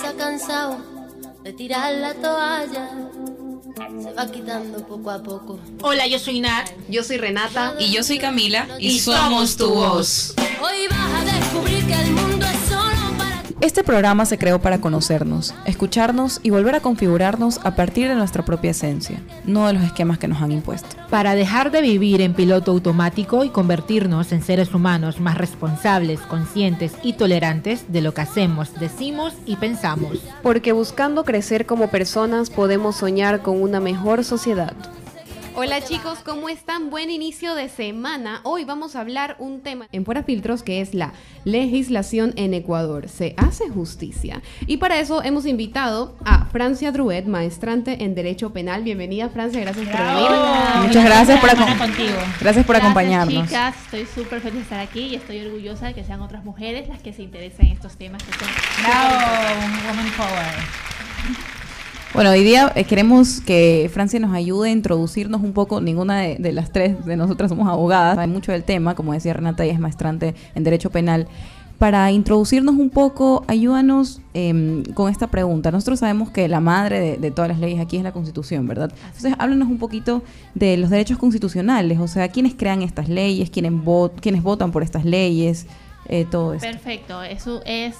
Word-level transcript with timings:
se 0.00 0.06
ha 0.06 0.14
cansado 0.14 0.78
de 1.42 1.52
tirar 1.52 1.92
la 1.94 2.14
toalla. 2.14 2.88
Se 4.00 4.12
va 4.12 4.30
quitando 4.30 4.86
poco 4.86 5.10
a 5.10 5.22
poco. 5.22 5.58
Hola, 5.82 6.06
yo 6.06 6.18
soy 6.18 6.40
Nat. 6.40 6.68
Yo 6.88 7.02
soy 7.02 7.16
Renata. 7.18 7.74
Y 7.78 7.90
yo 7.90 8.02
soy 8.02 8.18
Camila. 8.18 8.66
Y, 8.78 8.98
somos 9.00 9.56
tu 9.56 9.70
voz. 9.70 10.34
Hoy 10.60 10.88
vas 10.90 11.22
a 11.22 11.38
descubrir 11.38 11.86
que 11.86 11.94
el 11.94 12.10
mundo 12.12 12.27
Este 13.60 13.82
programa 13.82 14.24
se 14.24 14.38
creó 14.38 14.60
para 14.60 14.80
conocernos, 14.80 15.52
escucharnos 15.64 16.38
y 16.44 16.50
volver 16.50 16.76
a 16.76 16.80
configurarnos 16.80 17.58
a 17.64 17.74
partir 17.74 18.06
de 18.06 18.14
nuestra 18.14 18.44
propia 18.44 18.70
esencia, 18.70 19.20
no 19.44 19.66
de 19.66 19.72
los 19.72 19.82
esquemas 19.82 20.18
que 20.18 20.28
nos 20.28 20.40
han 20.40 20.52
impuesto. 20.52 20.94
Para 21.10 21.34
dejar 21.34 21.72
de 21.72 21.82
vivir 21.82 22.20
en 22.20 22.34
piloto 22.34 22.70
automático 22.70 23.42
y 23.42 23.48
convertirnos 23.48 24.30
en 24.30 24.42
seres 24.42 24.72
humanos 24.72 25.18
más 25.18 25.36
responsables, 25.36 26.20
conscientes 26.20 26.92
y 27.02 27.14
tolerantes 27.14 27.86
de 27.88 28.00
lo 28.00 28.14
que 28.14 28.20
hacemos, 28.20 28.74
decimos 28.78 29.34
y 29.44 29.56
pensamos. 29.56 30.20
Porque 30.40 30.70
buscando 30.70 31.24
crecer 31.24 31.66
como 31.66 31.88
personas 31.88 32.50
podemos 32.50 32.94
soñar 32.94 33.42
con 33.42 33.60
una 33.60 33.80
mejor 33.80 34.22
sociedad. 34.22 34.74
Hola 35.60 35.80
chicos, 35.80 36.20
¿cómo 36.24 36.48
están? 36.48 36.88
Buen 36.88 37.10
inicio 37.10 37.56
de 37.56 37.68
semana. 37.68 38.42
Hoy 38.44 38.64
vamos 38.64 38.94
a 38.94 39.00
hablar 39.00 39.34
un 39.40 39.60
tema 39.60 39.88
en 39.90 40.04
Fuera 40.04 40.22
Filtros 40.22 40.62
que 40.62 40.80
es 40.80 40.94
la 40.94 41.12
legislación 41.44 42.32
en 42.36 42.54
Ecuador. 42.54 43.08
¿Se 43.08 43.34
hace 43.36 43.68
justicia? 43.68 44.40
Y 44.68 44.76
para 44.76 45.00
eso 45.00 45.20
hemos 45.20 45.46
invitado 45.46 46.16
a 46.24 46.44
Francia 46.44 46.92
Druet, 46.92 47.24
maestrante 47.24 48.04
en 48.04 48.14
Derecho 48.14 48.52
Penal. 48.52 48.84
Bienvenida 48.84 49.30
Francia, 49.30 49.60
gracias 49.60 49.88
por 49.88 49.98
venir. 49.98 50.30
Muchas 50.86 51.04
gracias 51.04 51.40
por, 51.40 51.76
contigo. 51.76 52.18
gracias 52.40 52.64
por 52.64 52.76
acompañarnos. 52.76 53.48
chicas, 53.48 53.74
estoy 53.86 54.06
súper 54.06 54.40
feliz 54.40 54.58
de 54.58 54.62
estar 54.62 54.78
aquí 54.78 55.06
y 55.06 55.14
estoy 55.16 55.44
orgullosa 55.44 55.86
de 55.86 55.94
que 55.94 56.04
sean 56.04 56.20
otras 56.20 56.44
mujeres 56.44 56.88
las 56.88 57.02
que 57.02 57.12
se 57.12 57.24
interesen 57.24 57.66
en 57.66 57.72
estos 57.72 57.96
temas 57.96 58.22
que 58.22 58.30
son 58.32 58.48
Woman 59.88 60.12
Power. 60.16 61.57
Bueno, 62.14 62.30
hoy 62.30 62.42
día 62.42 62.72
eh, 62.74 62.84
queremos 62.84 63.42
que 63.42 63.90
Francia 63.92 64.18
nos 64.18 64.32
ayude 64.32 64.70
a 64.70 64.72
introducirnos 64.72 65.42
un 65.42 65.52
poco. 65.52 65.82
Ninguna 65.82 66.20
de, 66.20 66.52
las 66.52 66.72
tres 66.72 67.04
de 67.04 67.16
nosotras 67.16 67.50
somos 67.50 67.68
abogadas, 67.68 68.16
hay 68.16 68.26
mucho 68.26 68.50
del 68.50 68.64
tema, 68.64 68.94
como 68.94 69.12
decía 69.12 69.34
Renata, 69.34 69.62
ella 69.64 69.74
es 69.74 69.78
maestrante 69.78 70.34
en 70.54 70.64
Derecho 70.64 70.90
Penal. 70.90 71.28
Para 71.76 72.10
introducirnos 72.10 72.74
un 72.76 72.90
poco, 72.90 73.44
ayúdanos 73.46 74.20
em, 74.32 74.82
con 74.94 75.10
esta 75.10 75.28
pregunta. 75.28 75.70
Nosotros 75.70 76.00
sabemos 76.00 76.30
que 76.30 76.48
la 76.48 76.60
madre 76.60 77.18
de, 77.18 77.30
todas 77.30 77.50
las 77.50 77.60
leyes 77.60 77.78
aquí 77.78 77.98
es 77.98 78.02
la 78.02 78.12
Constitución, 78.12 78.66
¿verdad? 78.66 78.90
Entonces, 79.06 79.34
háblanos 79.38 79.68
un 79.68 79.78
poquito 79.78 80.22
de 80.54 80.78
los 80.78 80.90
derechos 80.90 81.18
constitucionales, 81.18 82.00
o 82.00 82.08
sea, 82.08 82.28
quiénes 82.28 82.54
crean 82.54 82.82
estas 82.82 83.08
leyes, 83.08 83.50
quiénes, 83.50 83.72
quiénes 84.20 84.42
votan 84.42 84.72
por 84.72 84.82
estas 84.82 85.04
leyes, 85.04 85.66
eh, 86.08 86.26
todo 86.28 86.54
esto. 86.54 86.66
Perfecto, 86.66 87.22
eso 87.22 87.60
es 87.66 87.94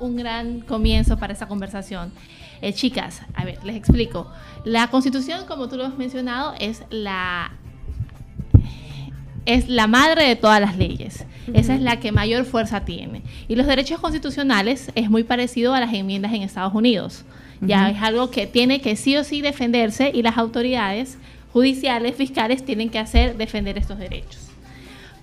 un 0.00 0.16
gran 0.16 0.60
comienzo 0.60 1.18
para 1.18 1.32
esta 1.32 1.46
conversación. 1.46 2.12
Eh, 2.62 2.72
chicas, 2.72 3.22
a 3.34 3.44
ver, 3.44 3.62
les 3.64 3.76
explico. 3.76 4.30
La 4.64 4.88
constitución, 4.88 5.46
como 5.46 5.68
tú 5.68 5.76
lo 5.76 5.86
has 5.86 5.96
mencionado, 5.96 6.54
es 6.58 6.82
la 6.90 7.52
es 9.46 9.68
la 9.68 9.86
madre 9.86 10.24
de 10.24 10.36
todas 10.36 10.60
las 10.60 10.76
leyes. 10.76 11.24
Esa 11.52 11.74
es 11.74 11.80
la 11.80 11.98
que 11.98 12.12
mayor 12.12 12.44
fuerza 12.44 12.84
tiene. 12.84 13.22
Y 13.48 13.56
los 13.56 13.66
derechos 13.66 13.98
constitucionales 13.98 14.90
es 14.94 15.10
muy 15.10 15.24
parecido 15.24 15.74
a 15.74 15.80
las 15.80 15.92
enmiendas 15.92 16.32
en 16.32 16.42
Estados 16.42 16.74
Unidos. 16.74 17.24
Ya 17.60 17.90
es 17.90 18.00
algo 18.00 18.30
que 18.30 18.46
tiene 18.46 18.80
que 18.80 18.96
sí 18.96 19.16
o 19.16 19.24
sí 19.24 19.42
defenderse 19.42 20.10
y 20.14 20.22
las 20.22 20.38
autoridades 20.38 21.18
judiciales, 21.52 22.14
fiscales, 22.16 22.64
tienen 22.64 22.90
que 22.90 22.98
hacer 22.98 23.36
defender 23.36 23.76
estos 23.76 23.98
derechos. 23.98 24.49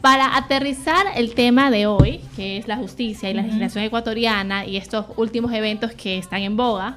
Para 0.01 0.37
aterrizar 0.37 1.05
el 1.15 1.33
tema 1.33 1.71
de 1.71 1.87
hoy, 1.87 2.21
que 2.35 2.57
es 2.57 2.67
la 2.67 2.77
justicia 2.77 3.29
y 3.29 3.33
la 3.33 3.41
legislación 3.41 3.83
ecuatoriana 3.83 4.65
y 4.65 4.77
estos 4.77 5.05
últimos 5.17 5.51
eventos 5.53 5.91
que 5.93 6.17
están 6.17 6.41
en 6.41 6.55
boga, 6.55 6.95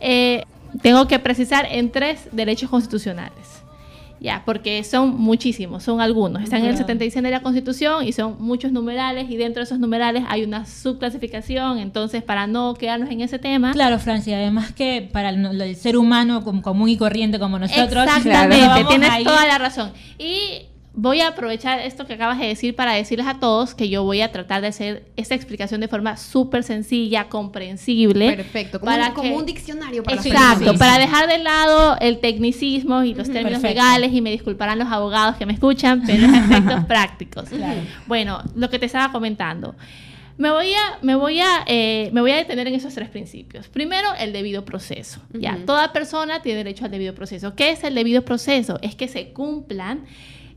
eh, 0.00 0.44
tengo 0.82 1.06
que 1.08 1.18
precisar 1.18 1.66
en 1.70 1.90
tres 1.90 2.28
derechos 2.32 2.68
constitucionales. 2.70 3.62
Ya, 4.20 4.42
porque 4.44 4.82
son 4.82 5.16
muchísimos, 5.16 5.84
son 5.84 6.00
algunos. 6.00 6.42
Están 6.42 6.60
en 6.62 6.66
el 6.70 6.76
76 6.76 7.22
de 7.22 7.30
la 7.30 7.40
Constitución 7.40 8.04
y 8.04 8.12
son 8.12 8.34
muchos 8.40 8.72
numerales 8.72 9.30
y 9.30 9.36
dentro 9.36 9.60
de 9.60 9.64
esos 9.64 9.78
numerales 9.78 10.24
hay 10.28 10.42
una 10.42 10.66
subclasificación. 10.66 11.78
Entonces, 11.78 12.24
para 12.24 12.48
no 12.48 12.74
quedarnos 12.74 13.10
en 13.10 13.20
ese 13.20 13.38
tema, 13.38 13.72
Claro, 13.72 13.98
Francia, 14.00 14.36
además 14.36 14.72
que 14.72 15.08
para 15.12 15.28
el, 15.30 15.60
el 15.60 15.76
ser 15.76 15.96
humano 15.96 16.42
com- 16.42 16.60
común 16.62 16.88
y 16.88 16.96
corriente 16.96 17.38
como 17.38 17.60
nosotros, 17.60 18.04
Exactamente, 18.04 18.84
tienes 18.88 19.22
toda 19.24 19.46
la 19.46 19.56
razón. 19.58 19.92
Y 20.18 20.66
voy 21.00 21.20
a 21.20 21.28
aprovechar 21.28 21.78
esto 21.78 22.06
que 22.06 22.14
acabas 22.14 22.40
de 22.40 22.46
decir 22.46 22.74
para 22.74 22.92
decirles 22.94 23.28
a 23.28 23.38
todos 23.38 23.72
que 23.76 23.88
yo 23.88 24.02
voy 24.02 24.20
a 24.20 24.32
tratar 24.32 24.62
de 24.62 24.66
hacer 24.66 25.04
esta 25.16 25.36
explicación 25.36 25.80
de 25.80 25.86
forma 25.86 26.16
súper 26.16 26.64
sencilla, 26.64 27.28
comprensible. 27.28 28.34
Perfecto, 28.34 28.80
como, 28.80 28.90
para 28.90 29.08
un, 29.10 29.14
como 29.14 29.28
que- 29.30 29.36
un 29.36 29.46
diccionario 29.46 30.02
para 30.02 30.16
Exacto, 30.20 30.74
para 30.76 30.98
dejar 30.98 31.28
de 31.28 31.38
lado 31.38 31.96
el 32.00 32.18
tecnicismo 32.18 33.04
y 33.04 33.14
los 33.14 33.28
términos 33.30 33.60
Perfecto. 33.60 33.68
legales 33.80 34.12
y 34.12 34.20
me 34.20 34.32
disculparán 34.32 34.76
los 34.80 34.88
abogados 34.88 35.36
que 35.36 35.46
me 35.46 35.52
escuchan, 35.52 36.02
pero 36.04 36.26
los 36.26 36.36
aspectos 36.36 36.84
prácticos. 36.88 37.44
Bueno, 38.08 38.42
lo 38.56 38.68
que 38.68 38.80
te 38.80 38.86
estaba 38.86 39.12
comentando. 39.12 39.76
Me 40.36 40.50
voy 40.50 40.72
a, 40.72 40.98
me 41.02 41.14
voy 41.14 41.38
a, 41.40 41.64
eh, 41.66 42.10
me 42.12 42.20
voy 42.20 42.32
a 42.32 42.36
detener 42.36 42.66
en 42.66 42.74
esos 42.74 42.92
tres 42.94 43.08
principios. 43.08 43.68
Primero, 43.68 44.08
el 44.18 44.32
debido 44.32 44.64
proceso. 44.64 45.20
Ya, 45.32 45.58
toda 45.64 45.92
persona 45.92 46.42
tiene 46.42 46.58
derecho 46.58 46.84
al 46.86 46.90
debido 46.90 47.14
proceso. 47.14 47.54
¿Qué 47.54 47.70
es 47.70 47.84
el 47.84 47.94
debido 47.94 48.22
proceso? 48.22 48.78
Es 48.82 48.94
que 48.96 49.06
se 49.08 49.30
cumplan 49.32 50.04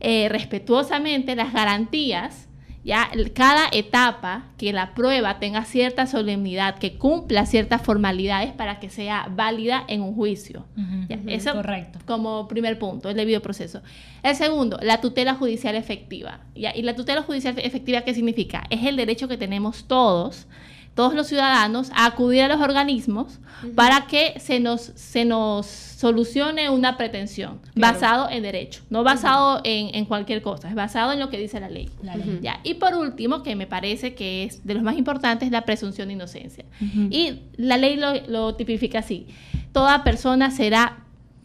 eh, 0.02 0.28
respetuosamente 0.30 1.36
las 1.36 1.54
garantías 1.54 2.48
ya 2.84 3.12
cada 3.34 3.68
etapa 3.72 4.46
que 4.58 4.74
la 4.74 4.96
prueba 4.96 5.40
tenga 5.40 5.66
cierta 5.66 6.08
solemnidad, 6.08 6.80
que 6.80 6.98
cumpla 6.98 7.46
ciertas 7.46 7.82
formalidades 7.82 8.54
para 8.54 8.80
que 8.80 8.90
sea 8.90 9.28
válida 9.36 9.84
en 9.88 10.02
un 10.02 10.16
juicio. 10.16 10.66
Ya, 11.08 11.20
eso 11.28 11.54
correcto. 11.54 12.00
como 12.06 12.48
primer 12.48 12.80
punto, 12.80 13.10
el 13.10 13.16
debido 13.16 13.42
proceso. 13.42 13.82
El 14.24 14.36
segundo, 14.36 14.80
la 14.82 15.00
tutela 15.00 15.36
judicial 15.36 15.76
efectiva. 15.76 16.40
¿ya? 16.56 16.76
¿Y 16.76 16.82
la 16.82 16.96
tutela 16.96 17.22
judicial 17.22 17.56
efectiva 17.60 18.02
qué 18.02 18.14
significa? 18.16 18.64
Es 18.70 18.84
el 18.84 18.96
derecho 18.96 19.28
que 19.28 19.38
tenemos 19.38 19.86
todos, 19.86 20.48
todos 20.96 21.13
los 21.13 21.28
ciudadanos, 21.28 21.90
a 21.96 22.06
acudir 22.06 22.41
a 22.44 22.47
los 22.50 22.59
organismos 22.59 23.40
para 23.75 24.07
que 24.07 24.40
se 24.40 24.59
nos, 24.59 24.81
se 24.81 25.24
nos 25.24 25.66
solucione 25.66 26.69
una 26.69 26.97
pretensión 26.97 27.59
Claro. 27.75 27.94
basado 27.94 28.29
en 28.29 28.44
derecho, 28.44 28.81
no 28.90 29.03
basado 29.03 29.62
en, 29.63 29.94
en 29.96 30.06
cualquier 30.06 30.41
cosa, 30.41 30.68
es 30.68 30.75
basado 30.75 31.13
en 31.13 31.19
lo 31.19 31.29
que 31.29 31.38
dice 31.38 31.59
la 31.59 31.69
ley. 31.69 31.90
La 32.03 32.16
ley. 32.18 32.40
Ya, 32.41 32.59
Y 32.63 32.74
por 32.75 32.96
último, 32.96 33.44
que 33.44 33.56
me 33.56 33.68
parece 33.68 34.16
que 34.16 34.44
es 34.44 34.66
de 34.66 34.74
los 34.74 34.84
más 34.84 34.97
importantes, 34.97 35.50
la 35.52 35.62
presunción 35.62 36.07
de 36.09 36.16
inocencia. 36.16 36.66
Y 37.09 37.41
la 37.56 37.78
ley 37.78 37.96
lo, 37.97 38.13
lo 38.28 38.56
tipifica 38.56 39.00
así. 39.00 39.28
Toda 39.72 40.03
persona 40.03 40.52
será, 40.52 41.03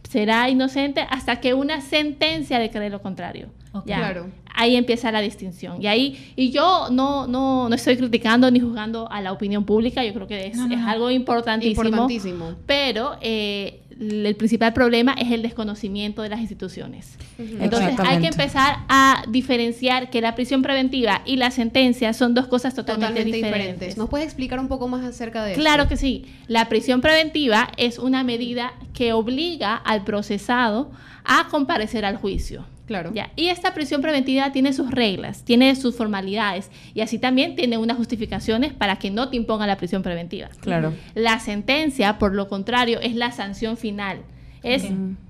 será 0.08 0.48
inocente 0.48 1.06
hasta 1.10 1.40
que 1.40 1.54
una 1.54 1.80
sentencia 1.82 2.58
declare 2.58 2.90
lo 2.90 3.02
contrario. 3.02 3.48
Ya. 3.84 3.96
Claro. 3.98 4.30
Ahí 4.54 4.74
empieza 4.76 5.12
la 5.12 5.20
distinción. 5.20 5.82
Y 5.82 5.86
ahí, 5.86 6.32
y 6.34 6.50
yo 6.50 6.88
no, 6.90 7.26
no, 7.26 7.68
no 7.68 7.74
estoy 7.74 7.96
criticando 7.98 8.50
ni 8.50 8.58
juzgando 8.60 9.10
a 9.12 9.20
la 9.20 9.32
opinión 9.32 9.64
pública, 9.64 10.02
yo 10.02 10.14
creo 10.14 10.26
que 10.26 10.46
es, 10.46 10.56
No, 10.56 10.66
no, 10.66 10.74
es 10.74 10.80
algo 10.82 11.10
importantísimo. 11.10 11.84
Importantísimo. 11.84 12.54
Pero 12.64 13.18
eh, 13.20 13.82
el 14.00 14.34
principal 14.36 14.72
problema 14.72 15.12
es 15.12 15.30
el 15.30 15.42
desconocimiento 15.42 16.22
de 16.22 16.30
las 16.30 16.40
instituciones. 16.40 17.18
Entonces 17.38 17.98
hay 17.98 18.20
que 18.20 18.28
empezar 18.28 18.78
a 18.88 19.24
diferenciar 19.28 20.08
que 20.10 20.20
la 20.20 20.34
prisión 20.34 20.62
preventiva 20.62 21.22
y 21.26 21.36
la 21.36 21.50
sentencia 21.50 22.12
son 22.12 22.32
dos 22.34 22.46
cosas 22.46 22.74
totalmente, 22.74 23.08
Totalmente 23.14 23.36
diferentes. 23.36 23.62
diferentes. 23.74 23.96
¿Nos 23.98 24.08
puedes 24.08 24.26
explicar 24.26 24.58
un 24.58 24.68
poco 24.68 24.88
más 24.88 25.04
acerca 25.04 25.44
de 25.44 25.54
Claro 25.54 25.82
esto? 25.82 25.90
que 25.90 25.96
sí. 25.98 26.26
La 26.46 26.68
prisión 26.68 27.00
preventiva 27.00 27.68
es 27.76 27.98
una 27.98 28.24
medida 28.24 28.72
que 28.94 29.12
obliga 29.12 29.74
al 29.76 30.04
procesado 30.04 30.90
a 31.24 31.48
comparecer 31.50 32.04
al 32.04 32.16
juicio. 32.16 32.64
Claro. 32.86 33.12
Ya, 33.12 33.32
Y 33.34 33.48
esta 33.48 33.74
prisión 33.74 34.00
preventiva 34.00 34.52
tiene 34.52 34.72
sus 34.72 34.90
reglas, 34.90 35.42
tiene 35.42 35.74
sus 35.74 35.96
formalidades 35.96 36.70
y 36.94 37.00
así 37.00 37.18
también 37.18 37.56
tiene 37.56 37.78
unas 37.78 37.96
justificaciones 37.96 38.72
para 38.72 38.96
que 38.96 39.10
no 39.10 39.28
te 39.28 39.36
imponga 39.36 39.66
la 39.66 39.76
prisión 39.76 40.02
preventiva. 40.02 40.48
Claro. 40.60 40.92
La 41.14 41.40
sentencia, 41.40 42.18
por 42.18 42.34
lo 42.34 42.48
contrario, 42.48 43.00
es 43.00 43.16
la 43.16 43.32
sanción 43.32 43.76
final. 43.76 44.20
Es, 44.62 44.84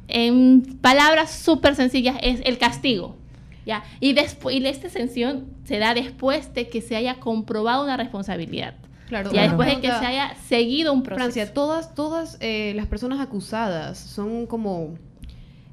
en 0.09 0.79
palabras 0.81 1.31
súper 1.31 1.75
sencillas, 1.75 2.17
es 2.23 2.41
el 2.45 2.59
castigo. 2.59 3.17
¿ya? 3.67 3.85
Y, 4.01 4.15
y 4.15 4.67
esta 4.67 4.89
sanción 4.89 5.47
se 5.65 5.79
da 5.79 5.95
después 5.95 6.55
de 6.55 6.69
que 6.69 6.81
se 6.81 6.97
haya 6.97 7.17
comprobado 7.17 7.85
una 7.85 7.97
responsabilidad. 7.97 8.75
Claro. 9.09 9.33
Ya 9.33 9.43
después 9.43 9.69
de 9.69 9.81
que 9.81 9.89
se 9.89 10.07
haya 10.07 10.35
seguido 10.49 10.93
un 10.93 11.03
proceso. 11.03 11.25
Francia, 11.25 11.55
todas, 11.55 11.95
todas 11.95 12.39
eh, 12.41 12.73
las 12.75 12.87
personas 12.87 13.21
acusadas 13.21 13.99
son 13.99 14.47
como 14.47 14.97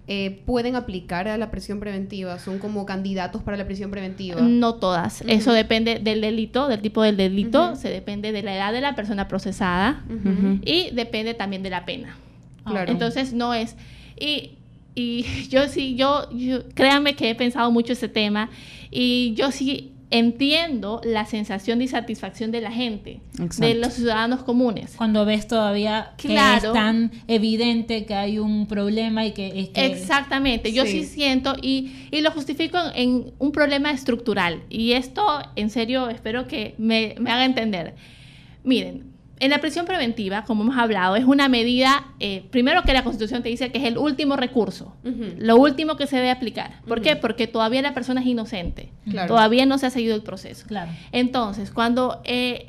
eh, 0.05 0.41
pueden 0.45 0.75
aplicar 0.75 1.29
a 1.29 1.37
la 1.37 1.49
prisión 1.49 1.79
preventiva, 1.79 2.37
son 2.37 2.59
como 2.59 2.85
candidatos 2.85 3.41
para 3.41 3.55
la 3.55 3.65
prisión 3.65 3.89
preventiva. 3.89 4.41
No 4.41 4.75
todas. 4.75 5.21
Eso 5.27 5.53
depende 5.53 5.99
del 5.99 6.19
delito, 6.19 6.67
del 6.67 6.81
tipo 6.81 7.01
del 7.03 7.15
delito, 7.15 7.77
se 7.77 7.89
depende 7.89 8.33
de 8.33 8.43
la 8.43 8.53
edad 8.53 8.73
de 8.73 8.81
la 8.81 8.95
persona 8.95 9.29
procesada 9.29 10.03
y 10.65 10.91
depende 10.91 11.33
también 11.35 11.63
de 11.63 11.69
la 11.69 11.85
pena. 11.85 12.17
Claro. 12.65 12.91
Entonces 12.91 13.31
no 13.31 13.53
es. 13.53 13.77
Y, 14.19 14.57
y 14.93 15.23
yo 15.49 15.69
sí, 15.69 15.95
yo, 15.95 16.29
yo, 16.31 16.67
créanme 16.73 17.15
que 17.15 17.29
he 17.29 17.35
pensado 17.35 17.71
mucho 17.71 17.93
ese 17.93 18.09
tema 18.09 18.49
y 18.91 19.33
yo 19.35 19.51
sí 19.51 19.92
entiendo 20.17 21.01
la 21.03 21.25
sensación 21.25 21.79
de 21.79 21.85
insatisfacción 21.85 22.51
de 22.51 22.61
la 22.61 22.71
gente, 22.71 23.19
de 23.57 23.73
los 23.75 23.93
ciudadanos 23.93 24.43
comunes. 24.43 24.93
Cuando 24.95 25.25
ves 25.25 25.47
todavía 25.47 26.11
que 26.17 26.35
es 26.35 26.61
tan 26.73 27.11
evidente 27.27 28.05
que 28.05 28.13
hay 28.13 28.39
un 28.39 28.67
problema 28.67 29.25
y 29.25 29.31
que... 29.33 29.47
es 29.59 29.69
que- 29.69 29.85
Exactamente, 29.87 30.71
yo 30.71 30.85
sí, 30.85 31.03
Sí. 31.03 31.05
siento 31.05 31.55
y, 31.61 31.91
y 32.11 32.21
lo 32.21 32.31
justifico 32.31 32.77
en, 32.77 33.09
en 33.09 33.33
un 33.39 33.51
problema 33.51 33.91
estructural. 33.91 34.61
Y 34.69 34.91
esto, 34.93 35.23
en 35.55 35.69
serio, 35.69 36.09
espero 36.09 36.47
que 36.47 36.75
me, 36.77 37.15
me 37.19 37.31
haga 37.31 37.45
entender. 37.45 37.95
Miren, 38.63 39.12
en 39.39 39.49
la 39.49 39.59
prisión 39.59 39.85
preventiva, 39.85 40.43
como 40.45 40.63
hemos 40.63 40.77
hablado, 40.77 41.15
es 41.15 41.25
una 41.25 41.49
medida, 41.49 42.05
eh, 42.19 42.45
primero 42.51 42.83
que 42.83 42.93
la 42.93 43.03
Constitución 43.03 43.43
te 43.43 43.49
dice 43.49 43.71
que 43.71 43.79
es 43.79 43.83
el 43.85 43.97
último 43.97 44.35
recurso, 44.35 44.95
lo 45.37 45.57
último 45.57 45.97
que 45.97 46.07
se 46.07 46.15
debe 46.17 46.31
aplicar. 46.31 46.81
¿Por 46.87 47.01
qué? 47.01 47.15
Porque 47.15 47.47
todavía 47.47 47.81
la 47.81 47.93
persona 47.93 48.21
es 48.21 48.27
inocente, 48.27 48.91
Claro. 49.09 49.27
todavía 49.27 49.65
no 49.65 49.77
se 49.77 49.87
ha 49.87 49.89
seguido 49.89 50.15
el 50.15 50.21
proceso. 50.23 50.65
Claro. 50.67 50.91
Entonces, 51.11 51.71
cuando, 51.71 52.21
eh, 52.23 52.67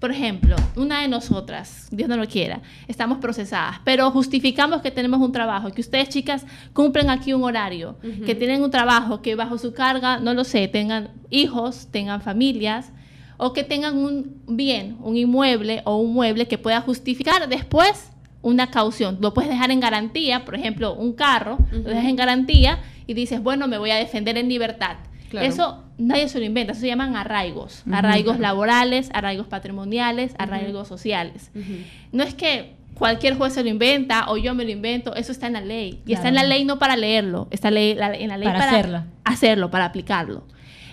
por 0.00 0.10
ejemplo, 0.10 0.54
una 0.76 1.00
de 1.00 1.08
nosotras, 1.08 1.88
Dios 1.90 2.10
no 2.10 2.16
lo 2.18 2.26
quiera, 2.26 2.60
estamos 2.88 3.18
procesadas, 3.18 3.76
pero 3.84 4.10
justificamos 4.10 4.82
que 4.82 4.90
tenemos 4.90 5.20
un 5.20 5.32
trabajo, 5.32 5.70
que 5.70 5.80
ustedes 5.80 6.10
chicas 6.10 6.44
cumplen 6.74 7.08
aquí 7.08 7.32
un 7.32 7.42
horario, 7.42 7.96
que 8.26 8.34
tienen 8.34 8.62
un 8.62 8.70
trabajo, 8.70 9.22
que 9.22 9.34
bajo 9.34 9.56
su 9.56 9.72
carga, 9.72 10.18
no 10.18 10.34
lo 10.34 10.44
sé, 10.44 10.68
tengan 10.68 11.10
hijos, 11.30 11.88
tengan 11.90 12.20
familias, 12.20 12.92
o 13.36 13.52
que 13.52 13.64
tengan 13.64 13.96
un 13.96 14.40
bien, 14.46 14.96
un 15.00 15.16
inmueble 15.16 15.82
o 15.84 15.96
un 15.96 16.12
mueble 16.14 16.46
que 16.46 16.58
pueda 16.58 16.80
justificar 16.80 17.48
después 17.48 18.10
una 18.42 18.70
caución. 18.70 19.18
Lo 19.20 19.32
puedes 19.34 19.50
dejar 19.50 19.70
en 19.70 19.80
garantía, 19.80 20.44
por 20.44 20.54
ejemplo, 20.54 20.94
un 20.94 21.12
carro, 21.14 21.58
lo 21.72 21.80
dejas 21.90 22.04
en 22.04 22.16
garantía 22.16 22.78
y 23.06 23.14
dices, 23.14 23.42
bueno, 23.42 23.66
me 23.68 23.78
voy 23.78 23.90
a 23.90 23.96
defender 23.96 24.36
en 24.38 24.48
libertad. 24.48 24.96
Claro. 25.30 25.46
Eso 25.46 25.82
nadie 25.98 26.28
se 26.28 26.38
lo 26.38 26.44
inventa, 26.44 26.72
eso 26.72 26.82
se 26.82 26.86
llaman 26.86 27.16
arraigos, 27.16 27.82
arraigos 27.90 28.38
laborales, 28.38 29.08
arraigos 29.14 29.46
patrimoniales, 29.48 30.34
arraigos 30.38 30.86
sociales. 30.86 31.50
No 32.12 32.22
es 32.22 32.34
que 32.34 32.74
cualquier 32.94 33.36
juez 33.36 33.52
se 33.54 33.64
lo 33.64 33.68
inventa 33.70 34.30
o 34.30 34.36
yo 34.36 34.54
me 34.54 34.64
lo 34.64 34.70
invento, 34.70 35.14
eso 35.16 35.32
está 35.32 35.48
en 35.48 35.54
la 35.54 35.60
ley. 35.60 36.00
Y 36.06 36.12
está 36.12 36.28
en 36.28 36.34
la 36.36 36.44
ley 36.44 36.64
no 36.64 36.78
para 36.78 36.96
leerlo, 36.96 37.48
está 37.50 37.70
ley- 37.72 37.94
la- 37.94 38.14
en 38.14 38.28
la 38.28 38.36
ley 38.38 38.46
Para 38.46 38.58
para, 38.60 38.70
hacerla. 38.72 39.06
hacerlo, 39.24 39.70
para 39.70 39.86
aplicarlo. 39.86 40.44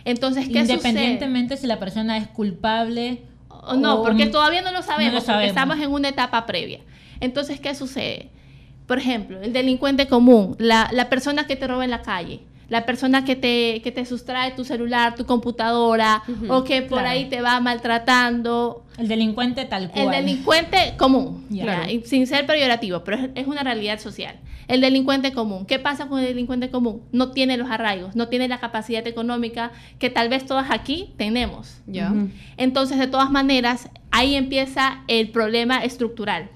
Entonces, 0.06 0.48
¿qué 0.50 0.60
Independientemente 0.60 1.58
si 1.58 1.68
la 1.68 1.80
persona 1.80 2.18
es 2.18 2.28
culpable? 2.28 3.24
O 3.50 3.76
No, 3.76 4.02
o- 4.02 4.04
porque 4.04 4.26
todavía 4.28 4.62
no 4.62 4.72
lo 4.72 4.82
sabemos, 4.82 5.14
No 5.14 5.20
lo 5.20 5.26
porque 5.26 5.26
sabemos. 5.32 5.50
estamos 5.50 5.80
en 5.80 5.92
una 5.92 6.10
etapa 6.10 6.46
previa. 6.46 6.80
Entonces, 7.20 7.60
¿qué 7.60 7.76
sucede? 7.76 8.30
Por 8.88 8.98
ejemplo, 8.98 9.42
el 9.42 9.54
delincuente 9.54 10.08
común, 10.08 10.56
la, 10.60 10.90
la 10.92 11.10
persona 11.10 11.46
que 11.48 11.56
te 11.56 11.68
roba 11.68 11.84
en 11.86 11.92
la 11.92 12.02
calle, 12.02 12.42
la 12.72 12.86
persona 12.86 13.26
que 13.26 13.36
te, 13.36 13.82
que 13.84 13.92
te 13.92 14.06
sustrae 14.06 14.52
tu 14.52 14.64
celular, 14.64 15.16
tu 15.16 15.26
computadora, 15.26 16.24
o 16.48 16.64
que 16.64 16.82
por 16.82 17.00
claro. 17.00 17.10
ahí 17.10 17.26
te 17.26 17.42
va 17.42 17.60
maltratando, 17.60 18.86
el 18.98 19.08
delincuente 19.08 19.66
tal 19.66 19.84
el 19.84 19.90
cual. 19.90 20.12
delincuente 20.12 20.94
común, 20.98 21.46
Claro. 21.52 21.90
y 21.92 22.02
sin 22.06 22.26
ser 22.28 22.46
peyorativo, 22.46 23.04
pero 23.04 23.18
es, 23.18 23.30
es 23.36 23.48
una 23.48 23.62
realidad 23.64 24.00
social. 24.00 24.40
El 24.70 24.80
delincuente 24.80 25.34
común, 25.34 25.66
¿qué 25.66 25.80
pasa 25.80 26.08
con 26.08 26.20
el 26.20 26.26
delincuente 26.28 26.70
común? 26.70 27.02
No 27.12 27.32
tiene 27.32 27.58
los 27.58 27.70
arraigos, 27.70 28.16
no 28.16 28.30
tiene 28.30 28.48
la 28.48 28.62
capacidad 28.62 29.06
económica 29.06 29.72
que 30.00 30.10
tal 30.10 30.30
vez 30.30 30.46
todas 30.46 30.68
aquí 30.72 31.14
tenemos. 31.18 31.82
Entonces, 32.56 32.98
de 33.00 33.08
todas 33.08 33.30
maneras, 33.32 33.90
ahí 34.12 34.36
empieza 34.36 35.02
el 35.10 35.30
problema 35.30 35.84
estructural. 35.84 36.50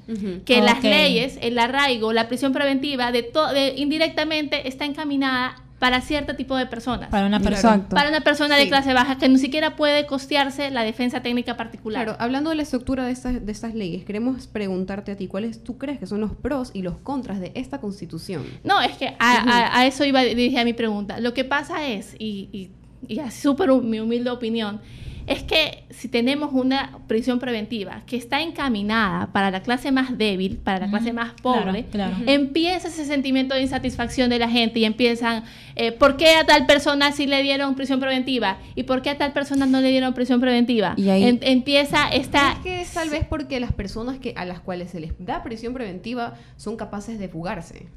Que 0.46 0.62
las 0.62 0.82
leyes, 0.82 1.38
el 1.42 1.60
arraigo, 1.60 2.14
la 2.14 2.30
prisión 2.30 2.54
preventiva, 2.54 3.12
de 3.12 3.24
de- 3.54 3.74
indirectamente 3.76 4.68
está 4.70 4.86
encaminada 4.86 5.58
para 5.80 6.00
cierto 6.02 6.36
tipo 6.38 6.56
de 6.56 6.66
personas. 6.68 7.10
Para 7.10 7.28
una 7.28 7.40
persona. 7.42 7.88
Para 7.90 8.10
una 8.10 8.22
persona 8.22 8.56
de 8.56 8.64
Sí. 8.64 8.70
clase 8.70 8.94
baja 8.94 9.18
que 9.18 9.28
ni 9.28 9.38
siquiera 9.38 9.76
puede 9.76 10.06
costearse 10.06 10.72
la 10.72 10.84
defensa 10.84 11.22
técnica 11.22 11.58
particular. 11.58 12.04
Claro, 12.06 12.18
hablando 12.20 12.50
de 12.50 12.56
la 12.56 12.64
estructura 12.64 13.06
de 13.06 13.12
estas, 13.12 13.46
de 13.46 13.52
estas 13.52 13.76
leyes, 13.76 14.06
queremos 14.06 14.48
preguntarte 14.48 15.12
a 15.12 15.18
ti, 15.18 15.28
¿cuáles 15.28 15.64
tú 15.64 15.78
crees 15.78 16.00
que 16.00 16.08
son 16.08 16.22
los 16.22 16.32
pros 16.34 16.72
y 16.74 16.82
los 16.82 16.98
contras 16.98 17.40
de 17.42 17.52
esta 17.56 17.80
constitución? 17.82 18.44
No, 18.64 18.82
es 18.82 18.98
que 18.98 19.10
a, 19.10 19.16
a- 19.20 19.80
a 19.80 19.86
eso 19.86 20.06
iba 20.06 20.22
dirigida 20.24 20.64
mi 20.64 20.74
pregunta. 20.74 21.20
Lo 21.20 21.34
que 21.34 21.44
pasa 21.44 21.86
es, 21.86 22.16
y, 22.20 22.50
y, 22.54 22.70
y 23.14 23.20
así 23.20 23.42
súper 23.42 23.70
mi 23.74 24.00
humilde 24.00 24.30
opinión, 24.30 24.80
es 25.28 25.42
que 25.44 25.86
si 25.90 26.08
tenemos 26.08 26.52
una 26.54 27.00
prisión 27.08 27.40
preventiva 27.40 28.04
que 28.06 28.16
está 28.16 28.42
encaminada 28.42 29.32
para 29.34 29.50
la 29.50 29.62
clase 29.64 29.92
más 29.92 30.18
débil, 30.18 30.58
para 30.58 30.80
la 30.80 30.90
clase 30.90 31.14
más 31.14 31.34
pobre, 31.42 31.86
Claro, 31.86 32.14
claro. 32.18 32.32
empieza 32.32 32.90
ese 32.90 33.06
sentimiento 33.06 33.56
de 33.56 33.62
insatisfacción 33.62 34.30
de 34.30 34.38
la 34.38 34.50
gente 34.50 34.80
y 34.82 34.86
empiezan, 34.86 35.44
eh, 35.76 35.92
¿por 35.92 36.16
qué 36.18 36.36
a 36.36 36.46
tal 36.46 36.66
persona 36.68 37.12
sí 37.12 37.26
le 37.26 37.42
dieron 37.42 37.74
prisión 37.76 38.00
preventiva? 38.00 38.58
¿Y 38.76 38.84
por 38.84 39.02
qué 39.02 39.10
a 39.10 39.18
tal 39.18 39.34
persona 39.34 39.66
no 39.66 39.82
le 39.82 39.90
dieron 39.90 40.14
prisión 40.14 40.40
preventiva? 40.42 40.94
Y 40.98 41.10
ahí- 41.10 41.24
En- 41.24 41.40
empieza 41.42 42.08
esta... 42.10 42.52
Es 42.54 42.60
que 42.60 42.82
es 42.82 42.94
tal 42.94 43.10
vez 43.10 43.26
porque 43.28 43.60
las 43.60 43.74
personas 43.74 44.20
que, 44.20 44.34
a 44.38 44.46
las 44.46 44.60
cuales 44.60 44.92
se 44.92 45.00
les 45.00 45.14
da 45.18 45.42
prisión 45.44 45.74
preventiva 45.74 46.36
son 46.56 46.78
capaces 46.78 47.18
de 47.18 47.30
fugarse. 47.30 47.88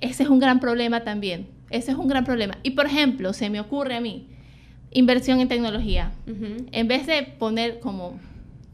Ese 0.00 0.22
es 0.24 0.28
un 0.28 0.38
gran 0.38 0.60
problema 0.60 1.00
también. 1.00 1.48
Ese 1.70 1.90
es 1.90 1.96
un 1.96 2.06
gran 2.06 2.24
problema. 2.24 2.58
Y 2.62 2.70
por 2.70 2.86
ejemplo, 2.86 3.32
se 3.32 3.50
me 3.50 3.58
ocurre 3.60 3.96
a 3.96 4.00
mí, 4.00 4.28
inversión 4.92 5.40
en 5.40 5.48
tecnología. 5.48 6.12
En 6.72 6.88
vez 6.88 7.06
de 7.06 7.22
poner 7.22 7.80
como, 7.80 8.18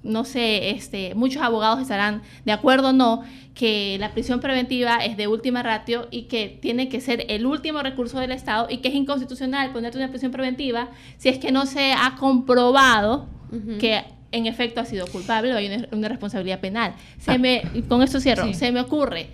no 0.03 0.25
sé, 0.25 0.70
este, 0.70 1.14
muchos 1.14 1.43
abogados 1.43 1.81
estarán 1.81 2.23
de 2.44 2.53
acuerdo 2.53 2.88
o 2.88 2.93
no, 2.93 3.23
que 3.55 3.97
la 4.00 4.12
prisión 4.12 4.41
preventiva 4.41 4.97
es 5.05 5.17
de 5.17 5.26
última 5.26 5.62
ratio 5.62 6.09
y 6.11 6.23
que 6.23 6.59
tiene 6.62 6.88
que 6.88 7.00
ser 7.00 7.26
el 7.29 7.44
último 7.44 7.82
recurso 7.82 8.19
del 8.19 8.32
Estado 8.32 8.67
y 8.70 8.79
que 8.79 8.88
es 8.88 8.94
inconstitucional 8.94 9.73
ponerte 9.73 9.99
una 9.99 10.09
prisión 10.09 10.32
preventiva 10.32 10.88
si 11.19 11.29
es 11.29 11.38
que 11.38 11.53
no 11.53 11.67
se 11.67 11.93
ha 11.93 12.17
comprobado 12.19 13.26
que 13.79 14.03
en 14.31 14.47
efecto 14.47 14.81
ha 14.81 14.87
sido 14.87 15.06
culpable 15.08 15.53
o 15.53 15.56
hay 15.58 15.67
una, 15.67 15.87
una 15.93 16.08
responsabilidad 16.08 16.61
penal. 16.61 16.94
Se 17.19 17.38
me, 17.38 17.62
y 17.75 17.82
con 17.82 18.03
esto 18.03 18.19
cierro, 18.19 18.47
Sí. 18.47 18.55
se 18.55 18.73
me 18.73 18.81
ocurre 18.81 19.26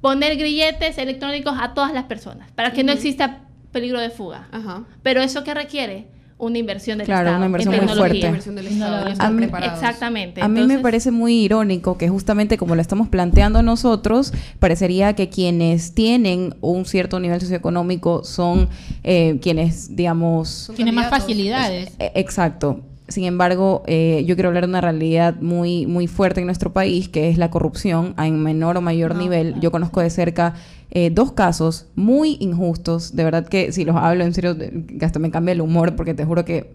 poner 0.00 0.36
grilletes 0.36 0.98
electrónicos 0.98 1.54
a 1.60 1.72
todas 1.74 1.92
las 1.92 2.04
personas 2.04 2.50
para 2.52 2.72
que 2.72 2.82
no 2.82 2.90
exista 2.90 3.42
peligro 3.70 4.00
de 4.00 4.10
fuga. 4.10 4.48
Ajá. 4.50 4.84
Pero 5.04 5.22
eso 5.22 5.44
que 5.44 5.54
requiere 5.54 6.08
una 6.40 6.58
inversión 6.58 6.98
del 6.98 7.06
Claro, 7.06 7.28
Estado 7.28 7.36
una 7.36 7.46
en 7.46 7.48
inversión 7.50 7.86
muy 7.86 7.96
fuerte. 7.96 8.26
Inversión 8.26 8.54
del 8.56 8.64
No 8.64 8.70
Estado, 8.72 8.90
lo 8.92 8.98
no 8.98 9.04
ves. 9.04 9.12
están 9.12 9.26
A 9.26 9.30
mí- 9.30 9.36
preparados. 9.38 9.78
Exactamente. 9.82 10.42
A 10.42 10.48
mí 10.48 10.66
me 10.66 10.78
parece 10.78 11.10
muy 11.10 11.34
irónico 11.44 11.96
que 11.98 12.08
justamente 12.08 12.56
como 12.58 12.74
lo 12.74 12.80
estamos 12.82 13.08
planteando 13.08 13.62
nosotros, 13.62 14.32
parecería 14.58 15.14
que 15.14 15.28
quienes 15.28 15.94
tienen 15.94 16.54
un 16.60 16.84
cierto 16.86 17.20
nivel 17.20 17.40
socioeconómico 17.40 18.24
son 18.24 18.68
eh, 19.04 19.38
quienes, 19.42 19.94
digamos, 19.94 20.48
Son 20.48 20.74
Tiene 20.76 20.92
más 20.92 21.10
facilidades. 21.10 21.92
eh, 21.98 22.12
exacto. 22.14 22.80
Sin 23.10 23.24
embargo, 23.24 23.82
eh, 23.86 24.24
yo 24.24 24.36
quiero 24.36 24.48
hablar 24.48 24.64
de 24.64 24.70
una 24.70 24.80
realidad 24.80 25.34
muy, 25.40 25.86
muy 25.86 26.06
fuerte 26.06 26.40
en 26.40 26.46
nuestro 26.46 26.72
país, 26.72 27.08
que 27.08 27.28
es 27.28 27.38
la 27.38 27.50
corrupción 27.50 28.14
a 28.16 28.26
en 28.28 28.40
menor 28.40 28.76
o 28.76 28.80
mayor 28.80 29.14
No, 29.14 29.20
nivel. 29.20 29.58
Yo 29.60 29.72
conozco 29.72 30.00
de 30.00 30.10
cerca 30.10 30.54
eh, 30.92 31.10
dos 31.10 31.32
casos 31.32 31.88
muy 31.96 32.36
injustos. 32.38 33.16
De 33.16 33.24
verdad 33.24 33.48
que 33.48 33.72
si 33.72 33.84
los 33.84 33.96
hablo 33.96 34.24
en 34.24 34.32
serio, 34.32 34.56
hasta 35.02 35.18
me 35.18 35.32
cambia 35.32 35.52
el 35.52 35.60
humor, 35.60 35.96
porque 35.96 36.14
te 36.14 36.24
juro 36.24 36.44
que 36.44 36.72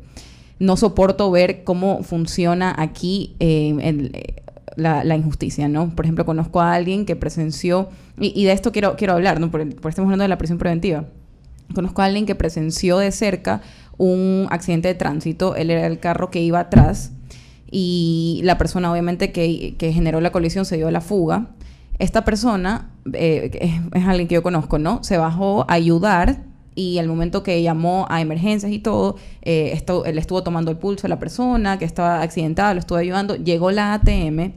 no 0.60 0.76
soporto 0.76 1.32
ver 1.32 1.64
cómo 1.64 2.04
funciona 2.04 2.76
aquí 2.78 3.36
eh, 3.40 3.74
el, 3.82 4.12
eh, 4.14 4.44
la, 4.76 5.06
la 5.06 5.16
injusticia, 5.16 5.70
¿no? 5.70 5.96
Por 5.96 6.06
ejemplo, 6.06 6.26
conozco 6.26 6.60
a 6.60 6.74
alguien 6.74 7.06
que 7.06 7.16
presenció, 7.16 7.90
y, 8.20 8.40
y 8.40 8.44
de 8.44 8.52
esto 8.52 8.74
quiero, 8.74 8.98
quiero 8.98 9.14
hablar, 9.14 9.40
¿no? 9.40 9.52
Por, 9.52 9.62
por 9.76 9.90
estamos 9.90 10.08
hablando 10.08 10.24
de 10.24 10.30
la 10.30 10.38
prisión 10.38 10.58
preventiva. 10.58 11.06
Conozco 11.74 12.04
a 12.04 12.06
alguien 12.06 12.28
que 12.28 12.36
presenció 12.36 13.00
de 13.00 13.12
cerca 13.12 13.62
un 13.98 14.48
accidente 14.50 14.88
de 14.88 14.96
tránsito. 14.96 15.56
Él 15.56 15.70
era 15.70 15.88
el 15.88 16.00
carro 16.00 16.30
que 16.30 16.42
iba 16.42 16.60
atrás 16.60 17.12
y 17.70 18.42
la 18.44 18.58
persona 18.58 18.92
obviamente 18.92 19.32
que, 19.32 19.76
que 19.78 19.92
generó 19.92 20.22
la 20.22 20.32
colisión 20.32 20.66
se 20.66 20.78
dio 20.78 20.88
a 20.88 20.92
la 20.92 21.02
fuga. 21.02 21.48
Esta 22.00 22.26
persona, 22.26 22.90
eh, 23.14 23.80
es, 23.94 24.04
alguien 24.06 24.28
que 24.28 24.36
yo 24.36 24.44
conozco, 24.44 24.80
¿no? 24.80 25.04
Se 25.04 25.18
bajó 25.18 25.66
a 25.70 25.74
ayudar 25.74 26.44
y 26.76 26.98
al 26.98 27.08
momento 27.08 27.42
que 27.42 27.62
llamó 27.62 28.06
a 28.10 28.20
emergencias 28.20 28.72
y 28.72 28.80
todo, 28.80 29.16
eh, 29.42 29.72
esto, 29.74 30.04
él 30.06 30.18
estuvo 30.18 30.44
tomando 30.44 30.72
el 30.72 30.78
pulso 30.78 31.08
a 31.08 31.10
la 31.10 31.20
persona 31.20 31.80
que 31.80 31.86
estaba 31.86 32.22
accidentada, 32.22 32.74
lo 32.74 32.82
estuvo 32.82 32.98
ayudando, 32.98 33.36
llegó 33.36 33.72
la 33.72 33.94
ATM 33.94 34.54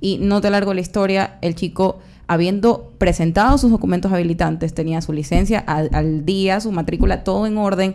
y 0.00 0.18
no 0.18 0.40
te 0.40 0.48
largo 0.48 0.72
la 0.72 0.80
historia, 0.80 1.38
el 1.42 1.54
chico 1.54 1.98
habiendo 2.26 2.92
presentado 2.98 3.56
sus 3.58 3.70
documentos 3.70 4.12
habilitantes, 4.12 4.74
tenía 4.74 5.00
su 5.00 5.12
licencia 5.12 5.58
al 5.60 6.24
día, 6.24 6.60
su 6.60 6.72
matrícula, 6.72 7.24
todo 7.24 7.46
en 7.46 7.56
orden 7.56 7.94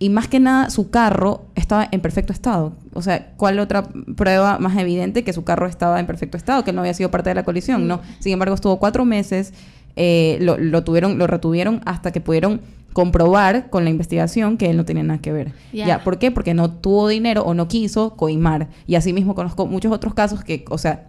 y 0.00 0.08
más 0.08 0.26
que 0.26 0.40
nada 0.40 0.70
su 0.70 0.90
carro 0.90 1.44
estaba 1.54 1.86
en 1.92 2.00
perfecto 2.00 2.32
estado. 2.32 2.72
O 2.94 3.02
sea, 3.02 3.32
¿cuál 3.36 3.60
otra 3.60 3.84
prueba 4.16 4.58
más 4.58 4.76
evidente 4.78 5.22
que 5.22 5.32
su 5.32 5.44
carro 5.44 5.66
estaba 5.68 6.00
en 6.00 6.06
perfecto 6.06 6.36
estado, 6.36 6.64
que 6.64 6.72
no 6.72 6.80
había 6.80 6.94
sido 6.94 7.10
parte 7.12 7.28
de 7.30 7.34
la 7.36 7.44
colisión? 7.44 7.86
No. 7.86 8.00
Sin 8.18 8.32
embargo, 8.32 8.54
estuvo 8.54 8.78
cuatro 8.78 9.04
meses, 9.04 9.52
eh, 9.96 10.38
lo, 10.40 10.56
lo 10.58 10.82
tuvieron, 10.84 11.18
lo 11.18 11.26
retuvieron 11.28 11.82
hasta 11.84 12.10
que 12.10 12.20
pudieron 12.20 12.62
comprobar 12.94 13.70
con 13.70 13.84
la 13.84 13.90
investigación 13.90 14.56
que 14.56 14.70
él 14.70 14.76
no 14.76 14.84
tenía 14.84 15.02
nada 15.04 15.20
que 15.20 15.32
ver. 15.32 15.52
Ya. 15.72 15.86
Ya, 15.86 16.02
¿Por 16.02 16.18
qué? 16.18 16.30
Porque 16.30 16.54
no 16.54 16.70
tuvo 16.70 17.06
dinero 17.06 17.42
o 17.42 17.54
no 17.54 17.68
quiso 17.68 18.16
coimar. 18.16 18.68
Y 18.86 18.94
así 18.96 19.12
mismo 19.12 19.34
conozco 19.34 19.66
muchos 19.66 19.92
otros 19.92 20.14
casos 20.14 20.42
que, 20.42 20.64
o 20.70 20.78
sea, 20.78 21.08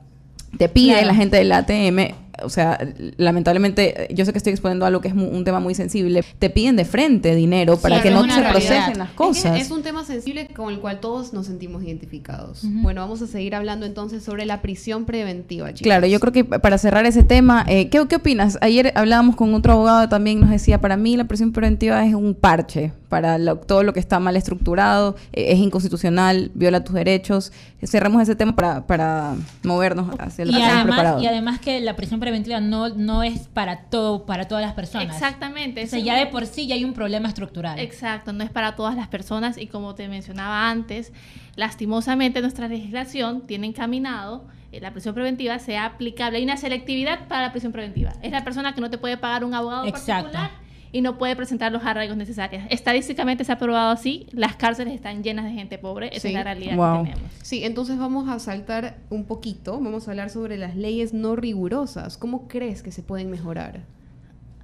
te 0.58 0.68
pide 0.70 0.92
Claro. 0.94 1.08
la 1.08 1.16
gente 1.16 1.38
del 1.38 1.52
ATM 1.54 2.14
o 2.44 2.50
sea, 2.50 2.80
lamentablemente, 3.18 4.08
yo 4.14 4.26
sé 4.26 4.32
que 4.32 4.38
estoy 4.38 4.52
exponiendo 4.52 4.86
algo 4.86 5.02
que 5.02 5.08
es 5.08 5.14
un 5.14 5.44
tema 5.44 5.60
muy 5.60 5.76
sensible, 5.76 6.24
te 6.40 6.50
piden 6.50 6.76
de 6.76 6.86
frente 6.86 7.36
dinero 7.36 7.78
para 7.78 8.02
que 8.02 8.12
no 8.12 8.24
se 8.30 8.42
procesen 8.42 8.98
las 8.98 9.12
cosas. 9.12 9.60
Es, 9.60 9.72
un 9.72 9.84
tema 9.84 10.04
sensible 10.04 10.48
con 10.48 10.74
el 10.74 10.80
cual 10.80 11.00
todos 11.00 11.34
nos 11.34 11.48
sentimos 11.48 11.84
identificados. 11.84 12.62
Bueno, 12.64 13.02
vamos 13.02 13.22
a 13.22 13.28
seguir 13.28 13.56
hablando 13.56 13.86
entonces 13.86 14.24
sobre 14.24 14.46
la 14.46 14.62
prisión 14.62 15.06
preventiva. 15.06 15.70
Chicos. 15.74 15.84
Claro, 15.84 16.08
yo 16.08 16.20
creo 16.20 16.34
que 16.34 16.44
para 16.44 16.78
cerrar 16.78 17.06
ese 17.06 17.24
tema, 17.24 17.66
eh, 17.68 17.90
¿qué, 17.90 18.06
¿qué 18.08 18.16
opinas? 18.18 18.58
Ayer 18.62 18.92
hablábamos 18.96 19.36
con 19.36 19.54
otro 19.54 19.74
abogado 19.74 20.10
también, 20.10 20.40
nos 20.40 20.50
decía, 20.50 20.80
para 20.82 20.98
mí 20.98 21.16
la 21.18 21.26
prisión 21.26 21.52
preventiva 21.52 22.06
es 22.06 22.14
un 22.14 22.34
parche 22.34 22.92
para 23.12 23.38
todo 23.56 23.84
lo 23.84 23.92
que 23.92 24.00
está 24.00 24.22
mal 24.22 24.38
estructurado, 24.38 25.18
eh, 25.34 25.48
es 25.50 25.60
inconstitucional, 25.60 26.50
viola 26.56 26.86
tus 26.86 26.96
derechos. 26.96 27.52
Cerramos 27.84 28.22
ese 28.22 28.38
tema 28.38 28.56
para, 28.56 28.88
para 28.88 29.36
movernos 29.64 30.16
hacia 30.18 30.46
lo 30.46 30.54
que 30.54 30.60
estamos 30.60 30.84
preparados. 30.86 31.22
Y 31.22 31.28
además 31.28 31.60
que 31.60 31.82
la 31.82 31.98
prisión 31.98 32.22
preventiva 32.22 32.31
no, 32.62 32.90
no 32.90 33.24
es 33.24 33.48
para 33.48 33.84
todo, 33.84 34.26
para 34.26 34.48
todas 34.48 34.64
las 34.64 34.74
personas. 34.74 35.16
Exactamente. 35.16 35.84
O 35.84 35.88
sea, 35.88 36.00
ya 36.00 36.16
de 36.16 36.28
por 36.28 36.46
sí 36.46 36.68
ya 36.68 36.76
hay 36.76 36.84
un 36.84 36.94
problema 36.94 37.28
estructural. 37.28 37.80
Exacto, 37.80 38.34
no 38.34 38.44
es 38.44 38.50
para 38.50 38.76
todas 38.76 38.96
las 38.96 39.08
personas 39.08 39.58
y 39.58 39.68
como 39.68 39.96
te 39.96 40.08
mencionaba 40.08 40.70
antes, 40.70 41.12
lastimosamente 41.56 42.42
nuestra 42.42 42.68
legislación 42.68 43.42
tiene 43.48 43.68
encaminado 43.68 44.46
eh, 44.72 44.80
la 44.80 44.92
prisión 44.92 45.14
preventiva 45.14 45.60
sea 45.60 45.86
aplicable. 45.86 46.38
Hay 46.38 46.44
una 46.44 46.58
selectividad 46.58 47.28
para 47.28 47.42
la 47.42 47.52
prisión 47.52 47.72
preventiva. 47.72 48.14
Es 48.22 48.32
la 48.32 48.44
persona 48.44 48.74
que 48.74 48.82
no 48.82 48.90
te 48.90 48.98
puede 48.98 49.18
pagar 49.18 49.44
un 49.44 49.54
abogado 49.54 49.86
Exacto. 49.86 50.32
particular 50.32 50.71
y 50.92 51.02
no 51.02 51.18
puede 51.18 51.36
presentar 51.36 51.72
los 51.72 51.84
arraigos 51.84 52.18
necesarios. 52.18 52.64
Estadísticamente 52.70 53.44
se 53.44 53.52
ha 53.52 53.58
probado 53.58 53.92
así, 53.92 54.28
las 54.32 54.56
cárceles 54.56 54.94
están 54.94 55.24
llenas 55.24 55.46
de 55.46 55.52
gente 55.52 55.78
pobre, 55.78 56.10
esa 56.14 56.28
es 56.28 56.34
la 56.34 56.44
realidad 56.44 56.72
que 56.72 57.10
tenemos. 57.10 57.32
Sí, 57.42 57.64
entonces 57.64 57.98
vamos 57.98 58.30
a 58.30 58.40
saltar 58.40 58.98
un 59.10 59.26
poquito, 59.26 59.80
vamos 59.80 60.08
a 60.08 60.12
hablar 60.12 60.30
sobre 60.30 60.58
las 60.58 60.76
leyes 60.76 61.14
no 61.14 61.36
rigurosas. 61.36 62.18
¿Cómo 62.18 62.48
crees 62.48 62.84
que 62.84 62.92
se 62.92 63.04
pueden 63.04 63.30
mejorar? 63.30 63.82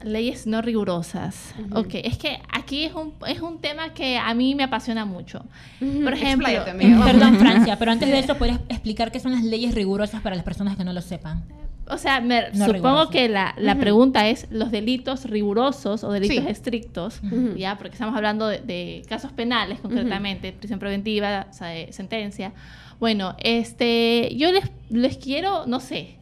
Leyes 0.04 0.46
no 0.46 0.62
rigurosas. 0.62 1.56
Ok, 1.72 1.96
es 1.96 2.18
que 2.18 2.40
aquí 2.52 2.84
es 2.84 2.94
un, 2.94 3.14
es 3.28 3.42
un 3.42 3.60
tema 3.60 3.94
que 3.94 4.18
a 4.18 4.32
mí 4.36 4.54
me 4.54 4.64
apasiona 4.64 5.06
mucho. 5.06 5.44
Por 5.80 6.14
ejemplo, 6.14 6.48
perdón 7.04 7.38
Francia, 7.40 7.80
pero 7.80 7.92
antes 7.94 8.10
de 8.10 8.20
eso, 8.20 8.36
¿puedes 8.38 8.60
explicar 8.70 9.12
qué 9.12 9.20
son 9.20 9.32
las 9.32 9.44
leyes 9.44 9.74
rigurosas 9.74 10.22
para 10.22 10.36
las 10.36 10.46
personas 10.46 10.78
que 10.78 10.84
no 10.84 10.94
lo 10.94 11.02
sepan? 11.02 11.44
O 11.89 11.98
sea, 11.98 12.22
me, 12.22 12.53
supongo 12.53 13.10
que 13.10 13.29
la, 13.29 13.53
la 13.58 13.75
pregunta 13.75 14.27
es 14.27 14.48
los 14.50 14.72
delitos 14.72 15.25
rigurosos 15.25 16.03
o 16.03 16.12
delitos 16.12 16.46
estrictos, 16.46 17.22
ya, 17.56 17.77
porque 17.77 17.94
estamos 17.94 18.15
hablando 18.15 18.48
de, 18.48 19.03
casos 19.08 19.32
penales 19.32 19.79
concretamente, 19.79 20.51
prisión 20.53 20.79
preventiva, 20.79 21.48
sentencia. 21.91 22.53
Bueno, 23.00 23.36
este, 23.39 24.36
yo 24.36 24.51
les, 24.51 24.65
les 24.89 25.17
quiero, 25.17 25.65
no 25.67 25.79
sé, 25.79 26.17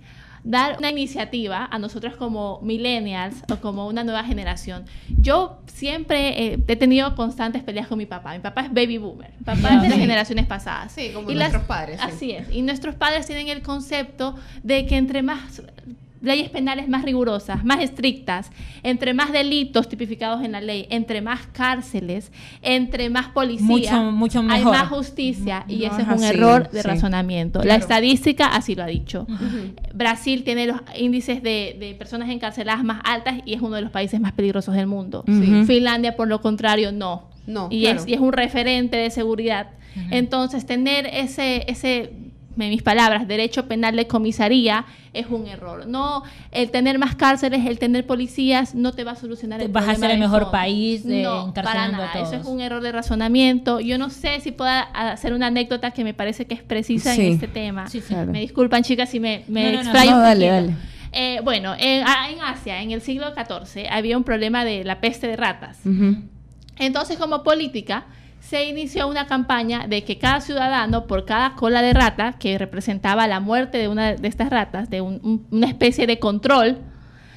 dar 0.45 0.77
una 0.77 0.91
iniciativa 0.91 1.67
a 1.69 1.79
nosotros 1.79 2.15
como 2.15 2.59
millennials 2.61 3.35
o 3.51 3.57
como 3.57 3.87
una 3.87 4.03
nueva 4.03 4.23
generación. 4.23 4.85
Yo 5.19 5.57
siempre 5.65 6.53
eh, 6.53 6.59
he 6.67 6.75
tenido 6.75 7.15
constantes 7.15 7.63
peleas 7.63 7.87
con 7.87 7.97
mi 7.97 8.05
papá. 8.05 8.33
Mi 8.33 8.39
papá 8.39 8.61
es 8.61 8.69
baby 8.69 8.99
boomer. 8.99 9.31
Mi 9.39 9.43
papá 9.43 9.75
es 9.75 9.81
de 9.81 9.89
las 9.89 9.97
generaciones 9.97 10.45
pasadas. 10.45 10.91
Sí, 10.91 11.09
como 11.13 11.31
nuestros 11.31 11.63
padres. 11.63 11.99
Así 11.99 12.31
es. 12.31 12.47
Y 12.51 12.61
nuestros 12.61 12.95
padres 12.95 13.25
tienen 13.25 13.49
el 13.49 13.63
concepto 13.63 14.35
de 14.63 14.85
que 14.85 14.97
entre 14.97 15.23
más 15.23 15.61
leyes 16.21 16.49
penales 16.49 16.87
más 16.87 17.03
rigurosas, 17.03 17.63
más 17.63 17.81
estrictas, 17.81 18.51
entre 18.83 19.13
más 19.13 19.31
delitos 19.31 19.87
tipificados 19.89 20.43
en 20.43 20.51
la 20.51 20.61
ley, 20.61 20.87
entre 20.89 21.21
más 21.21 21.47
cárceles, 21.47 22.31
entre 22.61 23.09
más 23.09 23.29
policía, 23.29 24.01
mucho, 24.01 24.43
hay 24.49 24.63
más 24.63 24.89
justicia 24.89 25.65
y 25.67 25.85
ese 25.85 26.01
es 26.01 26.07
un 26.07 26.23
error 26.23 26.69
de 26.69 26.83
razonamiento. 26.83 27.63
La 27.63 27.75
estadística 27.75 28.47
así 28.47 28.75
lo 28.75 28.83
ha 28.83 28.87
dicho. 28.87 29.27
Brasil 29.93 30.43
tiene 30.43 30.67
los 30.67 30.81
índices 30.97 31.41
de, 31.43 31.95
personas 31.97 32.29
encarceladas 32.29 32.83
más 32.83 33.01
altas 33.03 33.35
y 33.45 33.53
es 33.53 33.61
uno 33.61 33.75
de 33.75 33.81
los 33.81 33.91
países 33.91 34.19
más 34.19 34.33
peligrosos 34.33 34.75
del 34.75 34.87
mundo. 34.87 35.23
Finlandia, 35.65 36.15
por 36.15 36.27
lo 36.27 36.41
contrario, 36.41 36.91
no. 36.91 37.33
No, 37.47 37.67
y, 37.69 37.85
es, 37.85 38.07
y 38.07 38.13
es 38.13 38.19
un 38.19 38.33
referente 38.33 38.97
de 38.97 39.11
seguridad. 39.11 39.67
Entonces, 40.11 40.65
tener 40.65 41.05
ese, 41.05 41.63
ese 41.67 42.11
mis 42.55 42.81
palabras, 42.81 43.27
derecho 43.27 43.67
penal 43.67 43.95
de 43.95 44.07
comisaría 44.07 44.85
es 45.13 45.27
un 45.27 45.47
error. 45.47 45.85
No, 45.87 46.23
el 46.51 46.71
tener 46.71 46.99
más 46.99 47.15
cárceles, 47.15 47.65
el 47.65 47.79
tener 47.79 48.05
policías, 48.05 48.75
no 48.75 48.93
te 48.93 49.03
va 49.03 49.11
a 49.11 49.15
solucionar 49.15 49.61
el 49.61 49.69
Vas 49.69 49.87
a 49.87 49.95
ser 49.95 50.11
el 50.11 50.19
mejor 50.19 50.51
país 50.51 51.05
de 51.05 51.23
no, 51.23 51.53
para 51.53 51.87
nada. 51.87 52.11
Eso 52.15 52.35
es 52.35 52.45
un 52.45 52.61
error 52.61 52.81
de 52.81 52.91
razonamiento. 52.91 53.79
Yo 53.79 53.97
no 53.97 54.09
sé 54.09 54.39
si 54.41 54.51
pueda 54.51 54.81
hacer 54.81 55.33
una 55.33 55.47
anécdota 55.47 55.91
que 55.91 56.03
me 56.03 56.13
parece 56.13 56.45
que 56.45 56.53
es 56.53 56.63
precisa 56.63 57.13
en 57.15 57.33
este 57.33 57.47
tema. 57.47 57.85
Me 58.27 58.39
disculpan, 58.41 58.83
chicas, 58.83 59.09
si 59.09 59.19
me, 59.19 59.43
me 59.47 59.73
no, 59.73 59.81
explayo 59.81 60.17
dale, 60.17 60.47
dale. 60.47 60.73
Eh, 61.17 61.39
bueno, 61.43 61.73
en, 61.79 62.03
Asia, 62.05 62.81
en 62.81 62.91
el 62.91 63.01
siglo 63.01 63.27
XIV, 63.33 63.87
había 63.89 64.17
un 64.17 64.25
problema 64.25 64.65
de 64.65 64.83
la 64.83 64.99
peste 64.99 65.27
de 65.27 65.37
ratas. 65.37 65.79
Entonces, 66.77 67.17
como 67.17 67.41
política, 67.41 68.05
se 68.47 68.65
inició 68.65 69.07
una 69.07 69.25
campaña 69.25 69.87
de 69.87 70.03
que 70.03 70.19
cada 70.19 70.39
ciudadano, 70.39 71.07
por 71.07 71.25
cada 71.25 71.55
cola 71.55 71.81
de 71.81 71.93
rata, 71.93 72.33
que 72.33 72.57
representaba 72.59 73.27
la 73.27 73.39
muerte 73.39 73.79
de 73.79 73.87
una 73.87 74.13
de 74.13 74.27
estas 74.27 74.51
ratas, 74.51 74.89
de 74.89 75.01
una 75.01 75.67
especie 75.67 76.05
de 76.05 76.19
control, 76.19 76.77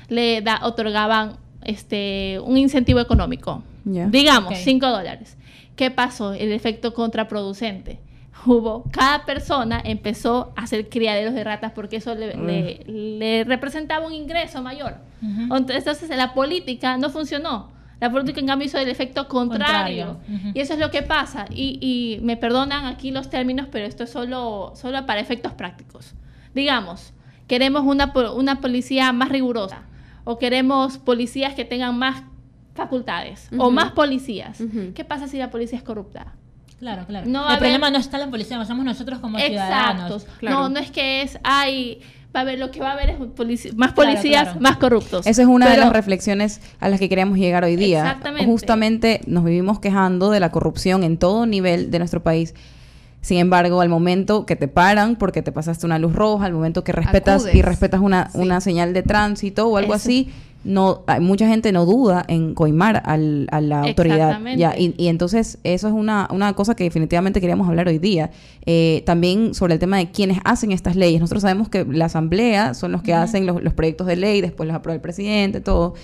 le 0.08 0.42
da, 0.42 0.60
otorgaban 0.64 1.36
este, 1.64 2.38
un 2.44 2.58
incentivo 2.58 3.00
económico. 3.00 3.62
Digamos, 3.84 4.58
5 4.58 4.86
dólares. 4.86 5.38
¿Qué 5.76 5.90
pasó? 5.90 6.34
El 6.34 6.52
efecto 6.52 6.92
contraproducente. 6.92 8.00
Hubo, 8.44 8.84
cada 8.92 9.24
persona 9.24 9.80
empezó 9.82 10.52
a 10.56 10.62
hacer 10.62 10.90
criaderos 10.90 11.32
de 11.32 11.42
ratas 11.42 11.72
porque 11.72 11.96
eso 11.96 12.14
le, 12.14 13.44
representaba 13.44 14.06
un 14.06 14.12
ingreso 14.12 14.62
mayor. 14.62 14.96
Entonces 15.22 16.08
la 16.10 16.34
política 16.34 16.98
no 16.98 17.08
funcionó 17.08 17.77
la 18.00 18.10
política, 18.10 18.40
en 18.40 18.46
cambio, 18.46 18.66
hizo 18.66 18.78
el 18.78 18.88
efecto 18.88 19.26
contrario. 19.28 20.18
Y 20.54 20.60
eso 20.60 20.74
es 20.74 20.78
lo 20.78 20.90
que 20.90 21.02
pasa. 21.02 21.46
Y, 21.50 22.20
me 22.22 22.36
perdonan 22.36 22.86
aquí 22.86 23.10
los 23.10 23.28
términos, 23.30 23.66
pero 23.70 23.86
esto 23.86 24.04
es 24.04 24.10
solo, 24.10 24.72
solo 24.76 25.04
para 25.06 25.20
efectos 25.20 25.52
prácticos. 25.52 26.14
Digamos, 26.54 27.12
queremos 27.46 27.82
una, 27.82 28.12
una 28.34 28.60
policía 28.60 29.12
más 29.12 29.28
rigurosa 29.28 29.82
o 30.24 30.38
queremos 30.38 30.98
policías 30.98 31.54
que 31.54 31.64
tengan 31.64 31.98
más 31.98 32.22
facultades 32.74 33.48
o 33.58 33.70
más 33.70 33.92
policías. 33.92 34.62
¿Qué 34.94 35.04
pasa 35.04 35.26
si 35.26 35.38
la 35.38 35.50
policía 35.50 35.78
es 35.78 35.84
corrupta? 35.84 36.34
Claro, 36.78 37.06
claro. 37.06 37.26
el 37.26 37.58
problema 37.58 37.90
no 37.90 37.98
está 37.98 38.18
en 38.18 38.26
la 38.26 38.30
policía, 38.30 38.64
somos 38.64 38.84
nosotros 38.84 39.18
como 39.18 39.38
ciudadanos. 39.38 40.26
No, 40.42 40.68
no 40.68 40.78
es 40.78 40.92
que 40.92 41.22
es, 41.22 41.38
hay 41.42 42.00
va 42.34 42.40
a 42.40 42.42
haber 42.42 42.58
lo 42.58 42.70
que 42.70 42.80
va 42.80 42.90
a 42.90 42.92
haber 42.92 43.10
es 43.10 43.18
más 43.76 43.92
policías, 43.92 44.60
más 44.60 44.76
corruptos. 44.76 45.26
Esa 45.26 45.42
es 45.42 45.48
una 45.48 45.70
de 45.70 45.76
las 45.76 45.92
reflexiones 45.92 46.60
a 46.78 46.88
las 46.88 47.00
que 47.00 47.08
queremos 47.08 47.38
llegar 47.38 47.64
hoy 47.64 47.76
día. 47.76 48.00
Exactamente. 48.00 48.46
Justamente 48.46 49.20
nos 49.26 49.44
vivimos 49.44 49.80
quejando 49.80 50.30
de 50.30 50.40
la 50.40 50.50
corrupción 50.50 51.04
en 51.04 51.16
todo 51.16 51.46
nivel 51.46 51.90
de 51.90 51.98
nuestro 51.98 52.22
país. 52.22 52.54
Sin 53.20 53.38
embargo, 53.38 53.80
al 53.80 53.88
momento 53.88 54.46
que 54.46 54.56
te 54.56 54.68
paran 54.68 55.16
porque 55.16 55.42
te 55.42 55.52
pasaste 55.52 55.86
una 55.86 55.98
luz 55.98 56.14
roja, 56.14 56.46
al 56.46 56.52
momento 56.52 56.84
que 56.84 56.92
respetas 56.92 57.46
y 57.52 57.62
respetas 57.62 58.00
una, 58.00 58.30
una 58.34 58.60
señal 58.60 58.92
de 58.92 59.02
tránsito 59.02 59.66
o 59.66 59.76
algo 59.76 59.92
así, 59.92 60.30
no 60.64 61.02
hay 61.06 61.20
mucha 61.20 61.46
gente 61.48 61.72
no 61.72 61.86
duda 61.86 62.24
en 62.28 62.54
coimar 62.54 63.02
al, 63.04 63.46
a 63.50 63.60
la 63.60 63.82
autoridad. 63.82 64.40
Ya 64.56 64.76
y, 64.76 64.94
y, 64.96 65.08
entonces 65.08 65.58
eso 65.64 65.88
es 65.88 65.94
una, 65.94 66.28
una 66.30 66.52
cosa 66.54 66.74
que 66.74 66.84
definitivamente 66.84 67.40
queríamos 67.40 67.68
hablar 67.68 67.88
hoy 67.88 67.98
día. 67.98 68.30
Eh, 68.66 69.02
también 69.06 69.54
sobre 69.54 69.74
el 69.74 69.80
tema 69.80 69.98
de 69.98 70.10
quienes 70.10 70.38
hacen 70.44 70.72
estas 70.72 70.96
leyes. 70.96 71.20
Nosotros 71.20 71.42
sabemos 71.42 71.68
que 71.68 71.84
la 71.84 72.06
asamblea 72.06 72.74
son 72.74 72.92
los 72.92 73.02
que 73.02 73.14
hacen 73.14 73.46
los, 73.46 73.62
los, 73.62 73.72
proyectos 73.72 74.06
de 74.06 74.16
ley 74.16 74.40
después 74.40 74.66
los 74.66 74.76
aprueba 74.76 74.96
el 74.96 75.00
presidente 75.00 75.60
todo 75.60 75.94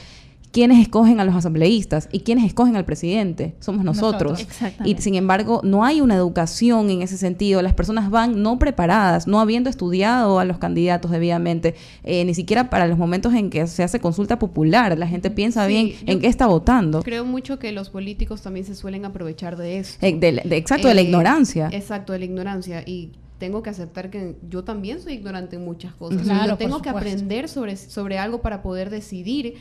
¿Quiénes 0.54 0.80
escogen 0.80 1.18
a 1.18 1.24
los 1.24 1.34
asambleístas 1.34 2.08
y 2.12 2.20
quiénes 2.20 2.44
escogen 2.44 2.76
al 2.76 2.84
presidente? 2.84 3.56
Somos 3.58 3.84
nosotros. 3.84 4.46
y 4.84 4.94
sin 4.98 5.16
embargo, 5.16 5.60
no 5.64 5.84
hay 5.84 6.00
una 6.00 6.14
educación 6.14 6.90
en 6.90 7.02
ese 7.02 7.18
sentido. 7.18 7.60
Las 7.60 7.74
personas 7.74 8.08
van 8.08 8.40
no 8.40 8.56
preparadas, 8.56 9.26
no 9.26 9.40
habiendo 9.40 9.68
estudiado 9.68 10.38
a 10.38 10.44
los 10.44 10.58
candidatos 10.58 11.10
debidamente, 11.10 11.74
eh, 12.04 12.24
ni 12.24 12.34
siquiera 12.34 12.70
para 12.70 12.86
los 12.86 12.96
momentos 12.96 13.34
en 13.34 13.50
que 13.50 13.66
se 13.66 13.82
hace 13.82 13.98
consulta 13.98 14.38
popular. 14.38 14.96
La 14.96 15.08
gente 15.08 15.28
piensa 15.28 15.66
bien 15.66 15.90
en 16.06 16.20
qué 16.20 16.28
está 16.28 16.46
votando. 16.46 17.02
Creo 17.02 17.24
mucho 17.24 17.58
que 17.58 17.72
los 17.72 17.90
políticos 17.90 18.40
también 18.40 18.64
se 18.64 18.76
suelen 18.76 19.04
aprovechar 19.04 19.56
de 19.56 19.80
eso. 19.80 19.98
Eh, 20.02 20.16
exacto, 20.50 20.86
de 20.86 20.94
la 20.94 21.00
eh, 21.00 21.04
ignorancia. 21.04 21.68
Exacto, 21.72 22.12
de 22.12 22.20
la 22.20 22.26
ignorancia. 22.26 22.84
Y 22.86 23.10
tengo 23.38 23.62
que 23.62 23.70
aceptar 23.70 24.10
que 24.10 24.36
yo 24.48 24.62
también 24.62 25.02
soy 25.02 25.14
ignorante 25.14 25.56
en 25.56 25.64
muchas 25.64 25.92
cosas. 25.94 26.26
yo 26.46 26.56
tengo 26.56 26.80
que 26.80 26.88
aprender 26.88 27.48
sobre, 27.48 27.76
sobre 27.76 28.18
algo 28.18 28.40
para 28.40 28.62
poder 28.62 28.90
decidir 28.90 29.56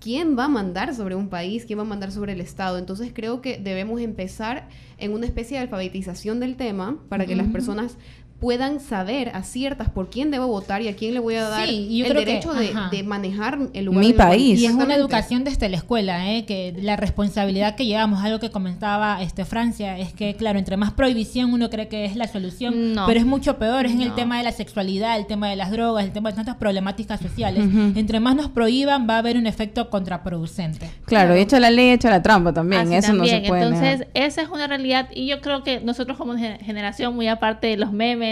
quién 0.00 0.38
va 0.38 0.44
a 0.44 0.48
mandar 0.48 0.94
sobre 0.94 1.14
un 1.14 1.28
país, 1.28 1.64
quién 1.66 1.78
va 1.78 1.82
a 1.82 1.86
mandar 1.86 2.12
sobre 2.12 2.32
el 2.32 2.40
Estado. 2.40 2.78
Entonces 2.78 3.12
creo 3.14 3.40
que 3.40 3.58
debemos 3.58 4.00
empezar 4.00 4.68
en 4.98 5.12
una 5.12 5.26
especie 5.26 5.56
de 5.56 5.62
alfabetización 5.62 6.40
del 6.40 6.56
tema 6.56 6.98
para 7.08 7.26
que 7.26 7.36
las 7.36 7.48
personas 7.48 7.96
puedan 8.40 8.80
saber 8.80 9.30
a 9.34 9.42
ciertas 9.42 9.88
por 9.88 10.10
quién 10.10 10.30
debo 10.30 10.46
votar 10.46 10.82
y 10.82 10.88
a 10.88 10.96
quién 10.96 11.14
le 11.14 11.20
voy 11.20 11.36
a 11.36 11.48
dar 11.48 11.66
Sí, 11.68 11.98
yo 11.98 12.04
el 12.04 12.12
creo 12.12 12.24
que- 12.24 12.30
derecho 12.32 12.52
de, 12.52 12.68
ajá. 12.68 12.88
de 12.90 13.02
manejar 13.02 13.58
el 13.72 13.84
lugar 13.86 14.04
Mi 14.04 14.12
país. 14.12 14.60
Y 14.60 14.66
es 14.66 14.72
una 14.72 14.94
educación 14.94 15.42
desde 15.44 15.68
la 15.70 15.76
escuela, 15.78 16.30
¿eh? 16.30 16.44
que 16.44 16.74
la 16.80 16.96
responsabilidad 16.96 17.76
que 17.76 17.86
llevamos, 17.86 18.22
algo 18.22 18.38
que 18.38 18.50
comentaba 18.50 19.22
este 19.22 19.44
Francia, 19.46 19.98
es 19.98 20.12
que, 20.12 20.34
claro, 20.34 20.58
entre 20.58 20.76
más 20.76 20.92
prohibición 20.92 21.52
uno 21.52 21.70
cree 21.70 21.88
que 21.88 22.04
es 22.04 22.14
la 22.16 22.28
solución, 22.28 22.92
No. 22.94 23.06
pero 23.06 23.18
es 23.20 23.26
mucho 23.26 23.56
peor, 23.58 23.86
es 23.86 23.92
en 23.92 24.02
el 24.02 24.08
No. 24.08 24.14
tema 24.14 24.36
de 24.38 24.44
la 24.44 24.52
sexualidad, 24.52 25.16
el 25.16 25.26
tema 25.26 25.48
de 25.48 25.56
las 25.56 25.70
drogas, 25.70 26.04
el 26.04 26.12
tema 26.12 26.30
de 26.30 26.36
tantas 26.36 26.56
problemáticas 26.56 27.20
sociales. 27.20 27.64
Entre 27.94 28.20
más 28.20 28.36
nos 28.36 28.48
prohíban, 28.50 29.08
va 29.08 29.14
a 29.14 29.18
haber 29.18 29.36
un 29.38 29.46
efecto 29.46 29.88
contraproducente. 29.90 30.90
Claro, 31.06 31.36
y 31.36 31.40
echa 31.40 31.58
la 31.60 31.70
ley, 31.70 31.90
echa 31.90 32.10
la 32.10 32.22
trampa 32.22 32.52
también. 32.52 32.82
Así 32.82 32.94
Eso 32.94 33.12
no 33.12 33.18
también. 33.24 33.42
se 33.42 33.48
puede 33.48 33.62
Entonces, 33.62 33.98
negar. 34.00 34.08
esa 34.14 34.42
es 34.42 34.48
una 34.48 34.66
realidad 34.66 35.08
y 35.14 35.26
yo 35.26 35.40
creo 35.40 35.62
que 35.62 35.80
nosotros 35.80 36.18
como 36.18 36.34
gen- 36.36 36.58
generación, 36.60 37.14
muy 37.14 37.28
aparte 37.28 37.68
de 37.68 37.76
los 37.76 37.92
memes, 37.92 38.25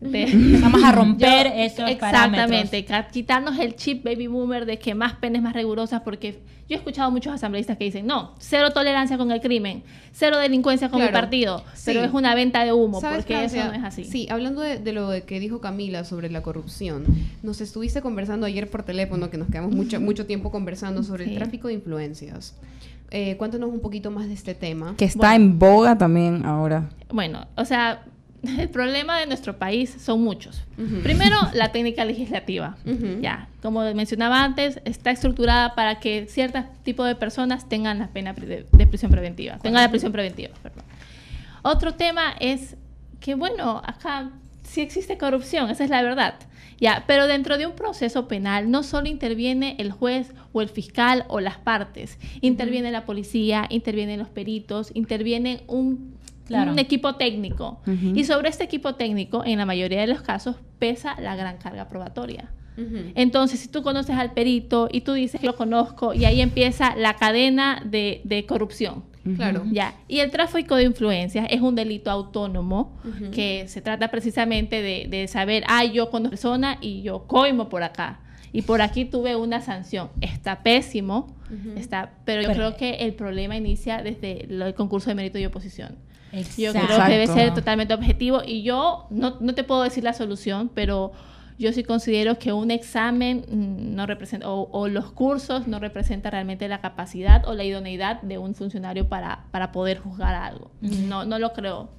de, 0.00 0.58
Vamos 0.62 0.82
a 0.84 0.92
romper 0.92 1.46
Yo- 1.48 1.52
esos 1.62 1.90
Exactamente, 1.90 2.84
ca- 2.84 3.08
quitarnos 3.08 3.58
el 3.58 3.74
chip 3.76 4.04
baby 4.04 4.26
boomer 4.26 4.66
de 4.66 4.78
que 4.78 4.94
más 4.94 5.14
penas 5.14 5.42
más 5.42 5.54
rigurosas, 5.54 6.00
porque 6.02 6.40
yo 6.68 6.76
he 6.76 6.78
escuchado 6.78 7.10
muchos 7.10 7.32
asambleístas 7.34 7.76
que 7.76 7.84
dicen, 7.84 8.06
no, 8.06 8.34
cero 8.38 8.70
tolerancia 8.72 9.18
con 9.18 9.30
el 9.30 9.40
crimen, 9.42 9.82
cero 10.12 10.38
delincuencia 10.38 10.88
con 10.88 10.98
Claro, 11.00 11.12
partido, 11.12 11.62
sí. 11.74 11.82
pero 11.86 12.02
es 12.02 12.12
una 12.12 12.34
venta 12.34 12.64
de 12.64 12.72
humo, 12.72 13.00
¿Sabes, 13.02 13.18
porque 13.18 13.34
Francia? 13.34 13.62
eso 13.64 13.72
no 13.72 13.78
es 13.78 13.84
así. 13.84 14.04
Sí, 14.04 14.26
hablando 14.30 14.62
de, 14.62 14.78
de 14.78 14.92
lo 14.94 15.10
que 15.26 15.40
dijo 15.40 15.60
Camila 15.60 16.04
sobre 16.04 16.30
la 16.30 16.42
corrupción, 16.42 17.04
nos 17.42 17.60
estuviste 17.60 18.00
conversando 18.00 18.46
ayer 18.46 18.70
por 18.70 18.82
teléfono, 18.82 19.28
que 19.28 19.36
nos 19.36 19.48
quedamos 19.48 19.72
mucho, 19.74 20.00
mucho 20.00 20.24
tiempo 20.26 20.50
conversando 20.50 21.02
sobre 21.02 21.24
Sí. 21.26 21.32
el 21.32 21.36
tráfico 21.36 21.68
de 21.68 21.74
influencias. 21.74 22.56
Eh, 23.10 23.36
cuéntanos 23.36 23.68
un 23.70 23.80
poquito 23.80 24.10
más 24.10 24.26
de 24.26 24.32
este 24.34 24.54
tema. 24.54 24.94
Que 24.96 25.04
está 25.04 25.34
en 25.36 25.58
boga 25.58 25.96
también 25.98 26.44
ahora. 26.46 26.88
Bueno, 27.10 27.46
o 27.56 27.64
sea, 27.66 28.02
el 28.58 28.68
problema 28.68 29.18
de 29.18 29.26
nuestro 29.26 29.58
país 29.58 29.94
son 29.98 30.22
muchos. 30.22 30.62
Primero, 31.02 31.36
la 31.52 31.72
técnica 31.72 32.04
legislativa. 32.04 32.76
Ya, 33.20 33.48
como 33.62 33.82
mencionaba 33.94 34.42
antes, 34.42 34.80
está 34.84 35.10
estructurada 35.10 35.74
para 35.74 36.00
que 36.00 36.26
cierto 36.28 36.64
tipo 36.82 37.04
de 37.04 37.14
personas 37.14 37.68
tengan 37.68 37.98
la 37.98 38.08
pena 38.08 38.32
de, 38.32 38.66
de 38.70 38.86
prisión 38.86 39.10
preventiva, 39.10 39.58
tengan 39.58 39.82
la 39.82 39.90
prisión 39.90 40.12
preventiva, 40.12 40.54
perdón. 40.62 40.84
Otro 41.62 41.94
tema 41.94 42.34
es 42.40 42.76
que, 43.20 43.34
bueno, 43.34 43.80
acá 43.84 44.30
sí 44.64 44.80
existe 44.80 45.16
corrupción, 45.16 45.70
esa 45.70 45.84
es 45.84 45.90
la 45.90 46.02
verdad. 46.02 46.34
Ya, 46.80 47.04
pero 47.06 47.26
dentro 47.26 47.56
de 47.56 47.66
un 47.66 47.74
proceso 47.74 48.26
penal 48.28 48.70
no 48.70 48.82
solo 48.82 49.08
interviene 49.08 49.76
el 49.78 49.92
juez 49.92 50.32
o 50.52 50.60
el 50.60 50.68
fiscal 50.68 51.24
o 51.28 51.40
las 51.40 51.56
partes, 51.56 52.18
interviene 52.40 52.90
la 52.90 53.04
policía, 53.04 53.66
intervienen 53.70 54.18
los 54.18 54.28
peritos, 54.28 54.90
interviene 54.94 55.62
un, 55.66 56.13
Claro. 56.46 56.72
un 56.72 56.78
equipo 56.78 57.14
técnico. 57.14 57.80
Y 57.86 58.24
sobre 58.24 58.48
este 58.50 58.64
equipo 58.64 58.94
técnico, 58.96 59.42
en 59.44 59.58
la 59.58 59.66
mayoría 59.66 60.00
de 60.00 60.06
los 60.06 60.20
casos, 60.22 60.56
pesa 60.78 61.18
la 61.20 61.36
gran 61.36 61.56
carga 61.58 61.88
probatoria. 61.88 62.50
Entonces, 63.14 63.60
si 63.60 63.68
tú 63.68 63.82
conoces 63.82 64.16
al 64.16 64.32
perito 64.32 64.88
y 64.90 65.02
tú 65.02 65.12
dices 65.12 65.40
que 65.40 65.46
lo 65.46 65.54
conozco, 65.56 66.12
y 66.12 66.24
ahí 66.24 66.40
empieza 66.40 66.94
la 66.96 67.14
cadena 67.14 67.82
de, 67.84 68.20
de 68.24 68.44
corrupción. 68.46 69.04
Claro. 69.36 69.62
Ya. 69.70 69.94
Y 70.06 70.18
el 70.18 70.30
tráfico 70.30 70.76
de 70.76 70.82
influencias 70.84 71.46
es 71.48 71.60
un 71.62 71.74
delito 71.76 72.10
autónomo 72.10 72.98
que 73.32 73.64
se 73.68 73.80
trata 73.80 74.08
precisamente 74.08 74.82
de, 74.82 75.06
de 75.08 75.28
saber, 75.28 75.64
ah, 75.66 75.84
yo 75.84 76.10
conozco 76.10 76.28
a 76.28 76.30
persona 76.30 76.78
y 76.80 77.00
yo 77.02 77.26
coimo 77.26 77.68
por 77.70 77.82
acá. 77.84 78.20
Y 78.52 78.62
por 78.62 78.82
aquí 78.82 79.04
tuve 79.04 79.34
una 79.34 79.60
sanción. 79.62 80.10
Está 80.20 80.62
pésimo, 80.62 81.34
está, 81.76 82.12
pero 82.24 82.42
yo 82.42 82.48
Pero- 82.48 82.58
creo 82.58 82.76
que 82.76 83.04
el 83.06 83.14
problema 83.14 83.56
inicia 83.56 84.02
desde 84.02 84.46
lo- 84.48 84.66
el 84.66 84.74
concurso 84.74 85.08
de 85.10 85.14
mérito 85.14 85.38
y 85.38 85.44
oposición. 85.46 85.96
Yo 86.56 86.72
creo 86.72 87.04
que 87.06 87.12
debe 87.12 87.26
ser 87.26 87.54
totalmente 87.54 87.94
objetivo 87.94 88.42
y 88.44 88.62
yo 88.62 89.06
no, 89.10 89.36
no 89.40 89.54
te 89.54 89.64
puedo 89.64 89.82
decir 89.82 90.04
la 90.04 90.12
solución, 90.12 90.70
pero 90.74 91.12
yo 91.58 91.72
sí 91.72 91.84
considero 91.84 92.38
que 92.38 92.52
un 92.52 92.70
examen 92.70 93.44
mm, 93.48 93.94
no 93.94 94.06
representa, 94.06 94.48
o, 94.50 94.68
o 94.72 94.88
los 94.88 95.12
cursos 95.12 95.66
no 95.68 95.78
representan 95.78 96.32
realmente 96.32 96.68
la 96.68 96.80
capacidad 96.80 97.46
o 97.46 97.54
la 97.54 97.64
idoneidad 97.64 98.20
de 98.22 98.38
un 98.38 98.54
funcionario 98.54 99.08
para, 99.08 99.44
para 99.50 99.70
poder 99.72 99.98
juzgar 99.98 100.34
algo. 100.34 100.70
No, 100.80 101.24
no 101.24 101.38
lo 101.38 101.52
creo. 101.52 101.90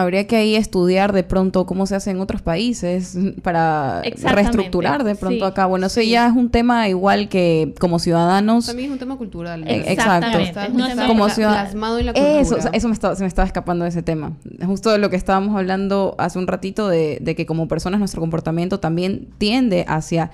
Habría 0.00 0.26
que 0.26 0.36
ahí 0.36 0.54
estudiar 0.54 1.12
de 1.12 1.24
pronto 1.24 1.66
cómo 1.66 1.86
se 1.86 1.96
hace 1.96 2.10
en 2.10 2.20
otros 2.20 2.40
países 2.40 3.16
para 3.42 4.02
reestructurar 4.22 5.02
de 5.04 5.14
pronto 5.14 5.44
sí, 5.46 5.50
acá. 5.50 5.66
Bueno, 5.66 5.86
eso 5.86 6.00
sí. 6.00 6.10
ya 6.10 6.28
es 6.28 6.34
un 6.36 6.50
tema 6.50 6.88
igual 6.88 7.28
que 7.28 7.74
como 7.80 7.98
ciudadanos. 7.98 8.66
También 8.66 8.88
es 8.88 8.92
un 8.92 8.98
tema 8.98 9.16
cultural. 9.16 9.62
¿no? 9.62 9.66
exacto. 9.70 10.38
Está, 10.38 10.66
Es 10.66 10.72
un 10.72 10.80
está 10.80 10.94
tema- 10.94 11.06
como 11.08 11.26
plasmado 11.26 11.98
en 11.98 12.06
la 12.06 12.12
cultura. 12.12 12.40
Eso, 12.40 12.56
eso 12.72 12.88
me, 12.88 12.94
estaba- 12.94 13.16
se 13.16 13.22
me 13.22 13.28
estaba 13.28 13.46
escapando 13.46 13.84
de 13.84 13.90
ese 13.90 14.02
tema. 14.02 14.32
Justo 14.64 14.90
de 14.90 14.98
lo 14.98 15.10
que 15.10 15.16
estábamos 15.16 15.56
hablando 15.56 16.14
hace 16.18 16.38
un 16.38 16.46
ratito 16.46 16.88
de, 16.88 17.18
de 17.20 17.34
que 17.34 17.46
como 17.46 17.66
personas 17.68 17.98
nuestro 17.98 18.20
comportamiento 18.20 18.78
también 18.80 19.28
tiende 19.38 19.84
hacia 19.88 20.30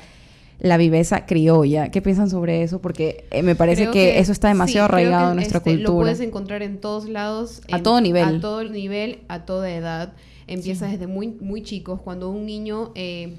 la 0.60 0.76
viveza 0.76 1.26
criolla. 1.26 1.90
¿Qué 1.90 2.00
piensan 2.02 2.30
sobre 2.30 2.62
eso? 2.62 2.80
Porque 2.80 3.26
eh, 3.30 3.42
me 3.42 3.54
parece 3.54 3.90
que, 3.90 4.18
eso 4.18 4.32
está 4.32 4.48
demasiado 4.48 4.86
sí, 4.86 4.92
arraigado 4.92 5.30
en 5.30 5.36
nuestra 5.36 5.58
este, 5.58 5.76
Lo 5.76 5.90
cultura. 5.90 6.04
puedes 6.04 6.20
encontrar 6.20 6.62
en 6.62 6.78
todos 6.78 7.08
lados. 7.08 7.62
A 7.70 7.82
todo 7.82 8.00
nivel. 8.00 8.36
A 8.36 8.40
todo 8.40 8.64
nivel, 8.64 9.20
a 9.28 9.44
toda 9.44 9.70
edad. 9.70 10.12
Empieza 10.46 10.86
desde 10.86 11.06
muy, 11.06 11.28
muy 11.28 11.62
chicos. 11.62 12.00
Cuando 12.00 12.30
un 12.30 12.46
niño 12.46 12.92
eh, 12.94 13.38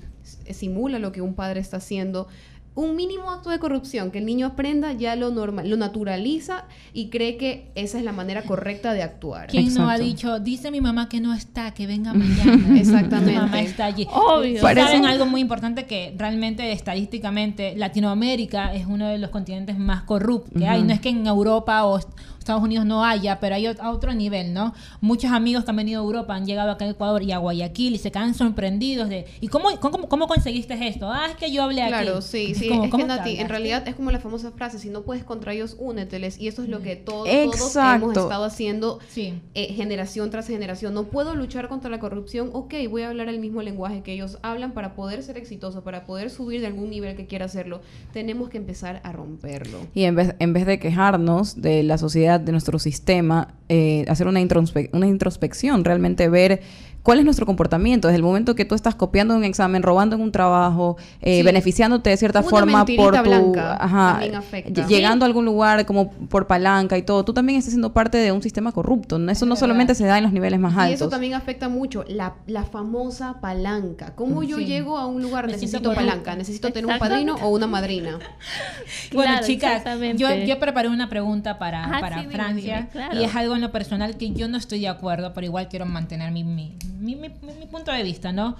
simula 0.51 0.99
lo 0.99 1.11
que 1.11 1.21
un 1.21 1.33
padre 1.33 1.59
está 1.59 1.77
haciendo. 1.77 2.27
Un 2.75 2.95
mínimo 2.97 3.31
acto 3.31 3.49
de 3.49 3.57
corrupción, 3.59 4.11
que 4.11 4.19
el 4.19 4.25
niño 4.25 4.47
aprenda, 4.47 4.91
ya 4.91 5.15
lo 5.15 5.31
normal, 5.31 5.69
lo 5.69 5.77
naturaliza 5.77 6.65
y 6.93 7.07
cree 7.09 7.37
que 7.37 7.71
esa 7.75 7.97
es 7.97 8.03
la 8.03 8.11
manera 8.11 8.41
correcta 8.43 8.91
de 8.93 9.01
actuar. 9.01 9.47
¿Quién 9.47 9.73
no 9.73 9.89
ha 9.89 9.97
dicho, 9.97 10.39
dice 10.39 10.71
mi 10.71 10.81
mamá 10.81 11.07
que 11.07 11.21
no 11.21 11.33
está, 11.33 11.73
que 11.73 11.87
venga 11.87 12.13
mañana? 12.13 12.77
Exactamente. 12.77 13.31
Mi 13.31 13.37
mamá 13.37 13.61
está 13.61 13.85
allí. 13.85 14.05
Obvio. 14.11 14.61
Parece- 14.61 14.87
Saben 14.87 15.05
algo 15.05 15.25
muy 15.25 15.39
importante 15.39 15.85
que 15.85 16.13
realmente 16.17 16.69
estadísticamente 16.73 17.75
Latinoamérica 17.77 18.73
es 18.73 18.85
uno 18.87 19.07
de 19.07 19.17
los 19.19 19.29
continentes 19.29 19.77
más 19.77 20.03
corruptos 20.03 20.51
que 20.59 20.67
hay. 20.67 20.83
No 20.83 20.93
es 20.93 20.99
que 20.99 21.09
en 21.09 21.25
Europa 21.27 21.85
o 21.85 21.99
Estados 22.45 22.61
Unidos 22.61 22.85
no 22.85 23.03
haya, 23.03 23.39
pero 23.39 23.55
hay 23.55 23.65
a 23.65 23.89
otro 23.89 24.13
nivel, 24.13 24.53
¿no? 24.53 24.73
Muchos 25.01 25.31
amigos 25.31 25.63
que 25.63 25.71
han 25.71 25.77
venido 25.77 25.99
a 25.99 26.03
Europa 26.05 26.35
han 26.35 26.45
llegado 26.45 26.69
acá 26.69 26.85
a 26.85 26.89
Ecuador 26.89 27.23
y 27.23 27.31
a 27.31 27.39
Guayaquil 27.39 27.95
y 27.95 27.97
se 27.97 28.11
quedan 28.11 28.35
sorprendidos 28.35 29.09
de 29.09 29.25
¿y 29.41 29.47
cómo, 29.47 29.69
cómo, 29.79 30.07
cómo 30.07 30.27
conseguiste 30.27 30.75
esto? 30.87 31.09
Ah, 31.11 31.25
es 31.31 31.35
que 31.37 31.51
yo 31.51 31.63
hablé 31.63 31.81
aquí. 31.81 31.89
Claro, 31.91 32.21
sí, 32.21 32.51
Es 32.51 32.59
sí. 32.59 32.69
como, 32.69 32.83
es 32.83 32.85
que 32.87 32.91
¿cómo 32.91 33.03
te 33.05 33.07
Nati, 33.07 33.37
en 33.37 33.49
realidad 33.49 33.87
es 33.87 33.95
como 33.95 34.11
la 34.11 34.19
famosa 34.19 34.51
frase, 34.51 34.77
si 34.77 34.89
no 34.89 35.01
puedes 35.01 35.23
contra 35.23 35.53
ellos, 35.53 35.75
úneteles. 35.79 36.39
Y 36.39 36.47
eso 36.47 36.61
es 36.61 36.69
lo 36.69 36.81
que 36.83 36.95
to- 36.95 37.23
todos 37.23 37.27
Exacto. 37.29 38.05
hemos 38.11 38.17
estado 38.17 38.43
haciendo 38.45 38.99
Sí. 39.09 39.33
eh, 39.55 39.73
generación 39.73 40.29
tras 40.29 40.45
generación. 40.47 40.93
No 40.93 41.05
puedo 41.05 41.33
luchar 41.33 41.67
contra 41.67 41.89
la 41.89 41.99
corrupción, 41.99 42.51
ok, 42.53 42.75
voy 42.91 43.01
a 43.01 43.09
hablar 43.09 43.27
el 43.27 43.39
mismo 43.39 43.63
lenguaje 43.63 44.03
que 44.03 44.13
ellos 44.13 44.37
hablan 44.43 44.73
para 44.73 44.93
poder 44.95 45.23
ser 45.23 45.37
exitoso, 45.37 45.83
para 45.83 46.05
poder 46.05 46.29
subir 46.29 46.61
de 46.61 46.67
algún 46.67 46.91
nivel 46.91 47.15
que 47.15 47.25
quiera 47.25 47.45
hacerlo. 47.45 47.81
Tenemos 48.13 48.49
que 48.49 48.57
empezar 48.57 49.01
a 49.03 49.11
romperlo. 49.11 49.79
Y 49.95 50.03
en 50.03 50.13
vez, 50.15 50.35
en 50.37 50.53
vez 50.53 50.65
de 50.67 50.77
quejarnos 50.77 51.59
de 51.61 51.81
la 51.81 51.97
sociedad, 51.97 52.34
de 52.39 52.51
nuestro 52.51 52.79
sistema, 52.79 53.53
eh, 53.69 54.05
hacer 54.07 54.27
una, 54.27 54.41
introspe- 54.41 54.89
una 54.93 55.07
introspección, 55.07 55.83
realmente 55.83 56.29
ver 56.29 56.61
cuál 57.05 57.19
es 57.19 57.25
nuestro 57.25 57.45
comportamiento. 57.45 58.07
Desde 58.09 58.17
el 58.17 58.23
momento 58.23 58.55
que 58.55 58.65
tú 58.65 58.73
estás 58.75 58.95
copiando 58.95 59.35
un 59.35 59.43
examen, 59.43 59.83
robando 59.83 60.15
en 60.15 60.21
un 60.23 60.31
trabajo, 60.31 60.97
eh, 61.21 61.37
Sí. 61.37 61.43
beneficiándote 61.43 62.09
de 62.09 62.17
cierta 62.17 62.39
Una 62.41 62.49
forma 62.49 62.85
por 62.85 63.15
tu... 63.15 63.23
blanca 63.23 63.77
ajá, 63.79 64.11
también 64.13 64.35
afecta. 64.35 64.81
ll- 64.81 64.87
Llegando 64.87 65.23
a 65.23 65.27
algún 65.27 65.45
lugar 65.45 65.85
como 65.85 66.09
por 66.11 66.47
palanca 66.47 66.97
y 66.97 67.03
todo, 67.03 67.23
tú 67.23 67.31
también 67.33 67.59
estás 67.59 67.71
siendo 67.73 67.93
parte 67.93 68.17
de 68.17 68.31
un 68.31 68.41
sistema 68.41 68.71
corrupto. 68.71 69.19
¿no? 69.19 69.31
Eso 69.31 69.45
no 69.45 69.55
solamente 69.55 69.93
se 69.95 70.05
da 70.05 70.17
en 70.17 70.23
los 70.23 70.33
niveles 70.33 70.59
más 70.59 70.73
Y 70.73 70.79
altos. 70.79 70.95
eso 70.95 71.09
también 71.09 71.35
afecta 71.35 71.69
mucho 71.69 72.03
la, 72.07 72.33
la 72.47 72.63
famosa 72.63 73.39
palanca. 73.39 74.13
¿Cómo 74.15 74.41
yo 74.43 74.57
Sí. 74.57 74.65
llego 74.65 74.97
a 74.97 75.05
un 75.05 75.21
lugar? 75.21 75.45
Necesito 75.47 75.83
corrupta. 75.83 76.01
palanca, 76.05 76.35
necesito 76.35 76.69
tener 76.73 76.91
un 76.91 76.97
padrino 76.99 77.35
o 77.35 77.49
una 77.49 77.67
madrina. 77.67 78.17
Bueno, 79.13 79.31
Claro, 79.33 79.45
chicas, 79.47 79.83
yo, 80.15 80.33
yo 80.33 80.59
preparé 80.59 80.89
una 80.89 81.09
pregunta 81.09 81.57
para, 81.59 81.83
Ajá, 81.85 81.99
para 81.99 82.15
sí, 82.17 82.21
dime, 82.23 82.33
Francia 82.33 82.75
dime, 82.77 82.89
claro. 82.89 83.21
y 83.21 83.23
es 83.23 83.35
algo 83.35 83.55
en 83.55 83.61
lo 83.61 83.71
personal 83.71 84.17
que 84.17 84.31
yo 84.31 84.47
no 84.47 84.57
estoy 84.57 84.81
de 84.81 84.87
acuerdo, 84.87 85.33
pero 85.33 85.45
igual 85.45 85.67
quiero 85.69 85.85
mantener 85.85 86.31
mi, 86.31 86.43
mi, 86.43 86.75
mi- 86.99 87.15
mi- 87.15 87.29
mi 87.59 87.65
punto 87.67 87.91
de 87.91 88.03
vista, 88.03 88.31
¿no? 88.31 88.55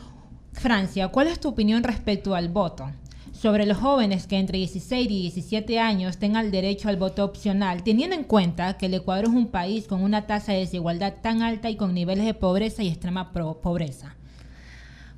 Francia, 0.54 1.10
¿cuál 1.10 1.28
es 1.28 1.40
tu 1.40 1.50
opinión 1.50 1.84
respecto 1.84 2.34
al 2.36 2.50
voto? 2.50 2.90
Sobre 3.34 3.66
los 3.66 3.78
jóvenes 3.78 4.28
que 4.28 4.38
entre 4.38 4.58
16 4.60 5.06
y 5.12 5.22
17 5.24 5.80
años 5.80 6.18
tengan 6.18 6.46
el 6.46 6.52
derecho 6.52 6.88
al 6.88 6.96
voto 6.96 7.26
opcional, 7.26 7.84
teniendo 7.84 8.16
en 8.16 8.24
cuenta 8.24 8.78
que 8.78 8.86
el 8.86 8.94
Ecuador 8.94 9.26
es 9.26 9.32
un 9.32 9.48
país 9.48 9.88
con 9.88 10.02
una 10.02 10.26
tasa 10.26 10.54
de 10.54 10.60
desigualdad 10.60 11.16
tan 11.22 11.42
alta 11.42 11.70
y 11.70 11.76
con 11.76 11.94
niveles 11.94 12.26
de 12.26 12.34
pobreza 12.34 12.82
y 12.84 12.88
extrema 12.88 13.34
pobreza. 13.34 14.16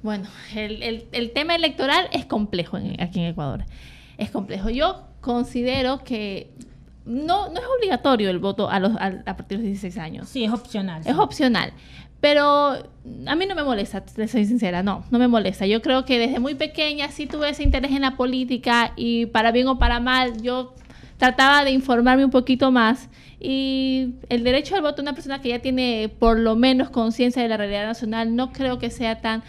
Bueno, 0.01 0.27
el, 0.56 0.82
el- 0.84 1.08
el 1.12 1.32
tema 1.32 1.56
electoral 1.56 2.08
es 2.12 2.25
complejo 2.25 2.77
en- 2.77 3.01
aquí 3.01 3.19
en 3.19 3.25
Ecuador. 3.27 3.65
Es 4.17 4.32
complejo. 4.32 4.69
Yo 4.69 5.03
considero 5.21 6.03
que 6.03 6.51
no, 7.06 7.49
no 7.49 7.60
es 7.60 7.65
obligatorio 7.77 8.30
el 8.30 8.39
voto 8.39 8.69
a, 8.69 8.80
los, 8.80 8.95
a, 8.97 9.08
a 9.25 9.38
partir 9.38 9.58
de 9.60 9.63
los 9.63 9.80
16 9.80 9.97
años. 9.97 10.27
Sí, 10.30 10.43
es 10.43 10.51
opcional. 10.51 11.01
Es 11.06 11.13
sí. 11.13 11.19
opcional. 11.19 11.71
Pero 12.19 12.73
a 13.27 13.36
mí 13.36 13.45
no 13.45 13.56
me 13.56 13.63
molesta, 13.63 14.01
te 14.01 14.27
soy 14.27 14.45
sincera, 14.45 14.82
no, 14.82 15.06
no 15.12 15.19
me 15.19 15.27
molesta. 15.27 15.67
Yo 15.67 15.82
creo 15.82 16.03
que 16.03 16.17
desde 16.17 16.39
muy 16.39 16.56
pequeña 16.56 17.10
sí 17.10 17.27
tuve 17.27 17.49
ese 17.49 17.63
interés 17.63 17.91
en 17.91 18.01
la 18.01 18.17
política 18.17 18.93
y 18.95 19.27
para 19.27 19.51
bien 19.51 19.67
o 19.67 19.77
para 19.77 19.99
mal, 19.99 20.41
yo 20.41 20.73
trataba 21.17 21.63
de 21.63 21.71
informarme 21.71 22.25
un 22.25 22.32
poquito 22.32 22.71
más 22.71 23.10
y 23.39 24.15
el 24.30 24.43
derecho 24.43 24.75
al 24.75 24.82
voto 24.82 24.97
de 24.97 25.01
una 25.03 25.13
persona 25.13 25.41
que 25.41 25.49
ya 25.49 25.60
tiene 25.60 26.10
por 26.19 26.39
lo 26.39 26.56
menos 26.56 26.89
conciencia 26.89 27.41
de 27.41 27.49
la 27.49 27.58
realidad 27.58 27.86
nacional 27.86 28.36
no 28.36 28.51
creo 28.51 28.80
que 28.80 28.89
sea 28.89 29.19
tan 29.19 29.43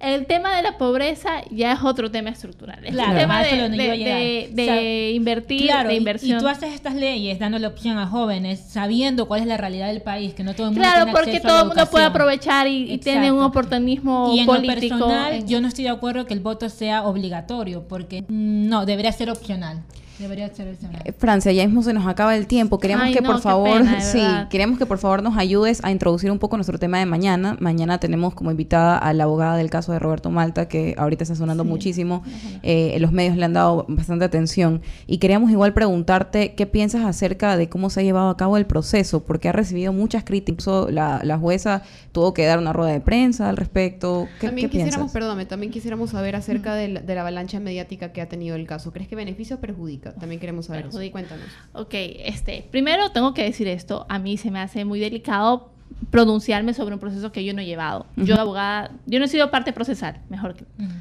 el 0.00 0.26
tema 0.26 0.54
de 0.56 0.62
la 0.62 0.76
pobreza 0.76 1.42
ya 1.50 1.72
es 1.72 1.82
otro 1.82 2.10
tema 2.10 2.28
estructural. 2.30 2.84
Es 2.84 2.92
Claro, 2.92 3.12
un 3.12 3.18
tema 3.18 3.42
de, 3.42 3.68
de- 3.70 3.96
llegar. 3.96 4.18
de- 4.18 4.48
O 4.52 4.54
sea, 4.64 4.74
de 4.74 5.10
invertir, 5.12 5.62
Claro, 5.62 5.88
de 5.88 5.94
y- 5.94 5.98
inversión. 5.98 6.38
Y, 6.38 6.40
tú 6.40 6.48
haces 6.48 6.74
estas 6.74 6.94
leyes 6.94 7.38
dando 7.38 7.58
la 7.58 7.68
opción 7.68 7.96
a 7.98 8.06
jóvenes, 8.06 8.60
sabiendo 8.68 9.26
cuál 9.26 9.40
es 9.42 9.46
la 9.46 9.56
realidad 9.56 9.86
del 9.88 10.02
país, 10.02 10.34
que 10.34 10.44
no 10.44 10.52
todo 10.54 10.66
el 10.68 10.72
mundo 10.72 10.82
Claro, 10.82 11.04
tiene 11.04 11.12
porque 11.18 11.40
todo 11.40 11.60
el 11.62 11.66
mundo 11.68 11.86
puede 11.90 12.04
aprovechar 12.04 12.66
y, 12.66 12.92
y 12.92 12.98
tiene 12.98 13.32
un 13.32 13.42
oportunismo 13.42 14.32
Y 14.34 14.40
en 14.40 14.46
lo 14.46 14.60
personal, 14.62 15.32
en- 15.32 15.48
yo 15.48 15.60
no 15.60 15.68
estoy 15.68 15.84
de 15.84 15.90
acuerdo 15.90 16.26
que 16.26 16.34
el 16.34 16.40
voto 16.40 16.68
sea 16.68 17.04
obligatorio, 17.04 17.86
porque 17.88 18.22
mm, 18.22 18.68
no, 18.68 18.84
debería 18.86 19.12
ser 19.12 19.30
opcional. 19.30 19.82
Debería 20.18 20.48
ser. 20.54 20.76
Eh, 21.04 21.12
Francia, 21.12 21.50
ya 21.52 21.64
mismo 21.66 21.82
se 21.82 21.92
nos 21.92 22.06
acaba 22.06 22.36
el 22.36 22.46
tiempo. 22.46 22.78
Queremos 22.78 23.06
Ay, 23.06 23.14
que 23.14 23.20
no, 23.20 23.32
por 23.32 23.40
favor, 23.40 23.78
pena, 23.78 24.00
sí, 24.00 24.22
queremos 24.48 24.78
que 24.78 24.86
por 24.86 24.98
favor 24.98 25.22
nos 25.22 25.36
ayudes 25.36 25.82
a 25.82 25.90
introducir 25.90 26.30
un 26.30 26.38
poco 26.38 26.56
nuestro 26.56 26.78
tema 26.78 26.98
de 26.98 27.06
mañana. 27.06 27.56
Mañana 27.60 27.98
tenemos 27.98 28.34
como 28.34 28.50
invitada 28.50 28.96
a 28.96 29.12
la 29.12 29.24
abogada 29.24 29.56
del 29.56 29.70
caso 29.70 29.92
de 29.92 29.98
Roberto 29.98 30.30
Malta, 30.30 30.68
que 30.68 30.94
ahorita 30.98 31.24
está 31.24 31.34
sonando 31.34 31.64
muchísimo. 31.64 32.22
Eh, 32.62 32.96
los 33.00 33.10
medios 33.10 33.36
le 33.36 33.44
han 33.44 33.54
dado 33.54 33.86
bastante 33.88 34.24
atención. 34.24 34.82
Y 35.06 35.18
queríamos 35.18 35.50
igual 35.50 35.74
preguntarte 35.74 36.54
qué 36.54 36.66
piensas 36.66 37.04
acerca 37.04 37.56
de 37.56 37.68
cómo 37.68 37.90
se 37.90 38.00
ha 38.00 38.02
llevado 38.02 38.28
a 38.30 38.36
cabo 38.36 38.56
el 38.56 38.66
proceso, 38.66 39.24
porque 39.24 39.48
ha 39.48 39.52
recibido 39.52 39.92
muchas 39.92 40.22
críticas. 40.24 40.54
Incluso 40.54 40.90
La, 40.90 41.20
la 41.24 41.38
jueza 41.38 41.82
tuvo 42.12 42.34
que 42.34 42.44
dar 42.44 42.58
una 42.58 42.72
rueda 42.72 42.92
de 42.92 43.00
prensa 43.00 43.48
al 43.48 43.56
respecto. 43.56 44.28
¿Qué, 44.40 44.46
También 44.46 44.68
qué 44.68 44.72
quisiéramos, 44.72 44.96
piensas? 44.96 45.12
perdóname, 45.12 45.46
también 45.46 45.72
quisiéramos 45.72 46.10
saber 46.10 46.36
acerca 46.36 46.74
de 46.74 46.88
la, 46.88 47.00
de 47.00 47.14
la 47.14 47.22
avalancha 47.22 47.58
mediática 47.60 48.12
que 48.12 48.20
ha 48.20 48.28
tenido 48.28 48.54
el 48.56 48.66
caso. 48.66 48.92
¿Crees 48.92 49.08
que 49.08 49.16
beneficia 49.16 49.56
o 49.56 49.60
perjudica? 49.60 50.03
También 50.12 50.40
queremos 50.40 50.66
saber 50.66 50.86
eso. 50.86 51.00
Cuéntanos. 51.10 51.46
Ok, 51.72 51.94
este, 51.94 52.66
primero 52.70 53.10
tengo 53.10 53.32
que 53.34 53.42
decir 53.44 53.68
esto, 53.68 54.06
a 54.08 54.18
mí 54.18 54.36
se 54.36 54.50
me 54.50 54.60
hace 54.60 54.84
muy 54.84 55.00
delicado 55.00 55.70
pronunciarme 56.10 56.74
sobre 56.74 56.94
un 56.94 57.00
proceso 57.00 57.32
que 57.32 57.44
yo 57.44 57.54
no 57.54 57.60
he 57.60 57.66
llevado. 57.66 58.06
Yo, 58.16 58.38
abogada, 58.40 58.90
yo 59.06 59.18
no 59.18 59.24
he 59.24 59.28
sido 59.28 59.50
parte 59.50 59.72
procesal, 59.72 60.20
mejor 60.28 60.54
que... 60.54 60.64
Ujú. 60.64 60.92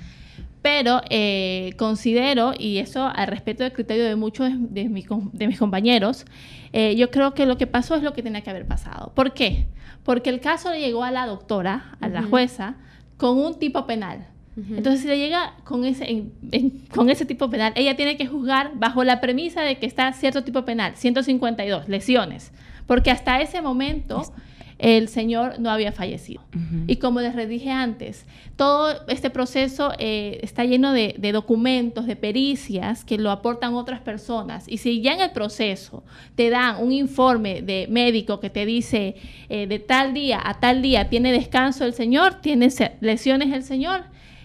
Pero 0.62 1.02
eh, 1.10 1.74
considero, 1.78 2.54
y 2.58 2.78
eso 2.78 3.06
al 3.06 3.28
respeto 3.28 3.64
del 3.64 3.74
criterio 3.74 4.06
de 4.06 4.16
muchos 4.16 4.50
de, 4.50 4.84
de 4.84 4.90
mi 4.90 5.06
de 5.34 5.48
mis 5.48 5.60
compañeros, 5.60 6.26
eh, 6.72 6.96
yo 6.96 7.12
creo 7.12 7.34
que 7.34 7.46
lo 7.46 7.58
que 7.58 7.68
pasó 7.68 7.96
es 7.96 8.02
lo 8.02 8.14
que 8.14 8.24
tenía 8.24 8.42
que 8.42 8.50
haber 8.50 8.66
pasado. 8.66 9.12
¿Por 9.14 9.34
qué? 9.34 9.68
Porque 10.04 10.30
el 10.30 10.40
caso 10.40 10.72
le 10.72 10.80
llegó 10.80 11.04
a 11.04 11.12
la 11.12 11.26
doctora, 11.26 11.98
a 12.00 12.08
la 12.08 12.22
Ujú. 12.22 12.30
jueza, 12.30 12.76
con 13.18 13.38
un 13.40 13.60
tipo 13.60 13.86
penal. 13.86 14.28
Entonces, 14.56 15.02
si 15.02 15.08
le 15.08 15.18
llega 15.18 15.56
con 15.64 15.84
ese, 15.84 16.10
en- 16.12 16.32
en- 16.52 16.70
con 16.94 17.10
ese 17.10 17.26
tipo 17.26 17.50
penal, 17.50 17.74
ella 17.76 17.96
tiene 17.96 18.18
que 18.18 18.28
juzgar 18.28 18.72
bajo 18.76 19.04
la 19.04 19.20
premisa 19.20 19.62
de 19.64 19.80
que 19.80 19.86
está 19.88 20.14
cierto 20.14 20.44
tipo 20.44 20.64
penal, 20.64 20.94
152, 20.96 21.90
lesiones. 21.90 22.52
Porque 22.86 23.10
hasta 23.12 23.42
ese 23.42 23.62
momento 23.62 24.22
el 24.80 25.08
señor 25.08 25.60
no 25.60 25.70
había 25.72 25.92
fallecido. 25.94 26.42
Y 26.88 26.98
como 26.98 27.22
les 27.22 27.48
dije 27.48 27.72
antes, 27.72 28.26
todo 28.58 28.94
este 29.08 29.30
proceso 29.30 29.94
eh, 29.98 30.40
está 30.44 30.66
lleno 30.66 30.92
de, 30.92 31.16
de 31.18 31.32
documentos, 31.32 32.06
de 32.06 32.16
pericias 32.18 33.06
que 33.06 33.18
lo 33.18 33.32
aportan 33.32 33.76
otras 33.76 34.02
personas. 34.02 34.66
Y 34.68 34.78
si 34.80 35.02
ya 35.02 35.14
en 35.14 35.22
el 35.22 35.32
proceso 35.32 36.04
te 36.36 36.50
dan 36.50 36.84
un 36.84 36.92
informe 36.92 37.62
de 37.62 37.88
médico 37.90 38.40
que 38.42 38.50
te 38.50 38.66
dice 38.66 39.16
eh, 39.48 39.68
de 39.68 39.80
tal 39.80 40.14
día 40.14 40.42
a 40.44 40.60
tal 40.60 40.82
día 40.82 41.08
tiene 41.10 41.32
descanso 41.32 41.86
el 41.86 41.94
señor, 41.94 42.36
tiene 42.42 42.68
lesiones 43.00 43.54
el 43.54 43.64
señor, 43.64 44.04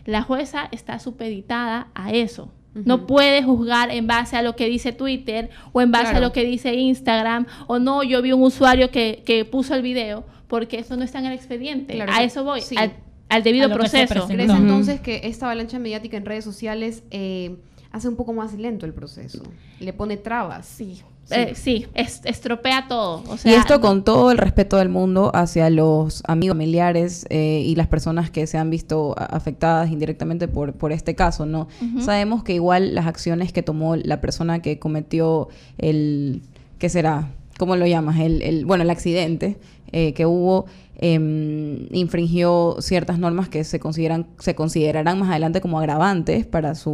la 0.08 0.22
jueza 0.22 0.70
está 0.72 0.98
supeditada 0.98 1.88
a 1.94 2.12
eso. 2.12 2.50
No 2.72 3.06
puede 3.06 3.42
juzgar 3.42 3.90
en 3.90 4.06
base 4.06 4.36
a 4.36 4.42
lo 4.42 4.56
que 4.56 4.66
dice 4.66 4.92
Twitter 4.92 5.50
o 5.72 5.82
en 5.82 5.90
base 5.90 6.04
Claro. 6.12 6.18
a 6.18 6.20
lo 6.20 6.32
que 6.32 6.44
dice 6.44 6.72
Instagram 6.74 7.46
o 7.66 7.78
no, 7.78 8.02
yo 8.04 8.22
vi 8.22 8.32
un 8.32 8.40
usuario 8.42 8.90
que, 8.90 9.22
que 9.26 9.44
puso 9.44 9.74
el 9.74 9.82
video 9.82 10.24
porque 10.46 10.78
eso 10.78 10.96
no 10.96 11.04
está 11.04 11.18
en 11.18 11.26
el 11.26 11.34
expediente. 11.34 11.92
Claro, 11.92 12.10
a 12.10 12.22
eso 12.22 12.42
voy, 12.42 12.62
sí. 12.62 12.74
al, 12.78 12.92
al 13.28 13.42
debido 13.42 13.68
proceso. 13.70 14.26
¿Crees 14.28 14.48
entonces 14.50 15.00
que 15.00 15.20
esta 15.24 15.44
avalancha 15.44 15.78
mediática 15.78 16.16
en 16.16 16.24
redes 16.24 16.44
sociales 16.44 17.02
eh, 17.10 17.56
hace 17.92 18.08
un 18.08 18.16
poco 18.16 18.32
más 18.32 18.54
lento 18.54 18.86
el 18.86 18.92
proceso? 18.94 19.42
Le 19.80 19.92
pone 19.92 20.16
trabas. 20.16 20.66
Sí, 20.66 21.02
Sí. 21.24 21.34
eh, 21.34 21.52
sí, 21.54 21.86
es- 21.94 22.22
estropea 22.24 22.86
todo. 22.88 23.22
O 23.28 23.36
sea, 23.36 23.52
y 23.52 23.54
esto 23.54 23.80
con 23.82 24.02
todo 24.02 24.30
el 24.30 24.38
respeto 24.38 24.78
del 24.78 24.88
mundo 24.88 25.30
hacia 25.34 25.68
los 25.68 26.22
amigos 26.26 26.54
familiares 26.56 27.26
eh, 27.28 27.62
y 27.66 27.74
las 27.76 27.86
personas 27.86 28.30
que 28.30 28.46
se 28.46 28.56
han 28.56 28.70
visto 28.70 29.14
afectadas 29.18 29.90
indirectamente 29.90 30.48
por, 30.48 30.72
por 30.72 30.90
este 30.92 31.14
caso, 31.14 31.44
¿no? 31.44 31.68
Sabemos 32.00 32.44
que 32.44 32.54
igual 32.54 32.94
las 32.94 33.06
acciones 33.06 33.52
que 33.52 33.62
tomó 33.62 33.94
la 33.96 34.20
persona 34.22 34.60
que 34.62 34.78
cometió 34.78 35.48
el, 35.76 36.40
¿qué 36.78 36.88
será? 36.88 37.28
¿Cómo 37.58 37.76
lo 37.76 37.86
llamas? 37.86 38.18
El, 38.20 38.40
el- 38.42 38.64
bueno, 38.64 38.82
el 38.84 38.90
accidente 38.90 39.58
eh, 39.92 40.12
que 40.14 40.26
hubo 40.26 40.66
em, 41.00 41.86
infringió 41.94 42.76
ciertas 42.80 43.18
normas 43.18 43.48
que 43.48 43.62
se 43.64 43.78
consideran 43.78 44.26
se 44.40 44.54
considerarán 44.56 45.18
más 45.20 45.30
adelante 45.30 45.60
como 45.60 45.78
agravantes 45.78 46.44
para 46.44 46.74
su 46.74 46.92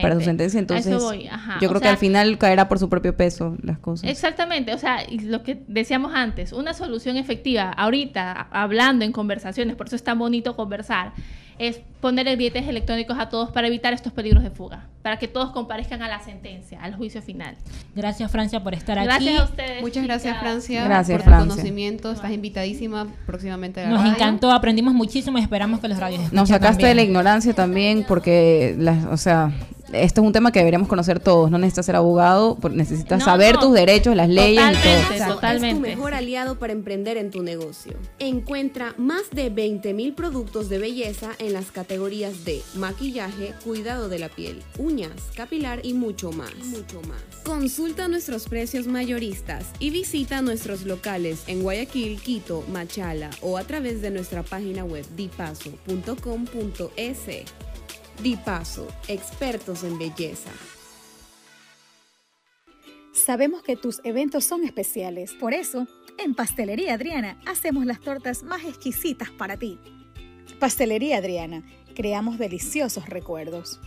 para 0.00 0.14
su 0.14 0.22
sentencia 0.22 0.58
entonces 0.58 0.86
eso 0.94 1.04
voy, 1.04 1.26
ajá. 1.26 1.58
yo 1.60 1.68
O 1.68 1.70
creo 1.70 1.80
que 1.82 1.88
al 1.88 1.98
final 1.98 2.38
caerá 2.38 2.68
por 2.68 2.78
su 2.78 2.88
propio 2.88 3.14
peso 3.16 3.56
las 3.62 3.78
cosas 3.78 4.08
Exactamente, 4.10 4.72
o 4.72 4.78
sea, 4.78 4.98
lo 5.24 5.42
que 5.42 5.62
decíamos 5.68 6.12
antes, 6.14 6.52
una 6.52 6.72
solución 6.72 7.16
efectiva, 7.18 7.70
ahorita, 7.70 8.48
hablando 8.50 9.04
en 9.04 9.12
conversaciones, 9.12 9.76
por 9.76 9.86
eso 9.88 9.96
es 9.96 10.02
tan 10.04 10.18
bonito 10.18 10.56
conversar, 10.56 11.12
es 11.58 11.80
poner 12.00 12.26
grilletes 12.26 12.66
electrónicos 12.66 13.16
a 13.18 13.28
todos 13.28 13.50
para 13.52 13.68
evitar 13.68 13.92
estos 13.92 14.12
peligros 14.12 14.42
de 14.42 14.50
fuga, 14.50 14.88
para 15.02 15.18
que 15.18 15.28
todos 15.28 15.50
comparezcan 15.52 16.02
a 16.02 16.08
la 16.08 16.20
sentencia, 16.20 16.80
al 16.82 16.94
juicio 16.96 17.22
final. 17.22 17.54
Gracias, 17.94 18.30
Francia, 18.32 18.62
por 18.62 18.74
estar 18.74 18.96
Gracias 19.02 19.16
aquí. 19.16 19.36
a 19.36 19.44
ustedes. 19.44 19.82
Muchas 19.82 20.04
gracias. 20.04 20.38
Francia, 20.40 20.84
Gracias, 20.84 21.16
por 21.18 21.24
tu 21.24 21.30
Francia. 21.30 21.50
conocimiento. 21.54 22.10
Estás 22.24 22.34
invitadísima 22.36 23.06
próximamente 23.26 23.80
a 23.80 23.84
la 23.84 23.90
Nos 23.90 23.98
radio. 24.00 24.14
encantó, 24.14 24.50
aprendimos 24.50 24.94
muchísimo 24.94 25.36
y 25.36 25.42
esperamos 25.42 25.80
que 25.80 25.88
los 25.88 25.98
radios 25.98 26.32
Nos 26.32 26.48
sacaste 26.48 26.86
de 26.86 26.94
la 26.94 27.02
también. 27.02 27.06
ignorancia 27.10 27.52
también 27.52 28.04
porque, 28.08 28.74
las, 28.78 29.04
o 29.04 29.18
sea, 29.18 29.52
esto 29.92 30.20
es 30.20 30.26
un 30.26 30.32
tema 30.32 30.52
que 30.52 30.58
deberíamos 30.60 30.88
conocer 30.88 31.20
todos. 31.20 31.50
No 31.50 31.58
necesitas 31.58 31.86
ser 31.86 31.96
abogado, 31.96 32.58
necesitas 32.72 33.18
No, 33.20 33.24
saber 33.24 33.54
no. 33.56 33.60
tus 33.60 33.74
derechos, 33.74 34.16
las 34.16 34.28
leyes 34.28 34.62
y 34.78 35.18
todo. 35.18 35.34
Totalmente. 35.34 35.88
Es 35.88 35.94
tu 35.94 35.98
mejor 36.00 36.14
aliado 36.14 36.58
para 36.58 36.72
emprender 36.72 37.16
en 37.16 37.30
tu 37.30 37.42
negocio. 37.42 37.94
Encuentra 38.18 38.94
más 38.96 39.30
de 39.30 39.52
20.000 39.52 40.14
productos 40.14 40.68
de 40.68 40.78
belleza 40.78 41.30
en 41.38 41.52
las 41.52 41.70
categorías 41.70 42.44
de 42.44 42.62
maquillaje, 42.74 43.54
cuidado 43.64 44.08
de 44.08 44.18
la 44.18 44.28
piel, 44.28 44.62
uñas, 44.78 45.12
capilar 45.36 45.80
y 45.84 45.94
mucho 45.94 46.32
más. 46.32 46.54
Mucho 46.64 47.00
más. 47.02 47.22
Consulta 47.44 48.08
nuestros 48.08 48.48
precios 48.48 48.86
mayoristas 48.86 49.66
y 49.78 49.90
visita 49.90 50.42
nuestros 50.42 50.84
locales 50.86 51.42
en 51.46 51.62
Guayaquil, 51.62 52.20
Quito, 52.20 52.64
Machala 52.72 53.30
o 53.42 53.58
a 53.58 53.64
través 53.64 54.00
de 54.02 54.10
nuestra 54.10 54.42
página 54.42 54.84
web 54.84 55.04
dipaso.com.es. 55.16 57.18
Dipaso, 58.22 58.88
expertos 59.08 59.84
en 59.84 59.98
belleza. 59.98 60.50
Sabemos 63.12 63.62
que 63.62 63.76
tus 63.76 64.00
eventos 64.04 64.44
son 64.44 64.64
especiales, 64.64 65.32
por 65.34 65.54
eso, 65.54 65.86
en 66.18 66.34
Pastelería 66.34 66.94
Adriana 66.94 67.40
hacemos 67.46 67.86
las 67.86 68.00
tortas 68.00 68.42
más 68.42 68.64
exquisitas 68.64 69.30
para 69.30 69.56
ti. 69.56 69.78
Pastelería 70.58 71.18
Adriana, 71.18 71.62
creamos 71.94 72.38
deliciosos 72.38 73.08
recuerdos. 73.08 73.80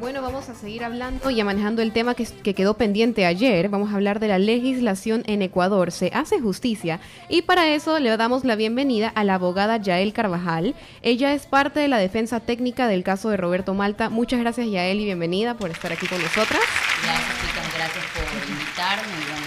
Bueno, 0.00 0.22
vamos 0.22 0.48
a 0.48 0.54
seguir 0.54 0.82
hablando 0.82 1.30
y 1.30 1.44
manejando 1.44 1.82
el 1.82 1.92
tema 1.92 2.14
que, 2.14 2.24
que 2.24 2.54
quedó 2.54 2.72
pendiente 2.72 3.26
ayer. 3.26 3.68
Vamos 3.68 3.92
a 3.92 3.96
hablar 3.96 4.18
de 4.18 4.28
la 4.28 4.38
legislación 4.38 5.22
en 5.26 5.42
Ecuador. 5.42 5.92
Se 5.92 6.10
hace 6.14 6.40
justicia 6.40 7.00
y 7.28 7.42
para 7.42 7.68
eso 7.68 7.98
le 7.98 8.16
damos 8.16 8.46
la 8.46 8.56
bienvenida 8.56 9.08
a 9.08 9.24
la 9.24 9.34
abogada 9.34 9.76
Yael 9.76 10.14
Carvajal. 10.14 10.74
Ella 11.02 11.34
es 11.34 11.44
parte 11.44 11.80
de 11.80 11.88
la 11.88 11.98
defensa 11.98 12.40
técnica 12.40 12.88
del 12.88 13.04
caso 13.04 13.28
de 13.28 13.36
Roberto 13.36 13.74
Malta. 13.74 14.08
Muchas 14.08 14.40
gracias 14.40 14.70
Yael 14.70 15.00
y 15.00 15.04
bienvenida 15.04 15.58
por 15.58 15.70
estar 15.70 15.92
aquí 15.92 16.06
con 16.06 16.22
nosotras. 16.22 16.62
Gracias, 17.02 17.40
chicas, 17.42 17.74
gracias 17.76 18.04
por 18.14 18.48
invitarme. 18.48 19.12
Bueno, 19.30 19.46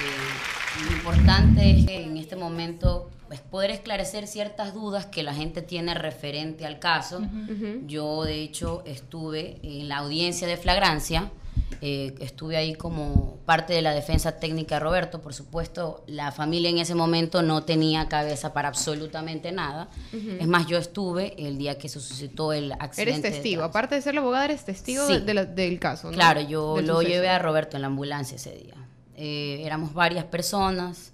eh, 0.00 0.86
lo 0.86 0.96
importante 0.96 1.70
es 1.70 1.86
que 1.86 2.02
en 2.02 2.16
este 2.16 2.34
momento 2.34 3.10
es 3.32 3.40
poder 3.40 3.70
esclarecer 3.70 4.26
ciertas 4.26 4.74
dudas 4.74 5.06
que 5.06 5.22
la 5.22 5.34
gente 5.34 5.62
tiene 5.62 5.94
referente 5.94 6.66
al 6.66 6.78
caso. 6.78 7.20
Yo, 7.86 8.24
de 8.24 8.42
hecho, 8.42 8.82
estuve 8.86 9.58
en 9.62 9.88
la 9.88 9.98
audiencia 9.98 10.46
de 10.46 10.56
flagrancia. 10.56 11.30
eh, 11.84 12.14
estuve 12.20 12.56
ahí 12.56 12.74
como 12.74 13.38
parte 13.44 13.72
de 13.72 13.82
la 13.82 13.92
defensa 13.92 14.36
técnica 14.38 14.76
de 14.76 14.80
Roberto. 14.80 15.20
Por 15.20 15.34
supuesto, 15.34 16.04
la 16.06 16.30
familia 16.30 16.70
en 16.70 16.78
ese 16.78 16.94
momento 16.94 17.42
no 17.42 17.64
tenía 17.64 18.08
cabeza 18.08 18.52
para 18.52 18.68
absolutamente 18.68 19.50
nada. 19.50 19.88
Es 20.38 20.46
más, 20.46 20.66
yo 20.68 20.78
estuve 20.78 21.34
el 21.44 21.58
día 21.58 21.78
que 21.78 21.88
se 21.88 21.98
suscitó 21.98 22.52
el 22.52 22.70
accidente. 22.72 23.02
Eres 23.18 23.22
testigo. 23.34 23.64
Aparte 23.64 23.96
de 23.96 24.02
ser 24.02 24.14
la 24.14 24.20
abogada, 24.20 24.44
eres 24.44 24.64
testigo 24.64 25.04
Sí. 25.08 25.14
de- 25.14 25.20
de 25.20 25.34
la- 25.34 25.44
del 25.44 25.80
caso. 25.80 26.08
¿no? 26.10 26.14
Claro, 26.14 26.40
yo 26.42 26.76
Del 26.76 26.86
lo 26.86 26.94
suceso. 26.96 27.10
llevé 27.10 27.28
a 27.30 27.38
Roberto 27.40 27.76
en 27.76 27.80
la 27.82 27.88
ambulancia 27.88 28.36
ese 28.36 28.52
día. 28.54 28.74
Eh, 29.16 29.62
éramos 29.64 29.92
varias 29.92 30.24
personas. 30.26 31.11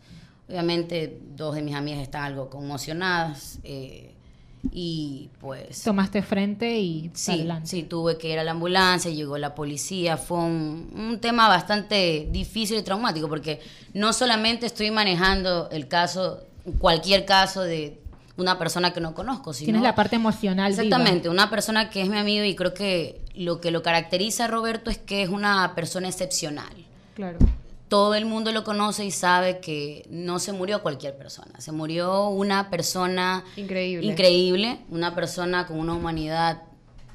Obviamente, 0.48 1.20
dos 1.37 1.54
de 1.54 1.62
mis 1.62 1.74
amigas 1.74 2.00
están 2.00 2.24
algo 2.24 2.48
conmocionadas. 2.48 3.58
eh, 3.64 4.14
y 4.72 5.30
pues... 5.40 5.82
Tomaste 5.82 6.22
frente 6.22 6.78
y 6.78 7.11
sí, 7.14 7.32
adelante. 7.32 7.68
Sí, 7.68 7.82
tuve 7.84 8.18
que 8.18 8.32
ir 8.32 8.38
a 8.38 8.44
la 8.44 8.52
ambulancia, 8.52 9.11
llegó 9.11 9.38
la 9.38 9.54
policía, 9.54 10.16
fue 10.16 10.38
un, 10.38 10.90
un, 10.94 11.20
tema 11.20 11.48
bastante 11.48 12.28
difícil 12.30 12.78
y 12.78 12.82
traumático 12.82 13.28
porque 13.28 13.61
no 13.94 14.12
solamente 14.12 14.66
estoy 14.66 14.90
manejando 14.90 15.68
el 15.70 15.88
caso, 15.88 16.42
cualquier 16.78 17.24
caso 17.24 17.62
de 17.62 18.00
una 18.37 18.58
persona 18.58 18.92
que 18.92 19.00
no 19.00 19.14
conozco, 19.14 19.52
sino... 19.52 19.66
Tienes 19.66 19.82
la 19.82 19.94
parte 19.94 20.16
emocional. 20.16 20.70
Exactamente, 20.70 21.22
viva. 21.22 21.32
una 21.32 21.50
persona 21.50 21.90
que 21.90 22.02
es 22.02 22.08
mi 22.08 22.18
amigo 22.18 22.44
y 22.44 22.54
creo 22.54 22.74
que 22.74 23.20
lo 23.34 23.61
que 23.61 23.70
lo 23.70 23.82
caracteriza 23.82 24.44
a 24.44 24.48
Roberto 24.48 24.90
es 24.90 24.98
que 24.98 25.22
es 25.22 25.28
una 25.28 25.74
persona 25.74 26.08
excepcional. 26.08 26.72
Claro 27.14 27.38
todo 27.88 28.14
el 28.14 28.27
mundo 28.27 28.53
lo 28.53 28.64
conoce 28.64 29.05
y 29.05 29.11
sabe 29.11 29.61
que 29.61 30.07
no 30.11 30.38
se 30.38 30.53
murió 30.53 30.83
cualquier 30.83 31.16
persona, 31.16 31.61
se 31.61 31.72
murió 31.72 32.29
una 32.29 32.70
persona 32.70 33.44
increíble, 33.57 34.07
increíble 34.07 34.81
una 34.90 35.14
persona 35.14 35.66
con 35.66 35.79
una 35.79 35.94
humanidad 35.94 36.62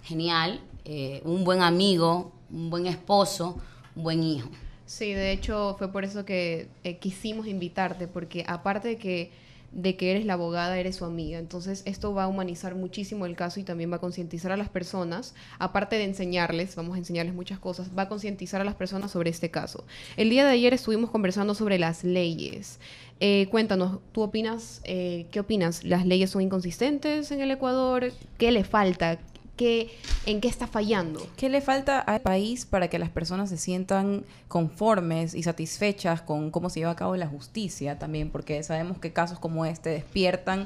genial, 0.04 0.60
eh, 0.86 1.22
un 1.26 1.44
buen 1.44 1.62
amigo, 1.62 2.34
un 2.52 2.70
buen 2.70 2.88
esposo, 2.88 3.58
un 3.96 4.04
buen 4.04 4.24
hijo. 4.24 4.50
Sí, 4.86 5.14
de 5.14 5.32
hecho 5.32 5.76
fue 5.78 5.92
por 5.92 6.04
eso 6.04 6.26
que 6.26 6.68
eh, 6.84 6.98
quisimos 6.98 7.48
invitarte, 7.48 8.08
porque 8.08 8.44
aparte 8.48 8.90
de 8.90 8.98
que 8.98 9.32
de 9.74 9.96
que 9.96 10.12
eres 10.12 10.26
la 10.26 10.34
abogada, 10.34 10.78
eres 10.78 10.98
su 10.98 11.06
amiga. 11.06 11.40
Entonces 11.40 11.82
esto 11.86 12.14
va 12.14 12.24
a 12.24 12.28
humanizar 12.28 12.76
muchísimo 12.76 13.26
el 13.26 13.36
caso 13.36 13.60
y 13.60 13.64
también 13.64 13.92
va 13.92 13.98
a 13.98 14.00
concientizar 14.00 14.52
a 14.52 14.58
las 14.58 14.70
personas, 14.70 15.34
aparte 15.60 15.98
de 15.98 16.04
enseñarles, 16.04 16.76
vamos 16.76 16.96
a 16.96 17.00
enseñarles 17.00 17.34
muchas 17.34 17.60
cosas, 17.60 17.90
va 17.98 18.04
a 18.04 18.10
concientizar 18.10 18.62
a 18.62 18.64
las 18.64 18.76
personas 18.76 19.12
sobre 19.12 19.30
este 19.30 19.50
caso. 19.50 19.84
El 20.18 20.30
día 20.30 20.46
de 20.46 20.52
ayer 20.52 20.74
estuvimos 20.74 21.10
conversando 21.10 21.56
sobre 21.56 21.80
las 21.80 22.04
leyes. 22.04 22.80
Eh, 23.20 23.48
cuéntanos, 23.50 24.00
¿tú 24.12 24.22
opinas, 24.22 24.82
eh, 24.84 25.28
qué 25.32 25.40
opinas? 25.40 25.84
¿Las 25.84 26.06
leyes 26.06 26.30
son 26.30 26.42
inconsistentes 26.42 27.32
en 27.32 27.42
el 27.42 27.52
Ecuador? 27.52 28.12
¿Qué 28.38 28.52
le 28.52 28.64
falta? 28.64 29.20
¿Qué, 29.56 29.96
¿En 30.26 30.42
qué 30.42 30.48
está 30.48 30.66
fallando? 30.66 31.26
¿Qué 31.38 31.48
le 31.48 31.62
falta 31.62 32.00
al 32.00 32.22
país 32.22 32.66
para 32.66 32.88
que 32.88 32.98
las 32.98 33.10
personas 33.10 33.50
se 33.50 33.58
sientan 33.58 34.24
conformes 34.48 35.36
y 35.36 35.44
satisfechas 35.44 36.22
con 36.22 36.50
cómo 36.50 36.72
se 36.72 36.80
lleva 36.80 36.92
a 36.92 36.96
cabo 36.96 37.16
la 37.16 37.28
justicia 37.28 38.00
también? 38.00 38.32
Porque 38.32 38.64
sabemos 38.64 38.98
que 38.98 39.14
casos 39.14 39.38
como 39.38 39.66
este 39.66 39.92
despiertan 39.92 40.66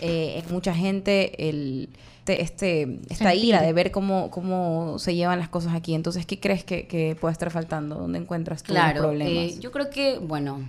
eh, 0.00 0.42
en 0.44 0.52
mucha 0.52 0.74
gente 0.74 1.48
el, 1.48 1.88
este, 2.26 3.00
esta 3.08 3.34
ira 3.34 3.62
de 3.62 3.72
ver 3.72 3.90
cómo, 3.90 4.30
cómo 4.30 4.98
se 4.98 5.14
llevan 5.14 5.38
las 5.38 5.48
cosas 5.48 5.74
aquí. 5.74 5.94
Entonces, 5.94 6.26
¿qué 6.26 6.38
crees 6.38 6.64
que, 6.64 6.86
que 6.86 7.16
puede 7.18 7.32
estar 7.32 7.50
faltando? 7.50 7.96
¿Dónde 7.96 8.18
encuentras 8.18 8.62
tú 8.62 8.72
claro, 8.72 9.00
los 9.00 9.08
problemas? 9.08 9.54
Eh, 9.54 9.56
yo 9.58 9.72
creo 9.72 9.90
que, 9.90 10.18
bueno, 10.18 10.60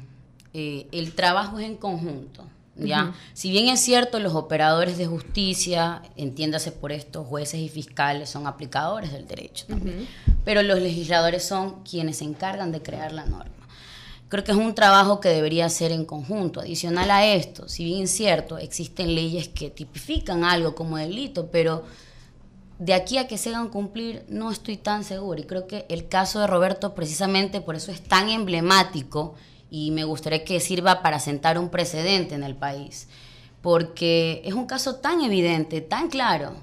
eh, 0.54 0.88
el 0.92 1.14
trabajo 1.14 1.60
es 1.60 1.66
en 1.66 1.76
conjunto. 1.76 2.44
¿Ya? 2.86 3.14
Si 3.34 3.52
bien 3.52 3.68
es 3.68 3.80
cierto, 3.80 4.20
los 4.20 4.34
operadores 4.36 4.98
de 4.98 5.08
justicia, 5.08 6.02
entiéndase 6.16 6.72
por 6.72 6.92
esto, 6.92 7.24
jueces 7.24 7.60
y 7.60 7.70
fiscales 7.70 8.30
son 8.30 8.48
aplicadores 8.48 9.12
del 9.12 9.28
derecho 9.28 9.66
también, 9.68 10.08
pero 10.44 10.62
los 10.64 10.80
legisladores 10.80 11.44
son 11.44 11.84
quienes 11.84 12.18
se 12.18 12.26
encargan 12.26 12.72
de 12.72 12.82
crear 12.82 13.12
la 13.12 13.26
norma. 13.26 13.52
Creo 14.30 14.44
que 14.44 14.52
es 14.52 14.58
un 14.58 14.76
trabajo 14.76 15.20
que 15.20 15.30
debería 15.30 15.68
ser 15.70 15.92
en 15.92 16.06
conjunto. 16.06 16.60
Adicional 16.60 17.10
a 17.10 17.26
esto, 17.26 17.68
si 17.68 17.84
bien 17.84 18.04
es 18.04 18.12
cierto, 18.12 18.60
existen 18.60 19.16
leyes 19.16 19.48
que 19.48 19.72
tipifican 19.72 20.44
algo 20.44 20.76
como 20.76 20.98
delito, 20.98 21.50
pero 21.52 21.84
de 22.78 22.94
aquí 22.94 23.18
a 23.18 23.28
que 23.28 23.38
se 23.38 23.50
hagan 23.50 23.70
cumplir 23.70 24.24
no 24.30 24.52
estoy 24.52 24.78
tan 24.78 25.04
segura. 25.04 25.42
Y 25.42 25.46
creo 25.46 25.68
que 25.68 25.86
el 25.90 26.08
caso 26.08 26.40
de 26.40 26.48
Roberto 26.48 26.94
precisamente 26.94 27.60
por 27.60 27.76
eso 27.76 27.92
es 27.92 28.02
tan 28.02 28.30
emblemático 28.30 29.36
y 29.72 29.92
me 29.92 30.04
gustaría 30.04 30.44
que 30.44 30.60
sirva 30.60 31.02
para 31.02 31.20
sentar 31.20 31.58
un 31.58 31.70
precedente 31.70 32.36
en 32.36 32.44
el 32.44 32.56
país, 32.56 33.08
porque 33.62 34.42
es 34.46 34.54
un 34.54 34.66
caso 34.66 34.96
tan 34.96 35.22
evidente, 35.22 35.82
tan 35.82 36.10
claro. 36.10 36.54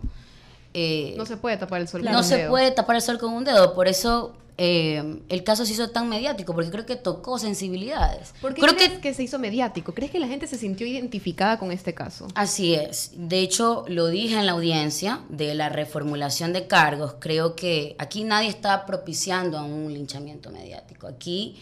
Eh, 0.74 1.14
no 1.16 1.24
se 1.24 1.36
puede 1.36 1.56
tapar 1.56 1.80
el 1.80 1.88
sol 1.88 2.02
no 2.02 2.08
con 2.08 2.16
un 2.18 2.24
se 2.24 2.36
dedo. 2.36 2.50
puede 2.50 2.70
tapar 2.70 2.96
el 2.96 3.02
sol 3.02 3.18
con 3.18 3.32
un 3.32 3.44
dedo, 3.44 3.74
por 3.74 3.88
eso 3.88 4.34
eh, 4.58 5.20
el 5.28 5.44
caso 5.44 5.66
se 5.66 5.72
hizo 5.72 5.90
tan 5.90 6.08
mediático, 6.08 6.54
porque 6.54 6.70
creo 6.70 6.86
que 6.86 6.96
tocó 6.96 7.38
sensibilidades. 7.38 8.32
¿Por 8.40 8.54
qué 8.54 8.62
creo 8.62 8.74
crees 8.74 8.92
que 8.92 9.00
que 9.00 9.14
se 9.14 9.22
hizo 9.22 9.38
mediático? 9.38 9.92
¿Crees 9.92 10.10
que 10.10 10.18
la 10.18 10.26
gente 10.26 10.46
se 10.46 10.56
sintió 10.56 10.86
identificada 10.86 11.58
con 11.58 11.72
este 11.72 11.94
caso? 11.94 12.28
Así 12.34 12.74
es. 12.74 13.12
De 13.14 13.40
hecho, 13.40 13.84
lo 13.88 14.08
dije 14.08 14.38
en 14.38 14.46
la 14.46 14.52
audiencia 14.52 15.20
de 15.28 15.54
la 15.54 15.68
reformulación 15.68 16.52
de 16.52 16.66
cargos. 16.66 17.16
Creo 17.18 17.54
que 17.54 17.96
aquí 17.98 18.24
nadie 18.24 18.48
está 18.48 18.86
propiciando 18.86 19.58
a 19.58 19.62
un 19.62 19.92
linchamiento 19.92 20.50
mediático. 20.50 21.06
Aquí 21.06 21.56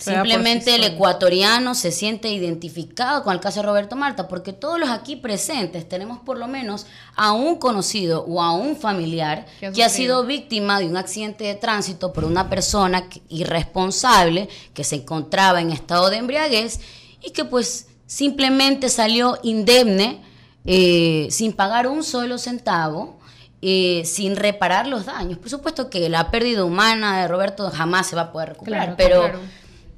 Simplemente 0.00 0.74
el 0.74 0.84
ecuatoriano 0.84 1.74
se 1.74 1.92
siente 1.92 2.30
identificado 2.30 3.22
con 3.22 3.34
el 3.34 3.40
caso 3.40 3.60
de 3.60 3.66
Roberto 3.66 3.96
Marta, 3.96 4.28
porque 4.28 4.54
todos 4.54 4.80
los 4.80 4.88
aquí 4.88 5.14
presentes 5.14 5.86
tenemos 5.86 6.20
por 6.20 6.38
lo 6.38 6.48
menos 6.48 6.86
a 7.16 7.32
un 7.32 7.56
conocido 7.56 8.24
o 8.24 8.40
a 8.40 8.52
un 8.52 8.76
familiar 8.76 9.44
que 9.74 9.84
ha 9.84 9.90
sido 9.90 10.24
víctima 10.24 10.80
de 10.80 10.86
un 10.86 10.96
accidente 10.96 11.44
de 11.44 11.54
tránsito 11.54 12.14
por 12.14 12.24
una 12.24 12.48
persona 12.48 13.08
irresponsable 13.28 14.48
que 14.72 14.84
se 14.84 14.96
encontraba 14.96 15.60
en 15.60 15.70
estado 15.70 16.08
de 16.08 16.16
embriaguez 16.16 16.80
y 17.22 17.32
que 17.32 17.44
pues 17.44 17.88
simplemente 18.06 18.88
salió 18.88 19.38
indemne 19.42 20.22
eh, 20.64 21.28
sin 21.30 21.52
pagar 21.52 21.86
un 21.86 22.02
solo 22.02 22.38
centavo. 22.38 23.20
Eh, 23.62 24.04
sin 24.06 24.36
reparar 24.36 24.86
los 24.86 25.04
daños. 25.04 25.36
Por 25.36 25.50
supuesto 25.50 25.90
que 25.90 26.08
la 26.08 26.30
pérdida 26.30 26.64
humana 26.64 27.20
de 27.20 27.28
Roberto 27.28 27.70
jamás 27.70 28.06
se 28.06 28.16
va 28.16 28.22
a 28.22 28.32
poder 28.32 28.48
recuperar, 28.50 28.96
claro, 28.96 28.96
pero 28.96 29.20
claro 29.20 29.40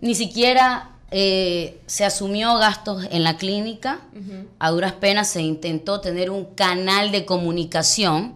ni 0.03 0.15
siquiera 0.15 0.91
eh, 1.11 1.81
se 1.87 2.05
asumió 2.05 2.57
gastos 2.59 3.07
en 3.11 3.23
la 3.23 3.37
clínica, 3.39 4.01
uh 4.15 4.19
-huh. 4.19 4.47
a 4.59 4.71
duras 4.71 4.93
penas 4.93 5.29
se 5.29 5.41
intentó 5.41 6.01
tener 6.01 6.29
un 6.31 6.45
canal 6.45 7.13
de 7.13 7.25
comunicación 7.25 8.35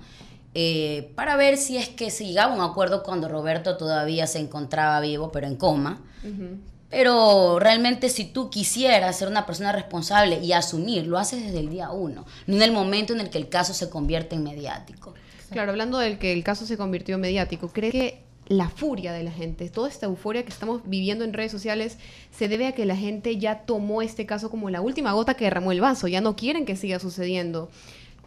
eh, 0.55 1.11
para 1.17 1.37
ver 1.37 1.59
si 1.59 1.77
es 1.77 1.89
que 1.89 2.11
se 2.11 2.25
llegaba 2.25 2.53
a 2.53 2.57
un 2.57 2.63
acuerdo 2.63 3.03
cuando 3.03 3.29
Roberto 3.29 3.77
todavía 3.77 4.27
se 4.27 4.39
encontraba 4.39 5.01
vivo, 5.01 5.31
pero 5.33 5.47
en 5.47 5.57
coma. 5.57 6.01
Uh 6.23 6.29
-huh. 6.29 6.59
Pero 6.89 7.59
realmente 7.59 8.09
si 8.09 8.25
tú 8.25 8.49
quisieras 8.49 9.19
ser 9.19 9.29
una 9.29 9.45
persona 9.45 9.73
responsable 9.73 10.39
y 10.43 10.53
asumir, 10.53 11.07
lo 11.07 11.19
haces 11.19 11.43
desde 11.43 11.59
el 11.61 11.69
día 11.69 11.91
uno, 11.91 12.25
no 12.47 12.57
en 12.57 12.63
el 12.63 12.73
momento 12.73 13.13
en 13.13 13.21
el 13.21 13.29
que 13.29 13.39
el 13.39 13.49
caso 13.49 13.75
se 13.75 13.91
convierte 13.91 14.37
en 14.37 14.45
mediático. 14.45 15.15
Claro, 15.51 15.73
hablando 15.73 15.99
del 15.99 16.19
que 16.19 16.33
el 16.33 16.45
caso 16.45 16.65
se 16.65 16.77
convirtió 16.77 17.17
en 17.17 17.23
mediático, 17.23 17.69
¿crees 17.69 17.93
que 17.93 18.26
la 18.49 18.69
furia 18.69 19.13
de 19.13 19.23
la 19.25 19.33
gente, 19.33 19.69
toda 19.69 19.89
esta 19.89 20.07
euforia 20.07 20.45
que 20.45 20.51
estamos 20.51 20.83
viviendo 20.85 21.25
en 21.25 21.33
redes 21.33 21.51
sociales, 21.51 21.99
se 22.31 22.49
debe 22.49 22.67
a 22.67 22.73
que 22.73 22.85
la 22.85 22.97
gente 22.97 23.37
ya 23.39 23.61
tomó 23.61 24.03
este 24.03 24.27
caso 24.27 24.51
como 24.51 24.71
la 24.71 24.81
última 24.81 25.13
gota 25.13 25.35
que 25.35 25.45
derramó 25.45 25.73
el 25.73 25.81
vaso, 25.81 26.07
ya 26.07 26.21
no 26.21 26.37
quieren 26.37 26.65
que 26.65 26.77
siga 26.77 26.99
sucediendo. 26.99 27.71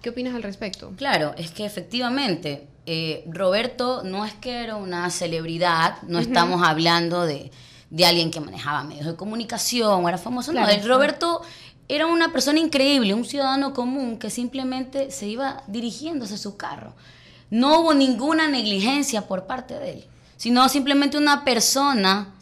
¿Qué 0.01 0.09
opinas 0.09 0.35
al 0.35 0.43
respecto? 0.43 0.93
Claro, 0.97 1.33
es 1.37 1.51
que 1.51 1.65
efectivamente, 1.65 2.67
eh, 2.85 3.23
Roberto 3.27 4.03
no 4.03 4.25
es 4.25 4.33
que 4.33 4.63
era 4.63 4.75
una 4.75 5.09
celebridad, 5.09 6.01
no 6.03 6.17
uh 6.17 6.21
-huh. 6.21 6.25
estamos 6.25 6.63
hablando 6.65 7.25
de, 7.25 7.51
de, 7.89 8.05
alguien 8.05 8.31
que 8.31 8.39
manejaba 8.39 8.83
medios 8.83 9.05
de 9.05 9.15
comunicación, 9.15 10.07
era 10.07 10.17
famoso, 10.17 10.51
claro, 10.51 10.71
no, 10.81 10.87
Roberto 10.87 11.41
era 11.89 12.07
una 12.07 12.31
persona 12.31 12.59
increíble, 12.59 13.13
un 13.13 13.25
ciudadano 13.25 13.73
común 13.73 14.19
que 14.19 14.29
simplemente 14.29 15.11
se 15.11 15.27
iba 15.27 15.63
dirigiéndose 15.67 16.35
a 16.35 16.37
su 16.37 16.55
carro. 16.55 16.93
No 17.49 17.79
hubo 17.79 17.93
ninguna 17.93 18.47
negligencia 18.47 19.27
por 19.27 19.45
parte 19.45 19.73
de 19.79 19.91
él, 19.91 20.05
sino 20.37 20.67
simplemente 20.69 21.17
una 21.17 21.43
persona 21.43 22.33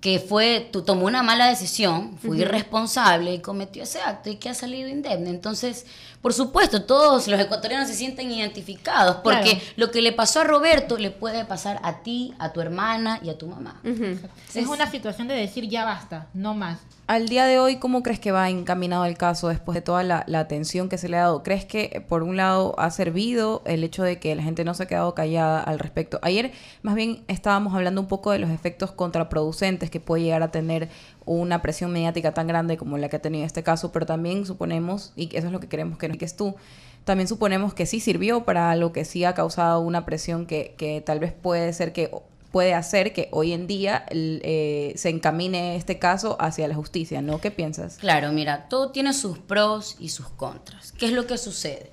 que 0.00 0.18
fue, 0.18 0.68
tomó 0.84 1.06
una 1.06 1.22
mala 1.22 1.46
decisión, 1.46 2.18
fue 2.20 2.30
uh 2.30 2.34
-huh. 2.34 2.40
irresponsable 2.40 3.34
y 3.34 3.38
cometió 3.40 3.84
ese 3.84 4.00
acto 4.00 4.30
y 4.30 4.36
que 4.36 4.48
ha 4.48 4.54
salido 4.54 4.88
indemne. 4.88 5.30
Entonces, 5.30 5.86
por 6.22 6.32
supuesto, 6.32 6.84
todos 6.84 7.26
los 7.26 7.40
ecuatorianos 7.40 7.88
se 7.88 7.94
sienten 7.94 8.30
identificados 8.30 9.16
porque 9.16 9.50
claro. 9.50 9.60
lo 9.74 9.90
que 9.90 10.00
le 10.00 10.12
pasó 10.12 10.40
a 10.40 10.44
Roberto 10.44 10.96
le 10.96 11.10
puede 11.10 11.44
pasar 11.44 11.80
a 11.82 12.02
ti, 12.04 12.32
a 12.38 12.52
tu 12.52 12.60
hermana 12.60 13.18
y 13.24 13.28
a 13.28 13.36
tu 13.36 13.48
mamá. 13.48 13.80
Uh 13.82 13.88
-huh. 13.88 14.18
es 14.54 14.66
una 14.68 14.88
situación 14.88 15.26
de 15.26 15.34
decir 15.34 15.68
ya 15.68 15.84
basta, 15.84 16.28
no 16.32 16.54
más. 16.54 16.78
Al 17.08 17.28
día 17.28 17.44
de 17.46 17.58
hoy, 17.58 17.76
¿cómo 17.76 18.04
crees 18.04 18.20
que 18.20 18.30
va 18.30 18.48
encaminado 18.48 19.04
el 19.04 19.18
caso 19.18 19.48
después 19.48 19.74
de 19.74 19.82
toda 19.82 20.04
la, 20.04 20.22
la, 20.28 20.38
atención 20.38 20.88
que 20.88 20.96
se 20.96 21.08
le 21.08 21.16
ha 21.18 21.22
dado? 21.22 21.42
¿Crees 21.42 21.64
que, 21.64 22.02
por 22.08 22.22
un 22.22 22.36
lado, 22.36 22.74
ha 22.78 22.90
servido 22.92 23.60
el 23.66 23.82
hecho 23.82 24.04
de 24.04 24.20
que 24.20 24.34
la 24.36 24.42
gente 24.42 24.64
no 24.64 24.72
se 24.72 24.84
ha 24.84 24.86
quedado 24.86 25.12
callada 25.12 25.60
al 25.60 25.80
respecto? 25.80 26.20
Ayer, 26.22 26.52
más 26.82 26.94
bien, 26.94 27.24
estábamos 27.26 27.74
hablando 27.74 28.00
un 28.00 28.06
poco 28.06 28.30
de 28.30 28.38
los 28.38 28.50
efectos 28.50 28.92
contraproducentes 28.92 29.90
que 29.90 29.98
puede 29.98 30.22
llegar 30.22 30.44
a 30.44 30.52
tener 30.52 30.88
una 31.24 31.62
presión 31.62 31.92
mediática 31.92 32.34
tan 32.34 32.46
grande 32.46 32.76
como 32.76 32.98
la 32.98 33.08
que 33.08 33.16
ha 33.16 33.22
tenido 33.22 33.44
este 33.44 33.62
caso, 33.62 33.92
pero 33.92 34.06
también 34.06 34.46
suponemos, 34.46 35.12
y 35.16 35.34
eso 35.36 35.46
es 35.46 35.52
lo 35.52 35.60
que 35.60 35.68
queremos 35.68 35.98
que 35.98 36.24
es 36.24 36.36
tú, 36.36 36.56
también 37.04 37.28
suponemos 37.28 37.74
que 37.74 37.86
sí 37.86 38.00
sirvió 38.00 38.44
para 38.44 38.70
algo 38.70 38.92
que 38.92 39.04
sí 39.04 39.24
ha 39.24 39.34
causado 39.34 39.80
una 39.80 40.04
presión 40.04 40.46
que, 40.46 40.74
que 40.78 41.00
tal 41.00 41.18
vez 41.18 41.32
puede 41.32 41.72
ser 41.72 41.92
que 41.92 42.10
puede 42.52 42.74
hacer 42.74 43.14
que 43.14 43.28
hoy 43.32 43.52
en 43.52 43.66
día 43.66 44.04
eh, 44.10 44.92
se 44.96 45.08
encamine 45.08 45.74
este 45.74 45.98
caso 45.98 46.36
hacia 46.38 46.68
la 46.68 46.74
justicia, 46.74 47.22
¿no? 47.22 47.40
¿Qué 47.40 47.50
piensas? 47.50 47.96
Claro, 47.96 48.30
mira, 48.30 48.68
todo 48.68 48.90
tiene 48.90 49.14
sus 49.14 49.38
pros 49.38 49.96
y 49.98 50.10
sus 50.10 50.28
contras. 50.28 50.92
¿Qué 50.92 51.06
es 51.06 51.12
lo 51.12 51.26
que 51.26 51.38
sucede? 51.38 51.90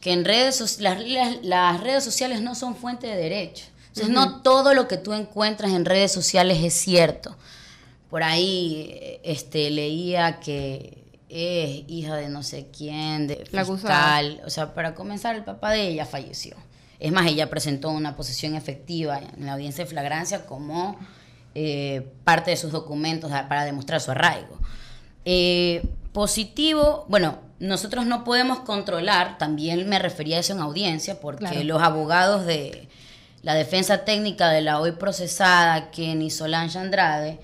Que 0.00 0.12
en 0.12 0.24
redes 0.24 0.80
las, 0.80 1.00
las, 1.06 1.44
las 1.44 1.80
redes 1.80 2.02
sociales 2.02 2.42
no 2.42 2.56
son 2.56 2.74
fuente 2.74 3.06
de 3.06 3.16
derecho. 3.16 3.66
Entonces, 3.88 4.08
uh 4.08 4.18
-huh. 4.18 4.26
no 4.26 4.42
todo 4.42 4.74
lo 4.74 4.88
que 4.88 4.96
tú 4.96 5.12
encuentras 5.12 5.70
en 5.70 5.84
redes 5.84 6.10
sociales 6.10 6.58
es 6.64 6.74
cierto. 6.74 7.36
Por 8.12 8.22
ahí 8.22 9.18
este, 9.22 9.70
leía 9.70 10.38
que 10.38 11.02
es 11.30 11.82
hija 11.88 12.14
de 12.14 12.28
no 12.28 12.42
sé 12.42 12.66
quién, 12.70 13.26
de 13.26 13.42
La 13.52 13.64
fiscal. 13.64 14.42
O 14.44 14.50
sea, 14.50 14.74
para 14.74 14.94
comenzar, 14.94 15.34
el 15.34 15.44
papá 15.44 15.70
de 15.70 15.88
ella 15.88 16.04
falleció. 16.04 16.54
Es 17.00 17.10
más, 17.10 17.26
ella 17.26 17.48
presentó 17.48 17.88
una 17.88 18.14
posición 18.14 18.54
efectiva 18.54 19.18
en 19.18 19.46
la 19.46 19.54
audiencia 19.54 19.84
de 19.84 19.88
flagrancia 19.90 20.44
como 20.44 20.98
eh, 21.54 22.06
parte 22.22 22.50
de 22.50 22.58
sus 22.58 22.70
documentos 22.70 23.30
para 23.30 23.64
demostrar 23.64 23.98
su 24.02 24.10
arraigo. 24.10 24.58
Eh, 25.24 25.82
positivo, 26.12 27.06
bueno, 27.08 27.38
nosotros 27.60 28.04
no 28.04 28.24
podemos 28.24 28.60
controlar, 28.60 29.38
también 29.38 29.88
me 29.88 29.98
refería 29.98 30.36
a 30.36 30.40
eso 30.40 30.52
en 30.52 30.60
audiencia, 30.60 31.18
porque 31.18 31.46
Claro. 31.46 31.64
los 31.64 31.82
abogados 31.82 32.44
de 32.44 32.90
la 33.40 33.54
defensa 33.54 34.04
técnica 34.04 34.50
de 34.50 34.60
la 34.60 34.80
hoy 34.80 34.92
procesada, 34.92 35.90
Kenny 35.90 36.28
Solange 36.28 36.78
Andrade, 36.78 37.40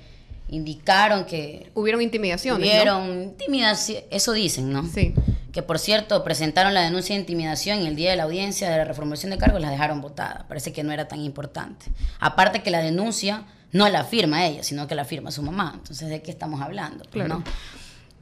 indicaron 0.49 1.25
que 1.25 1.71
Hubieron 1.75 2.03
intimidaciones. 2.03 2.61
¿no? 2.61 2.73
hubieron 2.73 3.23
intimidación, 3.23 4.03
eso 4.11 4.33
dicen, 4.33 4.73
¿no? 4.73 4.87
Sí. 4.87 5.15
Que 5.53 5.63
por 5.63 5.79
cierto, 5.79 6.23
presentaron 6.25 6.75
la 6.75 6.83
denuncia 6.83 7.15
de 7.15 7.21
intimidación 7.21 7.83
y 7.83 7.87
el 7.87 7.97
día 7.97 8.11
de 8.11 8.17
la 8.17 8.25
audiencia 8.25 8.71
de 8.71 8.77
la 8.77 8.85
reformulación 8.85 9.31
de 9.31 9.39
cargos 9.39 9.61
las 9.61 9.71
dejaron 9.71 10.01
votadas. 10.01 10.45
Parece 10.45 10.73
que 10.73 10.83
no 10.83 10.93
era 10.93 11.09
tan 11.09 11.21
importante. 11.21 11.87
Aparte 12.21 12.63
que 12.63 12.71
la 12.71 12.81
denuncia 12.81 13.45
no 13.73 13.89
la 13.89 14.05
firma 14.05 14.47
ella, 14.47 14.63
sino 14.63 14.87
que 14.87 14.95
la 14.95 15.05
firma 15.05 15.31
su 15.31 15.43
mamá. 15.43 15.73
Entonces, 15.75 16.09
¿de 16.09 16.23
qué 16.23 16.31
estamos 16.31 16.61
hablando? 16.61 17.05
Pues, 17.05 17.13
Claro. 17.13 17.39
¿no? 17.39 17.45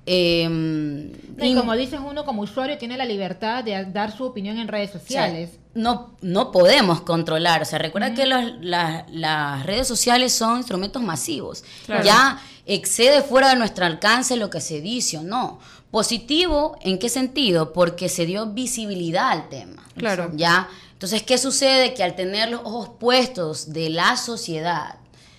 Eh, 0.07 0.49
No, 0.49 1.45
y 1.45 1.55
como 1.55 1.75
dices, 1.75 1.99
uno 2.05 2.25
como 2.25 2.43
usuario 2.43 2.79
tiene 2.79 2.97
la 2.97 3.05
libertad 3.05 3.65
de 3.65 3.85
dar 3.87 4.17
su 4.17 4.25
opinión 4.25 4.57
en 4.59 4.69
redes 4.69 4.91
O 4.91 4.93
sea, 4.93 5.01
sociales. 5.01 5.51
no, 5.75 6.17
no 6.23 6.53
podemos 6.53 7.01
controlar. 7.03 7.61
O 7.63 7.65
sea, 7.65 7.79
recuerda 7.79 8.15
que 8.15 8.25
los- 8.27 8.53
la- 8.61 9.05
las 9.11 9.67
redes 9.67 9.87
sociales 9.89 10.33
son 10.33 10.59
instrumentos 10.59 11.03
masivos. 11.03 11.65
Claro. 11.87 12.05
Ya 12.05 12.41
excede 12.67 13.23
fuera 13.23 13.51
de 13.51 13.57
nuestro 13.57 13.85
alcance 13.85 14.37
lo 14.37 14.49
que 14.49 14.61
se 14.61 14.81
dice 14.81 15.19
o 15.19 15.23
no. 15.23 15.59
Positivo, 15.91 16.77
¿en 16.83 16.99
qué 16.99 17.09
sentido? 17.09 17.73
Porque 17.73 18.09
se 18.09 18.27
dio 18.27 18.47
visibilidad 18.47 19.31
al 19.31 19.49
tema. 19.49 19.83
Claro. 19.97 20.31
¿Ya? 20.35 20.69
Entonces, 20.93 21.23
¿qué 21.23 21.37
sucede? 21.39 21.95
Que 21.95 22.03
al 22.05 22.15
tener 22.17 22.49
los 22.51 22.61
ojos 22.63 22.91
puestos 23.01 23.73
de 23.73 23.91
la 23.91 24.17
sociedad, 24.17 24.97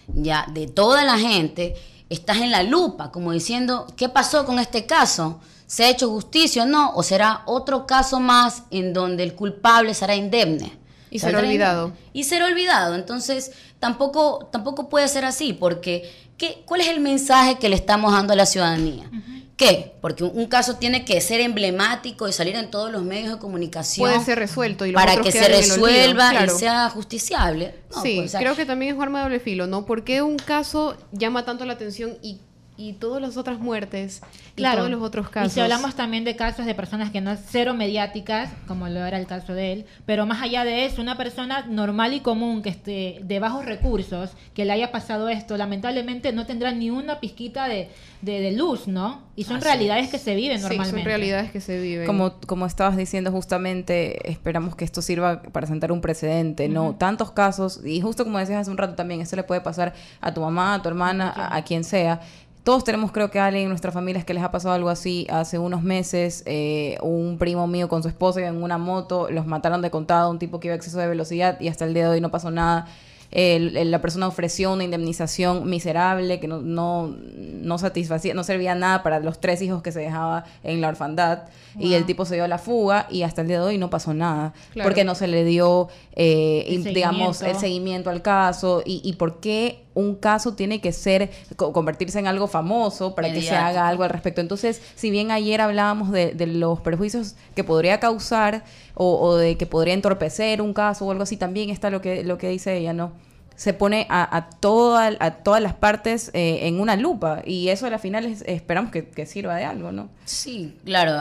ya, 0.08 0.46
de 0.54 0.68
toda 0.68 1.04
la 1.04 1.18
gente, 1.18 1.76
estás 2.10 2.38
en 2.38 2.52
la 2.52 2.64
lupa, 2.64 3.12
como 3.12 3.32
diciendo, 3.32 3.88
¿qué 3.96 4.10
pasó 4.10 4.46
con 4.46 4.60
este 4.60 4.86
caso? 4.86 5.40
¿Se 5.66 5.84
ha 5.84 5.90
hecho 5.90 6.10
justicia 6.10 6.64
o 6.64 6.66
no? 6.66 6.94
¿O 6.96 7.04
será 7.04 7.44
otro 7.46 7.86
caso 7.86 8.20
más 8.20 8.64
en 8.72 8.94
donde 8.94 9.24
el 9.24 9.36
culpable 9.36 9.94
será 9.94 10.16
indemne? 10.16 10.78
Y 11.10 11.20
será 11.20 11.40
olvidado. 11.40 11.92
Y 12.14 12.24
será 12.24 12.46
olvidado. 12.46 12.96
Entonces, 12.96 13.52
tampoco, 13.80 14.50
tampoco 14.52 14.90
puede 14.90 15.08
ser 15.08 15.26
así, 15.26 15.54
porque 15.54 16.10
¿qué, 16.38 16.64
¿cuál 16.66 16.82
es 16.82 16.88
el 16.88 17.00
mensaje 17.00 17.58
que 17.58 17.70
le 17.70 17.76
estamos 17.76 18.12
dando 18.12 18.34
a 18.34 18.36
la 18.36 18.46
ciudadanía? 18.46 19.10
¿Qué? 19.58 19.96
Porque 20.02 20.24
un, 20.24 20.38
un 20.38 20.46
caso 20.46 20.76
tiene 20.76 21.04
que 21.04 21.20
ser 21.20 21.42
emblemático 21.42 22.28
y 22.28 22.32
salir 22.32 22.56
en 22.56 22.70
todos 22.70 22.92
los 22.92 23.02
medios 23.02 23.32
de 23.32 23.40
comunicación. 23.40 24.08
Puede 24.08 24.24
ser 24.24 24.38
resuelto 24.38 24.86
y 24.86 24.92
los 24.92 25.02
para 25.02 25.20
que 25.20 25.32
se 25.32 25.40
olvido, 25.40 25.58
resuelva 25.58 26.30
claro. 26.30 26.56
y 26.56 26.60
sea 26.60 26.90
justiciable. 26.92 27.74
No, 27.92 28.04
sí, 28.04 28.18
pues, 28.18 28.28
o 28.28 28.32
sea, 28.34 28.40
creo 28.40 28.56
que 28.56 28.68
también 28.68 28.92
es 28.92 28.98
un 28.98 29.02
arma 29.02 29.18
de 29.18 29.24
doble 29.24 29.40
filo, 29.40 29.66
¿no? 29.66 29.88
¿Por 29.88 30.04
qué 30.04 30.22
un 30.22 30.38
caso 30.38 30.96
llama 31.12 31.44
tanto 31.44 31.66
la 31.66 31.74
atención 31.74 32.20
y, 32.22 32.40
y 32.78 32.94
todas 32.94 33.22
las 33.22 33.38
otras 33.38 33.60
muertes 33.60 34.22
y 34.56 34.58
Claro. 34.58 34.78
todos 34.80 34.92
los 34.92 35.02
otros 35.02 35.30
casos? 35.30 35.52
Y 35.52 35.56
si 35.56 35.60
hablamos 35.62 35.96
también 35.96 36.24
de 36.24 36.36
casos 36.36 36.66
de 36.66 36.76
personas 36.76 37.10
que 37.12 37.22
no 37.22 37.36
cero 37.36 37.74
mediáticas, 37.74 38.50
como 38.68 38.88
lo 38.88 39.06
era 39.06 39.18
el 39.18 39.26
caso 39.28 39.54
de 39.54 39.74
él, 39.74 39.86
pero 40.06 40.26
más 40.26 40.42
allá 40.42 40.64
de 40.64 40.86
eso, 40.86 41.02
una 41.02 41.18
persona 41.18 41.66
normal 41.68 42.14
y 42.14 42.20
común 42.20 42.62
que 42.62 42.70
esté 42.70 43.20
de 43.24 43.40
bajos 43.40 43.66
recursos, 43.66 44.32
que 44.54 44.66
le 44.66 44.74
haya 44.74 44.92
pasado 44.92 45.30
esto, 45.30 45.58
lamentablemente 45.58 46.32
no 46.34 46.46
tendrá 46.46 46.72
ni 46.72 46.90
una 46.92 47.20
pizquita 47.20 47.68
de, 47.68 47.90
de, 48.22 48.42
de 48.42 48.52
luz, 48.52 48.88
¿no? 48.88 49.22
Y 49.36 49.44
son 49.44 49.58
Así 49.58 49.66
realidades 49.66 50.06
es. 50.06 50.12
que 50.12 50.20
se 50.20 50.36
viven 50.36 50.58
Sí, 50.58 50.64
normalmente. 50.64 51.00
son 51.02 51.06
realidades 51.06 51.52
que 51.52 51.62
se 51.62 51.80
viven. 51.80 52.06
Como, 52.08 52.34
como 52.48 52.66
estabas 52.66 52.98
diciendo 52.98 53.32
justamente, 53.32 54.30
esperamos 54.32 54.76
que 54.76 54.86
esto 54.86 55.02
sirva 55.02 55.42
para 55.42 55.68
sentar 55.68 55.92
un 55.92 56.02
precedente, 56.02 56.70
¿no? 56.70 56.96
Tantos 56.96 57.32
casos, 57.32 57.82
y 57.86 58.02
justo 58.02 58.24
como 58.24 58.38
decías 58.40 58.62
hace 58.62 58.72
un 58.72 58.78
rato 58.78 58.96
también, 58.96 59.22
esto 59.22 59.36
le 59.36 59.44
puede 59.44 59.62
pasar 59.62 59.94
a 60.22 60.34
tu 60.34 60.42
mamá, 60.42 60.76
a 60.76 60.82
tu 60.82 60.90
hermana, 60.90 61.30
a, 61.36 61.56
a 61.56 61.64
quien 61.64 61.84
sea. 61.84 62.22
Todos 62.68 62.84
tenemos, 62.84 63.14
creo 63.14 63.32
que 63.32 63.40
a 63.40 63.46
alguien 63.46 63.64
en 63.64 63.70
nuestras 63.70 63.94
familias 63.94 64.26
que 64.26 64.34
les 64.34 64.44
ha 64.44 64.52
pasado 64.52 64.76
algo 64.76 64.90
así. 64.90 65.26
Hace 65.30 65.58
unos 65.58 65.84
meses, 65.84 66.44
eh, 66.46 66.98
un 67.02 67.38
primo 67.38 67.66
mío 67.66 67.88
con 67.88 68.04
su 68.04 68.10
esposa 68.10 68.46
en 68.46 68.62
una 68.62 68.78
moto, 68.78 69.30
los 69.32 69.48
mataron 69.48 69.82
de 69.82 69.90
contado, 69.90 70.30
un 70.30 70.38
tipo 70.38 70.60
que 70.60 70.68
iba 70.68 70.74
a 70.74 70.76
exceso 70.76 70.98
de 70.98 71.08
velocidad 71.08 71.62
y 71.62 71.70
hasta 71.70 71.86
el 71.86 71.94
día 71.94 72.04
de 72.04 72.10
hoy 72.10 72.20
no 72.20 72.30
pasó 72.30 72.52
nada. 72.52 72.90
La 73.32 74.02
persona 74.02 74.28
ofreció 74.28 74.74
una 74.74 74.84
indemnización 74.84 75.70
miserable 75.70 76.42
que 76.42 76.50
no, 76.50 76.60
no, 76.62 77.08
no 77.08 77.78
satisfacía, 77.78 78.34
no 78.34 78.44
servía 78.44 78.76
nada 78.76 79.02
para 79.02 79.22
los 79.22 79.40
tres 79.40 79.62
hijos 79.62 79.82
que 79.82 79.94
se 79.94 80.02
dejaba 80.02 80.44
en 80.64 80.82
la 80.82 80.90
orfandad. 80.90 81.44
Y 81.80 81.94
el 81.94 82.06
tipo 82.06 82.26
se 82.26 82.36
dio 82.36 82.44
a 82.44 82.48
la 82.50 82.58
fuga 82.58 83.08
y 83.10 83.24
hasta 83.24 83.44
el 83.44 83.48
día 83.48 83.62
de 83.62 83.66
hoy 83.66 83.78
no 83.78 83.90
pasó 83.90 84.14
nada. 84.14 84.54
Claro. 84.74 84.90
Porque 84.90 85.06
no 85.06 85.16
se 85.16 85.28
le 85.28 85.46
dio, 85.46 85.88
eh, 86.18 86.66
El 86.68 86.84
digamos, 86.84 87.42
el 87.42 87.56
seguimiento. 87.56 87.60
seguimiento 87.60 88.10
al 88.10 88.22
caso. 88.22 88.82
Y, 88.86 89.02
y 89.06 89.14
por 89.14 89.40
qué 89.40 89.87
un 89.98 90.16
caso 90.16 90.54
tiene 90.54 90.80
que 90.82 90.92
ser, 90.92 91.30
co- 91.56 91.74
convertirse 91.74 92.20
en 92.20 92.28
algo 92.28 92.48
famoso 92.48 93.16
para 93.16 93.32
que 93.34 93.42
se 93.42 93.56
haga 93.56 93.88
algo 93.88 94.04
al 94.04 94.10
respecto. 94.10 94.42
Entonces, 94.42 94.82
si 94.96 95.10
bien 95.12 95.32
ayer 95.32 95.62
hablábamos 95.62 96.12
de, 96.12 96.32
de 96.34 96.48
los 96.48 96.80
perjuicios 96.82 97.36
que 97.56 97.64
podría 97.64 98.00
causar 98.00 98.64
o, 98.94 99.20
o 99.20 99.36
de 99.38 99.58
que 99.58 99.66
podría 99.66 99.94
entorpecer 99.94 100.62
un 100.62 100.74
caso 100.74 101.06
o 101.06 101.12
algo 101.12 101.24
así, 101.24 101.38
también 101.38 101.70
está 101.70 101.90
lo 101.90 102.02
que, 102.02 102.24
lo 102.24 102.38
que 102.38 102.50
dice 102.50 102.78
ella, 102.78 102.94
¿no? 102.94 103.12
Se 103.56 103.74
pone 103.74 104.06
a, 104.12 104.38
a, 104.38 104.52
toda- 104.52 105.18
a 105.20 105.32
todas 105.32 105.64
las 105.64 105.74
partes 105.74 106.30
eh, 106.36 106.68
en 106.68 106.80
una 106.80 106.96
lupa 106.96 107.42
y 107.44 107.70
eso 107.70 107.88
a 107.88 107.90
la 107.90 107.98
final 107.98 108.26
es- 108.28 108.44
esperamos 108.46 108.92
que, 108.92 109.08
que 109.10 109.26
sirva 109.26 109.56
de 109.56 109.66
algo, 109.66 109.92
¿no? 109.92 110.10
Sí, 110.26 110.78
claro. 110.86 111.14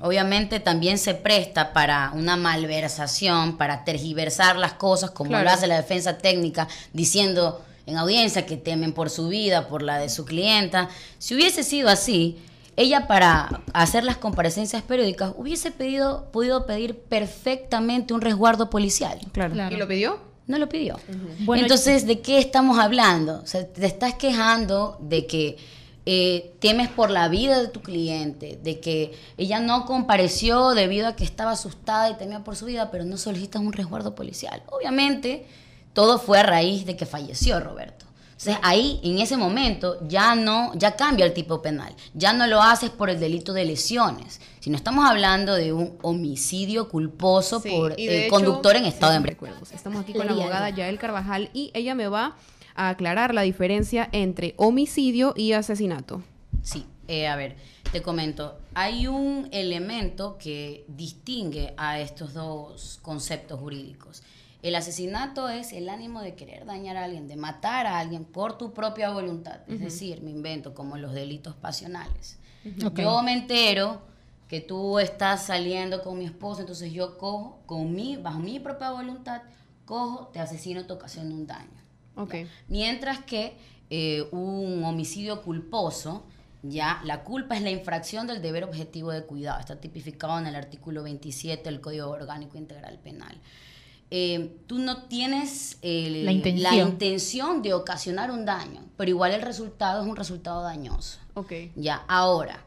obviamente 0.00 0.58
también 0.58 0.98
se 0.98 1.14
presta 1.14 1.72
para 1.72 2.10
una 2.14 2.36
malversación, 2.36 3.56
para 3.56 3.84
tergiversar 3.84 4.56
las 4.56 4.72
cosas, 4.72 5.10
como 5.12 5.30
Claro. 5.30 5.44
lo 5.44 5.50
hace 5.50 5.66
la 5.68 5.76
defensa 5.76 6.18
técnica, 6.18 6.66
diciendo 6.92 7.62
en 7.86 7.96
audiencia 7.96 8.46
que 8.46 8.56
temen 8.56 8.92
por 8.92 9.10
su 9.10 9.28
vida, 9.28 9.68
por 9.68 9.82
la 9.82 9.98
de 9.98 10.08
su 10.08 10.24
clienta. 10.24 10.88
Si 11.18 11.34
hubiese 11.34 11.62
sido 11.62 11.88
así, 11.88 12.38
ella 12.76 13.06
para 13.06 13.62
hacer 13.72 14.04
las 14.04 14.18
comparecencias 14.18 14.82
periódicas 14.82 15.32
hubiese 15.36 15.70
pedido, 15.70 16.30
podido 16.32 16.66
pedir 16.66 16.98
perfectamente 16.98 18.12
un 18.12 18.20
resguardo 18.20 18.68
policial. 18.68 19.18
Claro. 19.32 19.54
Claro. 19.54 19.74
¿Y 19.74 19.78
lo 19.78 19.88
pidió? 19.88 20.18
No 20.46 20.58
lo 20.58 20.68
pidió. 20.68 20.98
Bueno, 21.40 21.62
Entonces, 21.62 22.06
¿de 22.06 22.20
qué 22.20 22.38
estamos 22.38 22.78
hablando? 22.78 23.40
O 23.42 23.46
sea, 23.46 23.66
te 23.66 23.84
estás 23.84 24.14
quejando 24.14 24.96
de 25.00 25.26
que 25.26 25.56
eh, 26.04 26.52
temes 26.60 26.88
por 26.88 27.10
la 27.10 27.28
vida 27.28 27.60
de 27.60 27.66
tu 27.66 27.82
cliente, 27.82 28.60
de 28.62 28.78
que 28.78 29.12
ella 29.38 29.58
no 29.58 29.86
compareció 29.86 30.70
debido 30.70 31.08
a 31.08 31.16
que 31.16 31.24
estaba 31.24 31.52
asustada 31.52 32.10
y 32.10 32.14
temía 32.14 32.44
por 32.44 32.54
su 32.54 32.66
vida, 32.66 32.92
pero 32.92 33.04
no 33.04 33.16
solicitas 33.16 33.60
un 33.60 33.72
resguardo 33.72 34.14
policial. 34.14 34.62
Obviamente, 34.68 35.46
todo 35.96 36.18
fue 36.18 36.38
a 36.38 36.42
raíz 36.42 36.84
de 36.84 36.94
que 36.94 37.06
falleció 37.06 37.58
Roberto. 37.58 38.04
Entonces, 38.32 38.58
ahí, 38.62 39.00
en 39.02 39.18
ese 39.18 39.38
momento, 39.38 39.96
ya 40.06 40.34
no, 40.34 40.72
ya 40.74 40.94
cambia 40.94 41.24
el 41.24 41.32
tipo 41.32 41.62
penal. 41.62 41.94
Ya 42.12 42.34
no 42.34 42.46
lo 42.46 42.60
haces 42.62 42.90
por 42.90 43.08
el 43.08 43.18
delito 43.18 43.54
de 43.54 43.64
lesiones, 43.64 44.42
sino 44.60 44.76
estamos 44.76 45.08
hablando 45.08 45.54
de 45.54 45.72
un 45.72 45.96
homicidio 46.02 46.90
culposo 46.90 47.60
Sí, 47.60 47.70
por 47.70 47.92
el 47.92 47.98
hecho- 48.10 48.30
conductor 48.30 48.76
en 48.76 48.84
estado 48.84 49.12
de 49.12 49.16
embriaguez. 49.16 49.72
Estamos 49.72 50.02
aquí 50.02 50.12
con 50.12 50.26
la 50.26 50.32
abogada 50.32 50.68
Yael 50.68 50.98
Carvajal 50.98 51.48
y 51.54 51.70
ella 51.72 51.94
me 51.94 52.08
va 52.08 52.36
a 52.74 52.90
aclarar 52.90 53.32
la 53.32 53.40
diferencia 53.40 54.06
entre 54.12 54.52
homicidio 54.58 55.32
y 55.34 55.52
asesinato. 55.52 56.22
Sí, 56.62 56.84
eh, 57.08 57.28
a 57.28 57.36
ver, 57.36 57.56
te 57.90 58.02
comento. 58.02 58.58
Hay 58.74 59.06
un 59.06 59.48
elemento 59.50 60.36
que 60.38 60.84
distingue 60.88 61.72
a 61.78 62.00
estos 62.00 62.34
dos 62.34 62.98
conceptos 63.00 63.58
jurídicos. 63.58 64.22
El 64.66 64.74
asesinato 64.74 65.48
es 65.48 65.72
el 65.72 65.88
ánimo 65.88 66.20
de 66.22 66.34
querer 66.34 66.66
dañar 66.66 66.96
a 66.96 67.04
alguien, 67.04 67.28
de 67.28 67.36
matar 67.36 67.86
a 67.86 68.00
alguien 68.00 68.24
por 68.24 68.58
tu 68.58 68.72
propia 68.72 69.10
voluntad. 69.10 69.60
Es 69.68 69.78
decir, 69.78 70.22
me 70.22 70.32
invento 70.32 70.74
como 70.74 70.98
los 70.98 71.12
delitos 71.12 71.54
pasionales. 71.54 72.36
Yo 72.64 73.22
me 73.22 73.32
entero 73.32 74.02
que 74.48 74.60
tú 74.60 74.98
estás 74.98 75.46
saliendo 75.46 76.02
con 76.02 76.18
mi 76.18 76.24
esposo, 76.24 76.62
entonces 76.62 76.92
yo 76.92 77.16
cojo, 77.16 77.60
con 77.64 77.94
mi, 77.94 78.16
bajo 78.16 78.40
mi 78.40 78.58
propia 78.58 78.90
voluntad, 78.90 79.42
cojo, 79.84 80.30
te 80.32 80.40
asesino, 80.40 80.84
te 80.84 80.94
ocasiono 80.94 81.32
un 81.32 81.46
daño. 81.46 81.80
Mientras 82.66 83.20
que 83.20 83.56
eh, 83.88 84.26
un 84.32 84.82
homicidio 84.82 85.42
culposo, 85.42 86.24
ya 86.64 87.00
la 87.04 87.22
culpa 87.22 87.54
es 87.54 87.62
la 87.62 87.70
infracción 87.70 88.26
del 88.26 88.42
deber 88.42 88.64
objetivo 88.64 89.12
de 89.12 89.22
cuidado. 89.22 89.60
Está 89.60 89.80
tipificado 89.80 90.40
en 90.40 90.48
el 90.48 90.56
artículo 90.56 91.04
27 91.04 91.62
del 91.62 91.80
Código 91.80 92.10
Orgánico 92.10 92.58
Integral 92.58 92.98
Penal. 92.98 93.40
Eh, 94.10 94.56
tú 94.66 94.78
no 94.78 95.04
tienes 95.04 95.78
La 95.82 96.30
intención. 96.32 96.88
intención 96.88 97.62
de 97.62 97.74
ocasionar 97.74 98.30
un 98.30 98.44
daño, 98.44 98.82
pero 98.96 99.10
igual 99.10 99.32
el 99.32 99.42
resultado 99.42 100.02
es 100.02 100.08
un 100.08 100.16
resultado 100.16 100.62
dañoso. 100.62 101.18
Ok. 101.34 101.52
Ya, 101.74 102.04
ahora, 102.06 102.62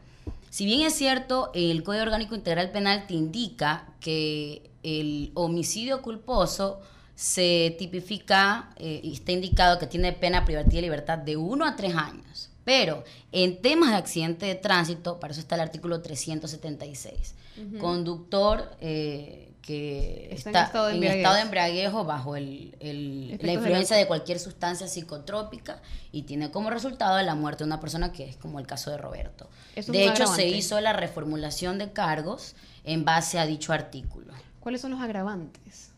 si 0.50 0.66
bien 0.66 0.82
es 0.82 0.94
cierto, 0.94 1.50
el 1.54 1.82
Código 1.82 2.02
Orgánico 2.02 2.34
Integral 2.34 2.70
Penal 2.72 3.06
te 3.06 3.14
indica 3.14 3.86
que 4.00 4.70
el 4.82 5.30
homicidio 5.34 6.02
culposo 6.02 6.80
se 7.14 7.76
tipifica 7.78 8.70
eh, 8.76 9.00
y 9.02 9.12
está 9.12 9.32
indicado 9.32 9.78
que 9.78 9.86
tiene 9.86 10.12
pena 10.12 10.44
privativa 10.44 10.76
de 10.76 10.82
libertad 10.82 11.18
de 11.18 11.36
1 11.36 11.64
a 11.64 11.76
3 11.76 11.94
años. 11.94 12.50
Pero 12.64 13.04
en 13.32 13.60
temas 13.62 13.90
de 13.90 13.96
accidente 13.96 14.46
de 14.46 14.54
tránsito, 14.54 15.20
para 15.20 15.32
eso 15.32 15.40
está 15.40 15.54
el 15.54 15.62
artículo 15.62 16.00
376. 16.02 17.34
Conductor 17.78 18.70
eh, 18.80 19.49
que 19.62 20.28
Está 20.32 20.50
está, 20.50 20.60
en 20.60 20.66
estado 20.66 20.84
de 20.86 20.90
en 20.90 20.94
embriaguez. 20.96 21.18
estado 21.20 21.34
de 21.36 21.40
embriaguez 21.42 21.92
o 21.92 22.04
bajo 22.04 22.36
el- 22.36 23.38
la 23.42 23.52
influencia 23.52 23.96
de 23.96 24.06
cualquier 24.06 24.38
sustancia 24.38 24.88
psicotrópica 24.88 25.82
y 26.12 26.22
tiene 26.22 26.50
como 26.50 26.70
resultado 26.70 27.20
la 27.22 27.34
muerte 27.34 27.64
de 27.64 27.68
una 27.68 27.80
persona 27.80 28.12
que 28.12 28.28
es 28.28 28.36
como 28.36 28.58
el 28.58 28.66
caso 28.66 28.90
de 28.90 28.98
Roberto. 28.98 29.48
Es 29.76 29.86
de 29.86 30.06
hecho, 30.06 30.26
se 30.26 30.46
hizo 30.48 30.80
la 30.80 30.92
reformulación 30.92 31.78
de 31.78 31.92
cargos 31.92 32.54
en 32.84 33.04
base 33.04 33.38
a 33.38 33.46
dicho 33.46 33.72
artículo. 33.72 34.32
¿Cuáles 34.60 34.80
son 34.80 34.92
los 34.92 35.00
agravantes? 35.00 35.90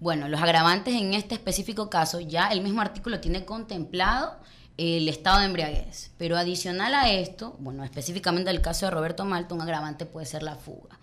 Bueno, 0.00 0.28
los 0.28 0.42
agravantes 0.42 0.94
en 0.94 1.14
este 1.14 1.34
específico 1.34 1.88
caso, 1.88 2.20
ya 2.20 2.48
el 2.48 2.60
mismo 2.62 2.80
artículo 2.80 3.20
tiene 3.20 3.44
contemplado 3.44 4.36
el 4.76 5.08
estado 5.08 5.38
de 5.38 5.46
embriaguez. 5.46 6.10
Pero 6.18 6.36
adicional 6.36 6.94
a 6.94 7.08
esto, 7.10 7.56
bueno, 7.60 7.84
específicamente 7.84 8.50
el 8.50 8.60
caso 8.60 8.86
de 8.86 8.90
Roberto 8.90 9.24
Malta, 9.24 9.54
un 9.54 9.62
agravante 9.62 10.04
puede 10.04 10.26
ser 10.26 10.42
la 10.42 10.56
fuga. 10.56 10.98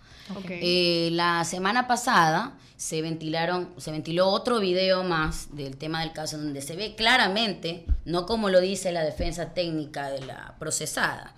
Eh, 0.48 1.10
la 1.12 1.44
semana 1.44 1.86
pasada 1.86 2.56
se 2.76 3.02
ventilaron, 3.02 3.68
se 3.76 3.90
ventiló 3.90 4.28
otro 4.28 4.58
video 4.60 5.04
más 5.04 5.54
del 5.54 5.76
tema 5.76 6.00
del 6.00 6.12
caso 6.12 6.38
donde 6.38 6.62
se 6.62 6.76
ve 6.76 6.94
claramente, 6.96 7.86
no 8.04 8.26
como 8.26 8.48
lo 8.48 8.60
dice 8.60 8.92
la 8.92 9.04
defensa 9.04 9.54
técnica 9.54 10.10
de 10.10 10.24
la 10.26 10.56
procesada, 10.58 11.34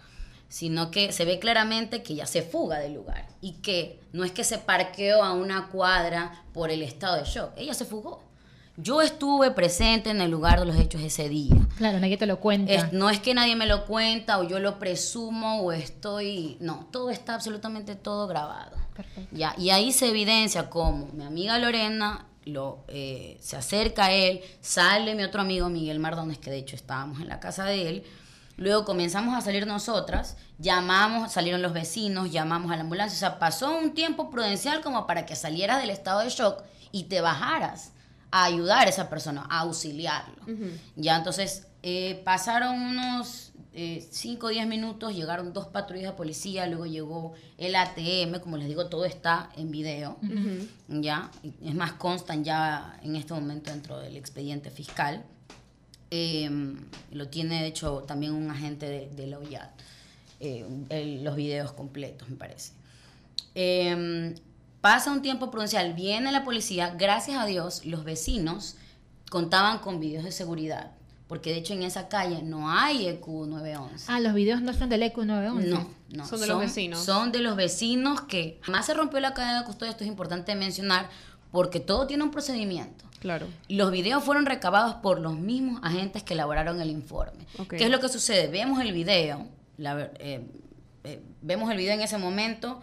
sino 0.48 0.90
que 0.90 1.12
se 1.12 1.24
ve 1.24 1.38
claramente 1.38 2.02
que 2.02 2.14
ya 2.14 2.26
se 2.26 2.42
fuga 2.42 2.78
del 2.78 2.94
lugar 2.94 3.26
y 3.40 3.54
que 3.54 4.00
no 4.12 4.24
es 4.24 4.32
que 4.32 4.44
se 4.44 4.58
parqueó 4.58 5.22
a 5.22 5.32
una 5.32 5.68
cuadra 5.68 6.44
por 6.52 6.70
el 6.70 6.82
estado 6.82 7.16
de 7.16 7.24
shock, 7.24 7.52
ella 7.56 7.74
se 7.74 7.84
fugó. 7.84 8.22
Yo 8.76 9.02
estuve 9.02 9.52
presente 9.52 10.10
en 10.10 10.20
el 10.20 10.30
lugar 10.30 10.58
de 10.58 10.66
los 10.66 10.76
hechos 10.76 11.00
ese 11.00 11.28
día. 11.28 11.54
Claro, 11.76 12.00
nadie 12.00 12.16
te 12.16 12.26
lo 12.26 12.40
cuenta. 12.40 12.72
Es- 12.72 12.92
no 12.92 13.08
es 13.08 13.20
que 13.20 13.32
nadie 13.32 13.54
me 13.54 13.66
lo 13.66 13.86
cuenta 13.86 14.38
o 14.38 14.48
yo 14.48 14.58
lo 14.58 14.78
presumo 14.80 15.60
o 15.60 15.70
estoy... 15.72 16.56
No, 16.60 16.88
todo 16.90 17.10
está 17.10 17.34
absolutamente 17.34 17.94
todo 17.94 18.26
grabado. 18.26 18.76
Ya, 19.32 19.54
y 19.58 19.70
ahí 19.70 19.92
se 19.92 20.08
evidencia 20.08 20.70
cómo 20.70 21.08
mi 21.12 21.24
amiga 21.24 21.58
Lorena 21.58 22.26
lo, 22.44 22.84
eh, 22.88 23.38
se 23.40 23.56
acerca 23.56 24.06
a 24.06 24.12
él, 24.12 24.40
sale 24.60 25.14
mi 25.14 25.22
otro 25.24 25.40
amigo 25.40 25.68
Miguel 25.68 25.98
Mardones, 25.98 26.38
que 26.38 26.50
de 26.50 26.58
hecho 26.58 26.76
estábamos 26.76 27.20
en 27.20 27.28
la 27.28 27.40
casa 27.40 27.64
de 27.64 27.88
él. 27.88 28.04
Luego 28.56 28.84
comenzamos 28.84 29.34
a 29.36 29.40
salir 29.40 29.66
nosotras, 29.66 30.36
llamamos, 30.58 31.32
salieron 31.32 31.62
los 31.62 31.72
vecinos, 31.72 32.30
llamamos 32.30 32.70
a 32.70 32.76
la 32.76 32.82
ambulancia. 32.82 33.16
O 33.16 33.18
sea, 33.18 33.38
pasó 33.40 33.76
un 33.76 33.94
tiempo 33.94 34.30
prudencial 34.30 34.80
como 34.80 35.06
para 35.08 35.26
que 35.26 35.34
salieras 35.36 35.80
del 35.80 35.90
estado 35.90 36.20
de 36.20 36.28
shock 36.28 36.62
y 36.92 37.04
te 37.04 37.20
bajaras 37.20 37.93
a 38.36 38.44
ayudar 38.46 38.86
a 38.86 38.90
esa 38.90 39.08
persona, 39.08 39.46
a 39.48 39.60
auxiliarlo. 39.60 40.34
Ya, 40.96 41.16
entonces 41.16 41.68
eh, 41.84 42.20
pasaron 42.24 42.74
unos 42.80 43.52
5 44.10 44.46
o 44.46 44.50
10 44.50 44.66
minutos, 44.66 45.14
llegaron 45.14 45.52
dos 45.52 45.66
patrullas 45.68 46.10
de 46.12 46.16
policía, 46.16 46.66
luego 46.66 46.86
llegó 46.86 47.34
el 47.58 47.74
ATM, 47.76 48.40
como 48.40 48.56
les 48.56 48.66
digo, 48.68 48.86
todo 48.88 49.04
está 49.04 49.50
en 49.56 49.70
video. 49.70 50.16
Ya, 50.88 51.30
es 51.62 51.74
más, 51.74 51.92
constan 51.92 52.42
ya 52.44 52.98
en 53.02 53.14
este 53.16 53.34
momento 53.34 53.70
dentro 53.70 53.98
del 54.00 54.16
expediente 54.16 54.70
fiscal. 54.70 55.24
Eh, 56.10 56.48
lo 57.12 57.28
tiene, 57.28 57.62
de 57.62 57.66
hecho, 57.68 58.02
también 58.06 58.32
un 58.32 58.50
agente 58.50 58.88
de, 58.88 59.10
de 59.10 59.26
la 59.28 59.38
OIAD. 59.38 59.68
eh, 60.40 60.66
el- 60.90 61.22
los 61.24 61.36
videos 61.36 61.72
completos, 61.72 62.28
me 62.28 62.36
parece. 62.36 62.72
Eh, 63.54 64.34
pasa 64.84 65.10
un 65.10 65.22
tiempo 65.22 65.50
prudencial, 65.50 65.94
viene 65.94 66.30
la 66.30 66.44
policía, 66.44 66.90
gracias 66.90 67.38
a 67.40 67.46
Dios, 67.46 67.86
los 67.86 68.04
vecinos 68.04 68.76
contaban 69.30 69.78
con 69.78 69.98
videos 69.98 70.24
de 70.24 70.30
seguridad, 70.30 70.90
porque 71.26 71.48
de 71.52 71.56
hecho 71.56 71.72
en 71.72 71.82
esa 71.82 72.08
calle 72.08 72.42
no 72.42 72.68
hay 72.70 73.06
EQ 73.08 73.26
911. 73.46 74.04
Ah, 74.08 74.20
los 74.20 74.34
videos 74.34 74.60
no 74.60 74.74
son 74.74 74.90
del 74.90 75.02
EQ 75.04 75.16
911. 75.24 75.68
No, 75.70 75.88
no. 76.10 76.26
Son 76.26 76.38
de 76.38 76.46
los 76.46 76.58
vecinos. 76.60 77.02
Son 77.02 77.32
de 77.32 77.38
los 77.38 77.56
vecinos 77.56 78.20
que 78.20 78.60
más 78.68 78.84
se 78.84 78.92
rompió 78.92 79.20
la 79.20 79.32
cadena 79.32 79.60
de 79.60 79.64
custodia, 79.64 79.90
esto 79.90 80.04
es 80.04 80.10
importante 80.10 80.54
mencionar, 80.54 81.08
porque 81.50 81.80
todo 81.80 82.06
tiene 82.06 82.22
un 82.22 82.30
procedimiento. 82.30 83.06
Claro. 83.20 83.46
Los 83.70 83.90
videos 83.90 84.22
fueron 84.22 84.44
recabados 84.44 84.96
por 84.96 85.18
los 85.18 85.32
mismos 85.34 85.80
agentes 85.82 86.22
que 86.22 86.34
elaboraron 86.34 86.78
el 86.82 86.90
informe. 86.90 87.46
Ok. 87.58 87.70
¿Qué 87.78 87.84
es 87.84 87.90
lo 87.90 88.00
que 88.00 88.10
sucede? 88.10 88.48
Vemos 88.48 88.82
el 88.82 88.92
video, 88.92 89.46
la 89.78 89.94
ver- 89.94 90.12
eh, 90.20 90.46
eh, 91.04 91.22
vemos 91.40 91.70
el 91.70 91.78
video 91.78 91.94
en 91.94 92.02
ese 92.02 92.18
momento. 92.18 92.82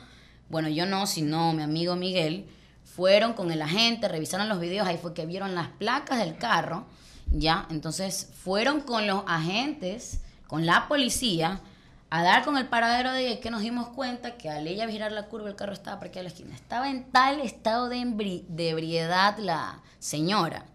Bueno, 0.51 0.69
yo 0.69 0.85
no, 0.85 1.07
sino 1.07 1.53
mi 1.53 1.63
amigo 1.63 1.95
Miguel. 1.95 2.45
Fueron 2.83 3.33
con 3.33 3.51
el 3.51 3.61
agente, 3.61 4.07
revisaron 4.09 4.49
los 4.49 4.59
videos, 4.59 4.85
ahí 4.87 4.97
fue 5.01 5.13
que 5.13 5.25
vieron 5.25 5.55
las 5.55 5.69
placas 5.69 6.19
del 6.19 6.37
carro, 6.37 6.85
¿ya? 7.31 7.65
Entonces 7.71 8.29
fueron 8.43 8.81
con 8.81 9.07
los 9.07 9.23
agentes, 9.27 10.19
con 10.47 10.65
la 10.65 10.87
policía, 10.89 11.61
a 12.09 12.23
dar 12.23 12.43
con 12.43 12.57
el 12.57 12.67
paradero 12.67 13.13
de 13.13 13.27
ella, 13.29 13.39
que 13.39 13.49
nos 13.49 13.61
dimos 13.61 13.87
cuenta 13.87 14.35
que 14.35 14.49
al 14.49 14.67
ella 14.67 14.89
girar 14.89 15.13
la 15.13 15.27
curva 15.27 15.47
el 15.47 15.55
carro 15.55 15.71
estaba 15.71 16.01
parqueado 16.01 16.27
en 16.27 16.33
la 16.33 16.35
esquina. 16.35 16.55
Estaba 16.55 16.89
en 16.89 17.05
tal 17.05 17.39
estado 17.39 17.87
de, 17.87 17.97
embri- 17.99 18.45
de 18.49 18.71
ebriedad 18.71 19.37
la 19.37 19.79
señora 19.99 20.65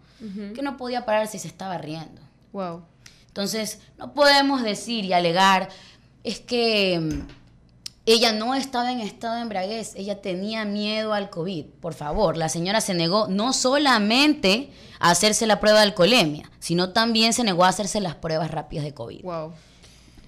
que 0.55 0.63
no 0.63 0.77
podía 0.77 1.05
parar 1.05 1.27
si 1.27 1.37
se 1.37 1.47
estaba 1.47 1.77
riendo. 1.77 2.19
Wow. 2.51 2.83
Entonces, 3.27 3.79
no 3.99 4.15
podemos 4.15 4.63
decir 4.63 5.05
y 5.05 5.13
alegar, 5.13 5.69
es 6.23 6.39
que 6.39 6.99
mm, 6.99 7.27
ella 8.07 8.31
no 8.33 8.55
estaba 8.55 8.91
en 8.91 8.99
estado 9.01 9.35
de 9.35 9.41
embriaguez, 9.41 9.93
ella 9.95 10.21
tenía 10.21 10.65
miedo 10.65 11.13
al 11.13 11.29
COVID. 11.29 11.65
Por 11.81 11.93
favor, 11.93 12.37
la 12.37 12.49
señora 12.49 12.81
se 12.81 12.93
negó 12.93 13.27
no 13.27 13.53
solamente 13.53 14.69
a 14.99 15.11
hacerse 15.11 15.45
la 15.45 15.59
prueba 15.59 15.79
de 15.79 15.85
alcoholemia, 15.85 16.49
sino 16.59 16.89
también 16.89 17.33
se 17.33 17.43
negó 17.43 17.65
a 17.65 17.69
hacerse 17.69 17.99
las 18.01 18.15
pruebas 18.15 18.49
rápidas 18.51 18.85
de 18.85 18.93
COVID. 18.93 19.21
Wow. 19.23 19.53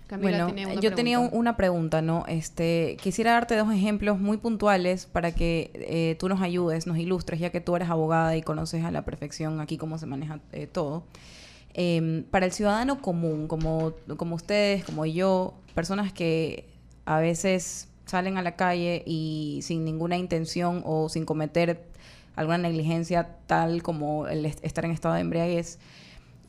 Camila 0.07 0.45
bueno, 0.47 0.73
yo 0.81 0.95
tenía 0.95 1.19
un- 1.19 1.25
pregunta. 1.27 1.37
una 1.39 1.55
pregunta, 1.57 2.01
¿no? 2.01 2.25
Este, 2.27 2.97
quisiera 3.01 3.33
darte 3.33 3.55
dos 3.55 3.71
ejemplos 3.71 4.19
muy 4.19 4.37
puntuales 4.37 5.05
para 5.05 5.33
que 5.35 5.69
eh, 5.75 6.15
tú 6.19 6.27
nos 6.29 6.41
ayudes, 6.41 6.87
nos 6.87 6.97
ilustres, 6.97 7.39
ya 7.39 7.51
que 7.51 7.61
tú 7.61 7.75
eres 7.75 7.89
abogada 7.91 8.35
y 8.35 8.41
conoces 8.41 8.83
a 8.83 8.89
la 8.91 9.03
perfección 9.05 9.61
aquí 9.61 9.77
cómo 9.77 9.99
se 9.99 10.07
maneja 10.07 10.39
eh, 10.51 10.65
todo. 10.65 11.03
Em, 11.75 12.23
para 12.23 12.47
el 12.47 12.51
ciudadano 12.51 13.01
común, 13.01 13.47
como, 13.47 13.93
como 14.17 14.35
ustedes, 14.35 14.83
como 14.83 15.05
yo, 15.05 15.53
personas 15.75 16.11
que 16.11 16.67
a 17.09 17.19
veces 17.19 17.87
salen 18.05 18.37
a 18.37 18.41
la 18.43 18.55
calle 18.55 19.03
y 19.05 19.59
sin 19.63 19.83
ninguna 19.83 20.15
intención 20.17 20.83
o 20.85 21.09
sin 21.09 21.25
cometer 21.25 21.83
alguna 22.35 22.57
negligencia 22.59 23.35
tal 23.47 23.81
como 23.83 24.27
el 24.27 24.45
est- 24.45 24.63
estar 24.63 24.85
en 24.85 24.91
estado 24.91 25.15
de 25.15 25.21
embriaguez 25.21 25.79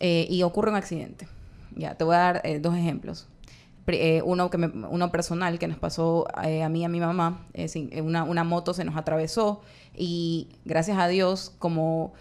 eh, 0.00 0.26
y 0.30 0.42
ocurre 0.42 0.70
un 0.70 0.76
accidente. 0.76 1.26
Ya, 1.76 1.94
te 1.94 2.04
voy 2.04 2.14
a 2.14 2.18
dar 2.18 2.40
eh, 2.44 2.58
dos 2.58 2.76
ejemplos. 2.76 3.26
Eh, 3.86 4.22
uno, 4.24 4.50
que 4.50 4.58
me- 4.58 4.86
uno 4.88 5.10
personal 5.10 5.58
que 5.58 5.66
nos 5.66 5.78
pasó 5.78 6.26
eh, 6.44 6.62
a 6.62 6.68
mí 6.68 6.80
y 6.82 6.84
a 6.84 6.88
mi 6.88 7.00
mamá. 7.00 7.46
eh, 7.54 7.68
sin- 7.68 7.90
una, 8.02 8.24
una 8.24 8.44
moto 8.44 8.74
se 8.74 8.84
nos 8.84 8.96
atravesó 8.96 9.62
y 9.96 10.48
gracias 10.66 10.98
a 10.98 11.08
Dios, 11.08 11.52
como 11.58 12.12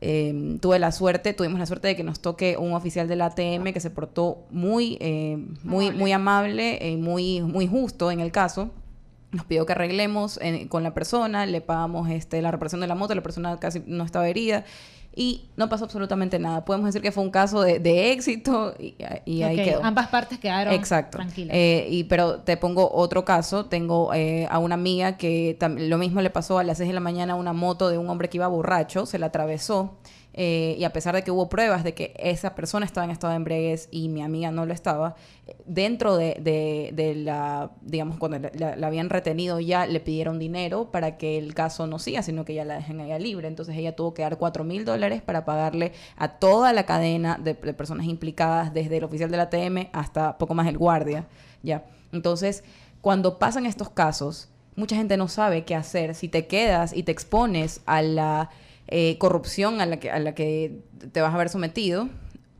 eh, 0.00 0.58
tuve 0.60 0.78
la 0.78 0.92
suerte, 0.92 1.32
tuvimos 1.32 1.58
la 1.58 1.66
suerte 1.66 1.88
de 1.88 1.96
que 1.96 2.04
nos 2.04 2.20
toque 2.20 2.56
un 2.56 2.74
oficial 2.74 3.08
del 3.08 3.22
ATM 3.22 3.72
que 3.72 3.80
se 3.80 3.90
portó 3.90 4.46
muy, 4.50 4.98
eh, 5.00 5.38
muy, 5.62 5.90
muy 5.90 6.12
amable 6.12 6.78
y 6.86 6.96
muy, 6.96 7.40
muy 7.40 7.66
justo 7.66 8.10
en 8.10 8.20
el 8.20 8.32
caso. 8.32 8.70
Nos 9.32 9.44
pidió 9.44 9.66
que 9.66 9.72
arreglemos 9.72 10.38
eh, 10.42 10.66
con 10.68 10.82
la 10.82 10.94
persona, 10.94 11.46
le 11.46 11.60
pagamos 11.60 12.08
este, 12.10 12.40
la 12.42 12.50
reparación 12.50 12.80
de 12.80 12.86
la 12.86 12.94
moto, 12.94 13.14
la 13.14 13.22
persona 13.22 13.58
casi 13.58 13.82
no 13.86 14.04
estaba 14.04 14.28
herida 14.28 14.64
y 15.18 15.48
no 15.56 15.70
pasó 15.70 15.84
absolutamente 15.84 16.38
nada. 16.38 16.62
Podemos 16.66 16.88
decir 16.88 17.00
que 17.00 17.10
fue 17.10 17.24
un 17.24 17.30
caso 17.30 17.62
de, 17.62 17.78
de 17.78 18.12
éxito 18.12 18.74
y, 18.78 18.94
y 19.24 19.42
ahí 19.42 19.56
quedó. 19.56 19.82
Ambas 19.82 20.08
partes 20.08 20.38
quedaron 20.38 20.74
Exacto. 20.74 21.16
tranquilas. 21.16 21.56
Eh, 21.56 21.86
y, 21.90 22.04
pero 22.04 22.40
te 22.40 22.58
pongo 22.58 22.92
otro 22.92 23.24
caso. 23.24 23.64
Tengo 23.64 24.12
eh, 24.12 24.46
a 24.50 24.58
una 24.58 24.74
amiga 24.74 25.16
que 25.16 25.56
lo 25.78 25.96
mismo 25.96 26.20
le 26.20 26.28
pasó 26.28 26.58
a 26.58 26.64
las 26.64 26.76
6 26.76 26.88
de 26.88 26.94
la 26.94 27.00
mañana 27.00 27.32
a 27.32 27.36
una 27.36 27.54
moto 27.54 27.88
de 27.88 27.96
un 27.96 28.10
hombre 28.10 28.28
que 28.28 28.36
iba 28.36 28.46
borracho, 28.46 29.06
se 29.06 29.18
la 29.18 29.26
atravesó. 29.26 29.94
Eh, 30.36 30.76
y 30.78 30.84
a 30.84 30.92
pesar 30.92 31.14
de 31.14 31.22
que 31.22 31.30
hubo 31.30 31.48
pruebas 31.48 31.82
de 31.82 31.94
que 31.94 32.12
esa 32.18 32.54
persona 32.54 32.84
estaba 32.84 33.06
en 33.06 33.10
estado 33.10 33.30
de 33.30 33.36
embriaguez 33.38 33.88
y 33.90 34.08
mi 34.10 34.22
amiga 34.22 34.50
no 34.50 34.66
lo 34.66 34.74
estaba, 34.74 35.16
dentro 35.64 36.16
de, 36.16 36.36
de- 36.42 37.14
la, 37.16 37.70
digamos, 37.80 38.18
cuando 38.18 38.38
la, 38.54 38.86
habían 38.86 39.08
retenido 39.10 39.58
ya, 39.60 39.86
le 39.86 40.00
pidieron 40.00 40.38
dinero 40.38 40.90
para 40.90 41.16
que 41.16 41.38
el 41.38 41.54
caso 41.54 41.86
no 41.86 41.98
siga, 41.98 42.22
sino 42.22 42.44
que 42.44 42.52
ya 42.54 42.64
la 42.64 42.74
dejen 42.74 43.00
allá 43.00 43.18
libre. 43.18 43.48
Entonces 43.48 43.74
ella 43.76 43.96
tuvo 43.96 44.12
que 44.12 44.22
dar 44.22 44.36
4 44.36 44.62
mil 44.64 44.84
dólares 44.84 45.22
para 45.22 45.44
pagarle 45.44 45.92
a 46.16 46.28
toda 46.28 46.72
la 46.72 46.84
cadena 46.84 47.38
de, 47.42 47.54
de 47.54 47.74
personas 47.74 48.06
implicadas, 48.06 48.74
desde 48.74 48.98
el 48.98 49.04
oficial 49.04 49.30
de 49.30 49.36
la 49.38 49.44
ATM 49.44 49.88
hasta 49.92 50.36
poco 50.38 50.54
más 50.54 50.66
el 50.68 50.76
guardia. 50.78 51.26
Ya. 51.62 51.84
Entonces, 52.12 52.62
cuando 53.00 53.38
pasan 53.38 53.64
estos 53.66 53.88
casos, 53.88 54.48
mucha 54.74 54.96
gente 54.96 55.16
no 55.16 55.28
sabe 55.28 55.64
qué 55.64 55.74
hacer 55.74 56.14
si 56.14 56.28
te 56.28 56.46
quedas 56.46 56.92
y 56.92 57.02
te 57.02 57.12
expones 57.12 57.80
a 57.86 58.02
la 58.02 58.50
eh, 58.88 59.18
corrupción 59.18 59.80
a 59.80 59.86
la, 59.86 59.98
que, 59.98 60.10
a 60.10 60.18
la 60.18 60.34
que 60.34 60.80
te 61.12 61.20
vas 61.20 61.34
a 61.34 61.36
ver 61.38 61.48
sometido 61.48 62.08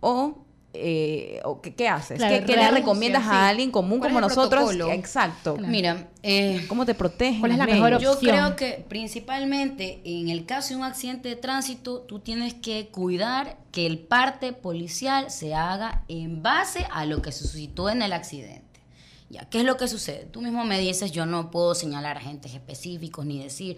o 0.00 0.46
eh, 0.78 1.40
o 1.44 1.60
qué, 1.60 1.74
qué 1.74 1.88
haces? 1.88 2.18
Claro, 2.18 2.38
¿Qué, 2.38 2.44
qué 2.44 2.56
le 2.56 2.70
recomiendas 2.70 3.22
sí. 3.22 3.28
a 3.30 3.48
alguien 3.48 3.70
común 3.70 3.98
¿Cuál 3.98 4.10
como 4.10 4.20
nosotros? 4.20 4.64
protocolo? 4.64 4.92
Exacto. 4.92 5.56
Mira, 5.58 6.08
eh, 6.22 6.64
¿Cómo 6.68 6.84
te 6.84 6.94
protegen? 6.94 7.40
¿Cuál 7.40 7.52
es 7.52 7.58
la 7.58 7.66
mejor 7.66 7.90
leyes? 7.90 8.02
Yo 8.02 8.12
opción. 8.12 8.34
creo 8.34 8.56
que 8.56 8.84
principalmente 8.88 10.00
en 10.04 10.28
el 10.28 10.44
caso 10.44 10.70
de 10.70 10.76
un 10.76 10.84
accidente 10.84 11.28
de 11.28 11.36
tránsito, 11.36 12.00
tú 12.00 12.18
tienes 12.18 12.54
que 12.54 12.88
cuidar 12.88 13.56
que 13.72 13.86
el 13.86 13.98
parte 13.98 14.52
policial 14.52 15.30
se 15.30 15.54
haga 15.54 16.04
en 16.08 16.42
base 16.42 16.86
a 16.90 17.06
lo 17.06 17.22
que 17.22 17.32
se 17.32 17.44
suscitó 17.44 17.88
en 17.88 18.02
el 18.02 18.12
accidente. 18.12 18.65
¿Qué 19.44 19.58
es 19.58 19.64
lo 19.64 19.76
que 19.76 19.88
sucede? 19.88 20.26
Tú 20.26 20.40
mismo 20.42 20.64
me 20.64 20.78
dices, 20.78 21.12
yo 21.12 21.26
no 21.26 21.50
puedo 21.50 21.74
señalar 21.74 22.16
agentes 22.16 22.54
específicos 22.54 23.26
ni 23.26 23.42
decir, 23.42 23.76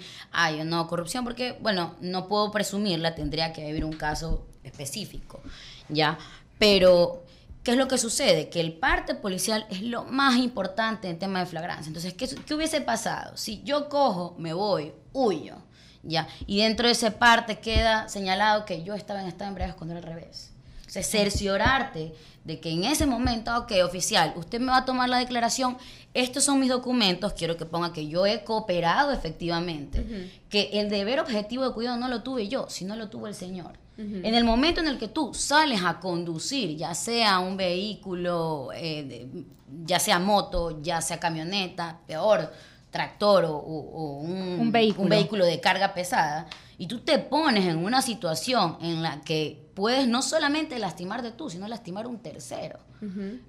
yo 0.57 0.65
no, 0.65 0.87
corrupción, 0.87 1.25
porque, 1.25 1.59
bueno, 1.61 1.97
no 2.01 2.29
puedo 2.29 2.51
presumirla, 2.51 3.15
tendría 3.15 3.53
que 3.53 3.69
haber 3.69 3.85
un 3.85 3.93
caso 3.93 4.47
específico, 4.65 5.41
¿ya? 5.89 6.19
Pero, 6.59 7.25
¿qué 7.63 7.73
es 7.73 7.77
lo 7.77 7.89
que 7.89 7.99
sucede? 7.99 8.49
Que 8.49 8.61
el 8.61 8.75
parte 8.75 9.15
policial 9.15 9.67
es 9.71 9.83
lo 9.83 10.05
más 10.05 10.37
importante 10.37 11.09
en 11.09 11.19
tema 11.19 11.41
de 11.41 11.47
flagrancia. 11.47 11.89
Entonces, 11.89 12.15
¿qué, 12.15 12.29
qué 12.29 12.55
hubiese 12.55 12.81
pasado? 12.81 13.37
Si 13.37 13.63
yo 13.63 13.89
cojo, 13.89 14.35
me 14.39 14.53
voy, 14.53 14.93
huyo, 15.13 15.57
¿ya? 16.03 16.29
Y 16.47 16.59
dentro 16.59 16.87
de 16.87 16.93
ese 16.93 17.11
parte 17.11 17.59
queda 17.59 18.09
señalado 18.09 18.65
que 18.65 18.83
yo 18.83 18.95
estaba 18.95 19.23
en 19.23 19.29
estado 19.29 19.45
de 19.45 19.49
embriaguez 19.49 19.77
cuando 19.77 19.97
era 19.97 20.07
al 20.07 20.15
revés. 20.15 20.53
O 20.89 20.91
sea, 20.91 21.03
cerciorarte 21.03 22.15
de 22.45 22.61
que 22.61 22.71
en 22.71 22.85
ese 22.85 23.05
momento, 23.05 23.55
ok, 23.59 23.73
oficial, 23.85 24.33
usted 24.37 24.59
me 24.59 24.73
va 24.73 24.79
a 24.79 24.85
tomar 24.87 25.09
la 25.11 25.19
declaración, 25.19 25.77
estos 26.15 26.45
son 26.45 26.59
mis 26.61 26.71
documentos, 26.71 27.35
quiero 27.35 27.59
que 27.59 27.67
ponga 27.67 27.93
que 27.93 28.09
yo 28.09 28.25
he 28.25 28.43
cooperado 28.43 29.13
efectivamente, 29.13 30.31
que 30.49 30.71
el 30.81 30.89
deber 30.89 31.21
objetivo 31.21 31.69
de 31.69 31.75
cuidado 31.75 31.99
no 31.99 32.09
lo 32.09 32.23
tuve 32.23 32.49
yo, 32.49 32.67
sino 32.71 32.97
lo 32.97 33.09
tuvo 33.11 33.27
el 33.27 33.35
Señor. 33.35 33.73
En 33.99 34.35
el 34.35 34.45
momento 34.45 34.81
en 34.81 34.87
el 34.87 34.97
que 34.97 35.09
tú 35.09 35.35
sales 35.35 35.81
a 35.85 35.99
conducir, 35.99 36.77
ya 36.77 36.95
sea 36.95 37.41
un 37.41 37.57
vehículo, 37.57 38.71
eh, 38.73 39.03
de- 39.05 39.45
ya 39.85 39.99
sea 39.99 40.19
moto, 40.21 40.81
ya 40.81 41.01
sea 41.03 41.19
camioneta, 41.21 41.99
peor, 42.07 42.51
tractor 42.91 43.45
o, 43.45 43.57
o- 43.57 43.91
o 43.93 44.13
un, 44.21 44.61
Un 44.61 44.73
vehículo. 44.73 45.03
un 45.03 45.09
vehículo 45.11 45.45
de 45.45 45.61
carga 45.61 45.93
pesada, 45.95 46.47
y 46.79 46.87
tú 46.87 47.01
te 47.01 47.19
pones 47.19 47.67
en 47.67 47.85
una 47.85 48.01
situación 48.03 48.79
en 48.81 49.03
la 49.03 49.21
que 49.23 49.69
puedes 49.75 50.07
no 50.07 50.23
solamente 50.23 50.79
lastimarte 50.79 51.33
tú, 51.33 51.51
sino 51.51 51.67
lastimar 51.67 52.07
a 52.07 52.09
un 52.09 52.21
tercero. 52.21 52.79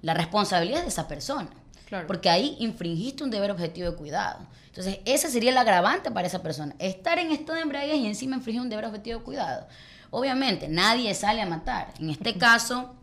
La 0.02 0.14
responsabilidad 0.14 0.80
es 0.80 0.84
de 0.84 0.90
esa 0.90 1.08
persona. 1.08 1.48
Claro. 1.86 2.06
Porque 2.06 2.28
ahí 2.28 2.56
infringiste 2.60 3.24
un 3.24 3.30
deber 3.30 3.50
objetivo 3.50 3.90
de 3.90 3.96
cuidado. 3.96 4.46
Entonces, 4.66 4.98
ese 5.04 5.28
sería 5.28 5.50
el 5.50 5.58
agravante 5.58 6.10
para 6.10 6.26
esa 6.26 6.42
persona. 6.42 6.74
Estar 6.78 7.18
en 7.18 7.32
estado 7.32 7.56
de 7.56 7.62
embriaguez 7.62 7.96
y 7.96 8.06
encima 8.06 8.36
infringir 8.36 8.62
un 8.62 8.68
deber 8.68 8.84
objetivo 8.84 9.18
de 9.18 9.24
cuidado. 9.24 9.66
Obviamente, 10.10 10.68
nadie 10.68 11.12
sale 11.14 11.40
a 11.40 11.46
matar. 11.46 11.92
En 11.98 12.10
este 12.10 12.34
caso, 12.38 12.94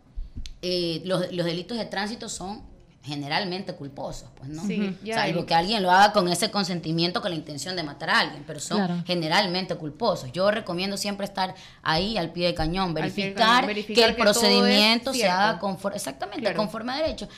eh, 0.62 1.02
los, 1.04 1.32
los 1.32 1.44
delitos 1.44 1.76
de 1.76 1.84
tránsito 1.84 2.28
son 2.28 2.62
generalmente 3.02 3.74
culposos, 3.74 4.28
pues, 4.36 4.50
¿no? 4.50 4.62
Sí, 4.66 4.96
ya 5.02 5.14
Salvo 5.14 5.46
que 5.46 5.54
alguien 5.54 5.82
lo 5.82 5.90
haga 5.90 6.12
con 6.12 6.28
ese 6.28 6.50
consentimiento, 6.50 7.20
con 7.22 7.30
la 7.30 7.36
intención 7.36 7.74
de 7.76 7.82
matar 7.82 8.10
a 8.10 8.20
alguien, 8.20 8.44
pero 8.46 8.60
son 8.60 8.78
Claro. 8.78 9.02
generalmente 9.06 9.76
culposos. 9.76 10.30
Yo 10.32 10.50
recomiendo 10.50 10.96
siempre 10.96 11.24
estar 11.24 11.54
ahí 11.82 12.18
al 12.18 12.32
pie 12.32 12.46
del 12.46 12.54
cañón, 12.54 12.88
Al 12.88 12.94
pie 12.94 13.02
del 13.02 13.12
verificar, 13.14 13.46
cañón, 13.46 13.66
verificar 13.66 13.94
que 14.04 14.10
el 14.10 14.16
que 14.16 14.22
procedimiento 14.22 15.14
se 15.14 15.28
haga 15.28 15.58
conforme, 15.58 15.96
exactamente, 15.96 16.42
Claro. 16.42 16.56
conforme 16.56 16.92
a 16.92 16.96
derecho. 16.96 17.28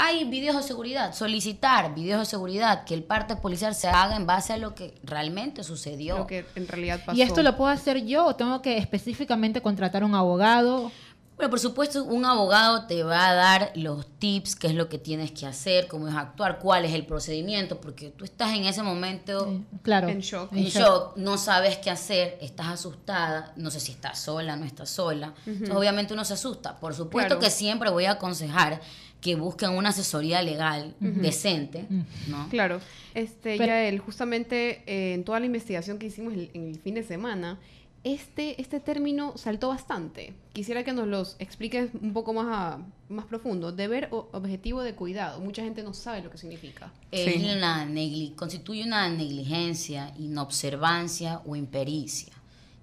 Hay 0.00 0.24
videos 0.26 0.54
de 0.56 0.62
seguridad, 0.62 1.12
solicitar 1.12 1.92
videos 1.92 2.20
de 2.20 2.26
seguridad, 2.26 2.84
que 2.84 2.94
el 2.94 3.02
parte 3.02 3.34
policial 3.34 3.74
se 3.74 3.88
haga 3.88 4.14
en 4.14 4.26
base 4.26 4.52
a 4.52 4.56
lo 4.56 4.72
que 4.72 4.94
realmente 5.02 5.64
sucedió. 5.64 6.18
Lo 6.18 6.26
que 6.28 6.46
en 6.54 6.68
realidad 6.68 7.00
pasó. 7.04 7.18
¿Y 7.18 7.22
esto 7.22 7.42
lo 7.42 7.56
puedo 7.56 7.68
hacer 7.72 8.04
yo 8.06 8.24
o 8.24 8.36
tengo 8.36 8.62
que 8.62 8.78
específicamente 8.78 9.60
contratar 9.60 10.04
un 10.04 10.14
abogado? 10.14 10.92
Bueno, 11.38 11.50
por 11.50 11.60
supuesto, 11.60 12.02
un 12.04 12.24
abogado 12.24 12.86
te 12.86 13.04
va 13.04 13.28
a 13.28 13.32
dar 13.34 13.72
los 13.76 14.06
tips, 14.18 14.56
qué 14.56 14.66
es 14.66 14.74
lo 14.74 14.88
que 14.88 14.98
tienes 14.98 15.30
que 15.30 15.46
hacer, 15.46 15.86
cómo 15.86 16.08
es 16.08 16.14
actuar, 16.16 16.58
cuál 16.58 16.84
es 16.84 16.92
el 16.92 17.06
procedimiento, 17.06 17.80
porque 17.80 18.10
tú 18.10 18.24
estás 18.24 18.54
en 18.56 18.64
ese 18.64 18.82
momento 18.82 19.60
Claro. 19.82 20.08
En 20.08 20.18
shock. 20.18 20.52
en 20.52 20.64
shock, 20.64 21.16
no 21.16 21.38
sabes 21.38 21.78
qué 21.78 21.90
hacer, 21.90 22.36
estás 22.40 22.66
asustada, 22.66 23.52
no 23.56 23.70
sé 23.70 23.78
si 23.78 23.92
estás 23.92 24.18
sola, 24.18 24.56
no 24.56 24.64
estás 24.64 24.90
sola. 24.90 25.32
Entonces, 25.46 25.74
obviamente 25.76 26.12
uno 26.12 26.24
se 26.24 26.34
asusta. 26.34 26.76
Por 26.80 26.92
supuesto 26.94 27.36
Claro. 27.36 27.40
que 27.40 27.50
siempre 27.50 27.88
voy 27.90 28.06
a 28.06 28.12
aconsejar 28.12 28.80
que 29.20 29.36
busquen 29.36 29.70
una 29.70 29.88
asesoría 29.90 30.42
legal 30.42 30.94
decente, 31.00 31.86
¿no? 32.26 32.48
Claro. 32.50 32.80
Este, 33.14 33.56
Pero- 33.58 33.66
Yael, 33.66 33.98
justamente 34.00 34.82
eh, 34.86 35.14
en 35.14 35.24
toda 35.24 35.38
la 35.40 35.46
investigación 35.46 35.98
que 35.98 36.06
hicimos 36.06 36.34
el- 36.34 36.50
en 36.54 36.68
el 36.68 36.80
fin 36.80 36.94
de 36.94 37.02
semana, 37.02 37.58
este, 38.04 38.60
este 38.60 38.80
término 38.80 39.36
saltó 39.36 39.68
bastante. 39.68 40.34
Quisiera 40.52 40.84
que 40.84 40.92
nos 40.92 41.06
los 41.08 41.36
expliques 41.38 41.90
un 42.00 42.12
poco 42.12 42.32
más, 42.32 42.46
a- 42.48 42.78
más 43.08 43.26
profundo. 43.26 43.72
Deber 43.72 44.08
o- 44.12 44.28
objetivo 44.32 44.82
de 44.82 44.94
cuidado. 44.94 45.40
Mucha 45.40 45.62
gente 45.62 45.82
no 45.82 45.92
sabe 45.94 46.22
lo 46.22 46.30
que 46.30 46.38
significa. 46.38 46.92
es 47.10 47.42
una 47.56 47.84
negli- 47.86 48.34
constituye 48.34 48.84
una 48.84 49.08
negligencia, 49.08 50.12
inobservancia 50.18 51.42
o 51.46 51.56
impericia. 51.56 52.32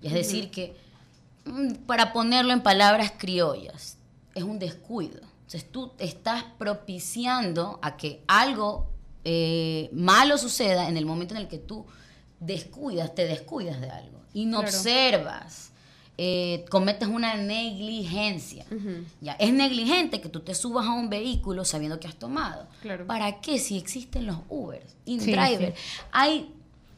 Y 0.02 0.08
es 0.08 0.14
decir 0.14 0.52
que, 0.52 0.76
mm, 1.46 1.74
para 1.88 2.12
ponerlo 2.14 2.54
en 2.54 2.62
palabras 2.62 3.14
criollas, 3.18 3.98
es 4.34 4.44
un 4.44 4.60
descuido. 4.60 5.22
Entonces 5.46 5.72
tú 5.72 5.92
estás 6.00 6.44
propiciando 6.58 7.80
a 7.82 7.98
que 7.98 8.22
algo 8.28 8.92
eh, 9.28 9.90
malo 9.92 10.38
suceda 10.38 10.88
en 10.88 10.98
el 10.98 11.06
momento 11.08 11.34
en 11.34 11.42
el 11.42 11.48
que 11.48 11.58
tú 11.58 11.86
descuidas, 12.40 13.16
te 13.16 13.26
descuidas 13.26 13.82
de 13.82 13.90
algo 13.90 14.20
y 14.36 14.46
no 14.46 14.60
Claro. 14.62 14.78
observas. 14.78 15.62
eh, 16.18 16.64
cometes 16.70 17.10
una 17.10 17.36
negligencia. 17.36 18.66
ya 19.20 19.34
Es 19.34 19.52
negligente 19.52 20.22
que 20.22 20.30
tú 20.30 20.40
te 20.40 20.56
subas 20.56 20.86
a 20.86 20.94
un 20.94 21.10
vehículo 21.10 21.66
sabiendo 21.66 22.00
que 22.00 22.08
has 22.08 22.16
tomado. 22.16 22.68
Claro. 22.82 23.06
¿Para 23.06 23.42
qué 23.42 23.60
si 23.60 23.78
existen 23.78 24.26
los 24.26 24.38
Ubers, 24.48 24.86
Sí, 25.06 25.12
InDriver? 25.12 25.74
Hay 26.14 26.54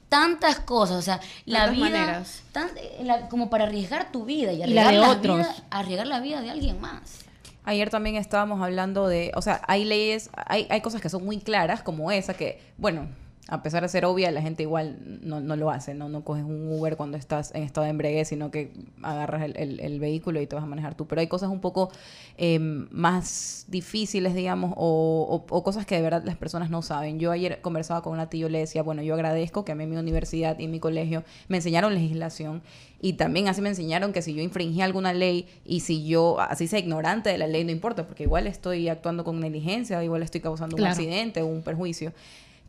tantas 0.07 0.59
cosas, 0.59 0.97
o 0.97 1.01
sea, 1.01 1.19
la 1.45 1.61
Tantas 1.65 1.75
vida 1.75 1.89
maneras. 1.89 2.43
tan- 2.51 2.69
eh, 2.77 2.99
la- 3.05 3.27
como 3.27 3.49
para 3.49 3.63
arriesgar 3.63 4.11
tu 4.11 4.23
vida 4.23 4.53
y 4.53 4.57
Y 4.57 4.67
la 4.73 4.88
arriesgar, 4.89 4.93
de 4.93 4.99
la 4.99 5.09
otros. 5.09 5.38
vida- 5.39 5.55
arriesgar 5.71 6.05
la 6.07 6.19
vida 6.19 6.41
de 6.41 6.51
alguien 6.51 6.79
más. 6.79 7.21
Ayer 7.63 7.89
también 7.89 8.17
estábamos 8.17 8.61
hablando 8.61 9.07
de, 9.07 9.31
o 9.35 9.41
sea, 9.41 9.61
hay 9.67 9.83
leyes, 9.83 10.29
hay, 10.45 10.67
hay 10.69 10.81
cosas 10.81 11.01
que 11.01 11.09
son 11.09 11.25
muy 11.25 11.39
claras, 11.39 11.81
como 11.81 12.11
esa, 12.11 12.35
que, 12.35 12.61
bueno, 12.77 13.07
a 13.49 13.63
pesar 13.63 13.81
de 13.83 13.89
ser 13.89 14.03
obvia, 14.05 14.29
la 14.31 14.41
gente 14.41 14.63
igual 14.63 14.97
no, 15.21 15.39
no 15.39 15.55
lo 15.55 15.69
hace, 15.71 15.93
¿no? 15.93 16.09
No 16.09 16.23
coges 16.25 16.43
un 16.43 16.69
Uber 16.71 16.97
cuando 16.97 17.17
estás 17.17 17.55
en 17.55 17.63
estado 17.63 17.85
de 17.85 17.91
embriaguez, 17.91 18.27
sino 18.27 18.51
que 18.51 18.73
agarras 19.01 19.43
el, 19.43 19.55
el- 19.57 19.79
el 19.79 19.99
vehículo 19.99 20.41
y 20.41 20.47
te 20.47 20.55
vas 20.55 20.63
a 20.63 20.67
manejar 20.67 20.95
tú. 20.95 21.07
Pero 21.07 21.21
hay 21.21 21.27
cosas 21.27 21.49
un 21.49 21.61
poco 21.61 21.89
eh, 22.37 22.59
más 22.59 23.65
difíciles, 23.69 24.35
digamos, 24.35 24.73
o, 24.75 25.43
o- 25.49 25.55
o 25.55 25.63
cosas 25.63 25.85
que 25.85 25.95
de 25.95 26.01
verdad 26.01 26.23
las 26.25 26.35
personas 26.35 26.69
no 26.69 26.81
saben. 26.81 27.19
Yo 27.19 27.31
ayer 27.31 27.61
conversaba 27.61 28.01
con 28.01 28.13
una 28.13 28.29
tía, 28.29 28.41
yo 28.41 28.49
le 28.49 28.59
decía, 28.59 28.83
bueno, 28.83 29.01
yo 29.01 29.13
agradezco 29.13 29.63
que 29.63 29.71
a 29.71 29.75
mí 29.75 29.83
en 29.85 29.91
mi 29.91 29.97
universidad 29.97 30.59
y 30.59 30.65
en 30.65 30.71
mi 30.71 30.79
colegio 30.79 31.23
me 31.47 31.57
enseñaron 31.57 31.93
legislación 31.93 32.61
y 32.99 33.13
también 33.13 33.47
así 33.47 33.61
me 33.61 33.69
enseñaron 33.69 34.11
que 34.11 34.21
si 34.21 34.33
yo 34.33 34.41
infringía 34.41 34.83
alguna 34.85 35.13
ley 35.13 35.47
y 35.65 35.81
si 35.81 36.05
yo, 36.05 36.39
así 36.41 36.67
sea 36.67 36.79
ignorante 36.79 37.29
de 37.29 37.37
la 37.37 37.47
ley, 37.47 37.63
no 37.63 37.71
importa, 37.71 38.05
porque 38.07 38.23
igual 38.23 38.47
estoy 38.47 38.89
actuando 38.89 39.23
con 39.23 39.39
negligencia, 39.39 40.03
igual 40.03 40.23
estoy 40.23 40.41
causando 40.41 40.75
un 40.75 40.81
accidente 40.91 41.41
o 41.43 41.47
un 41.47 41.61
perjuicio. 41.61 42.11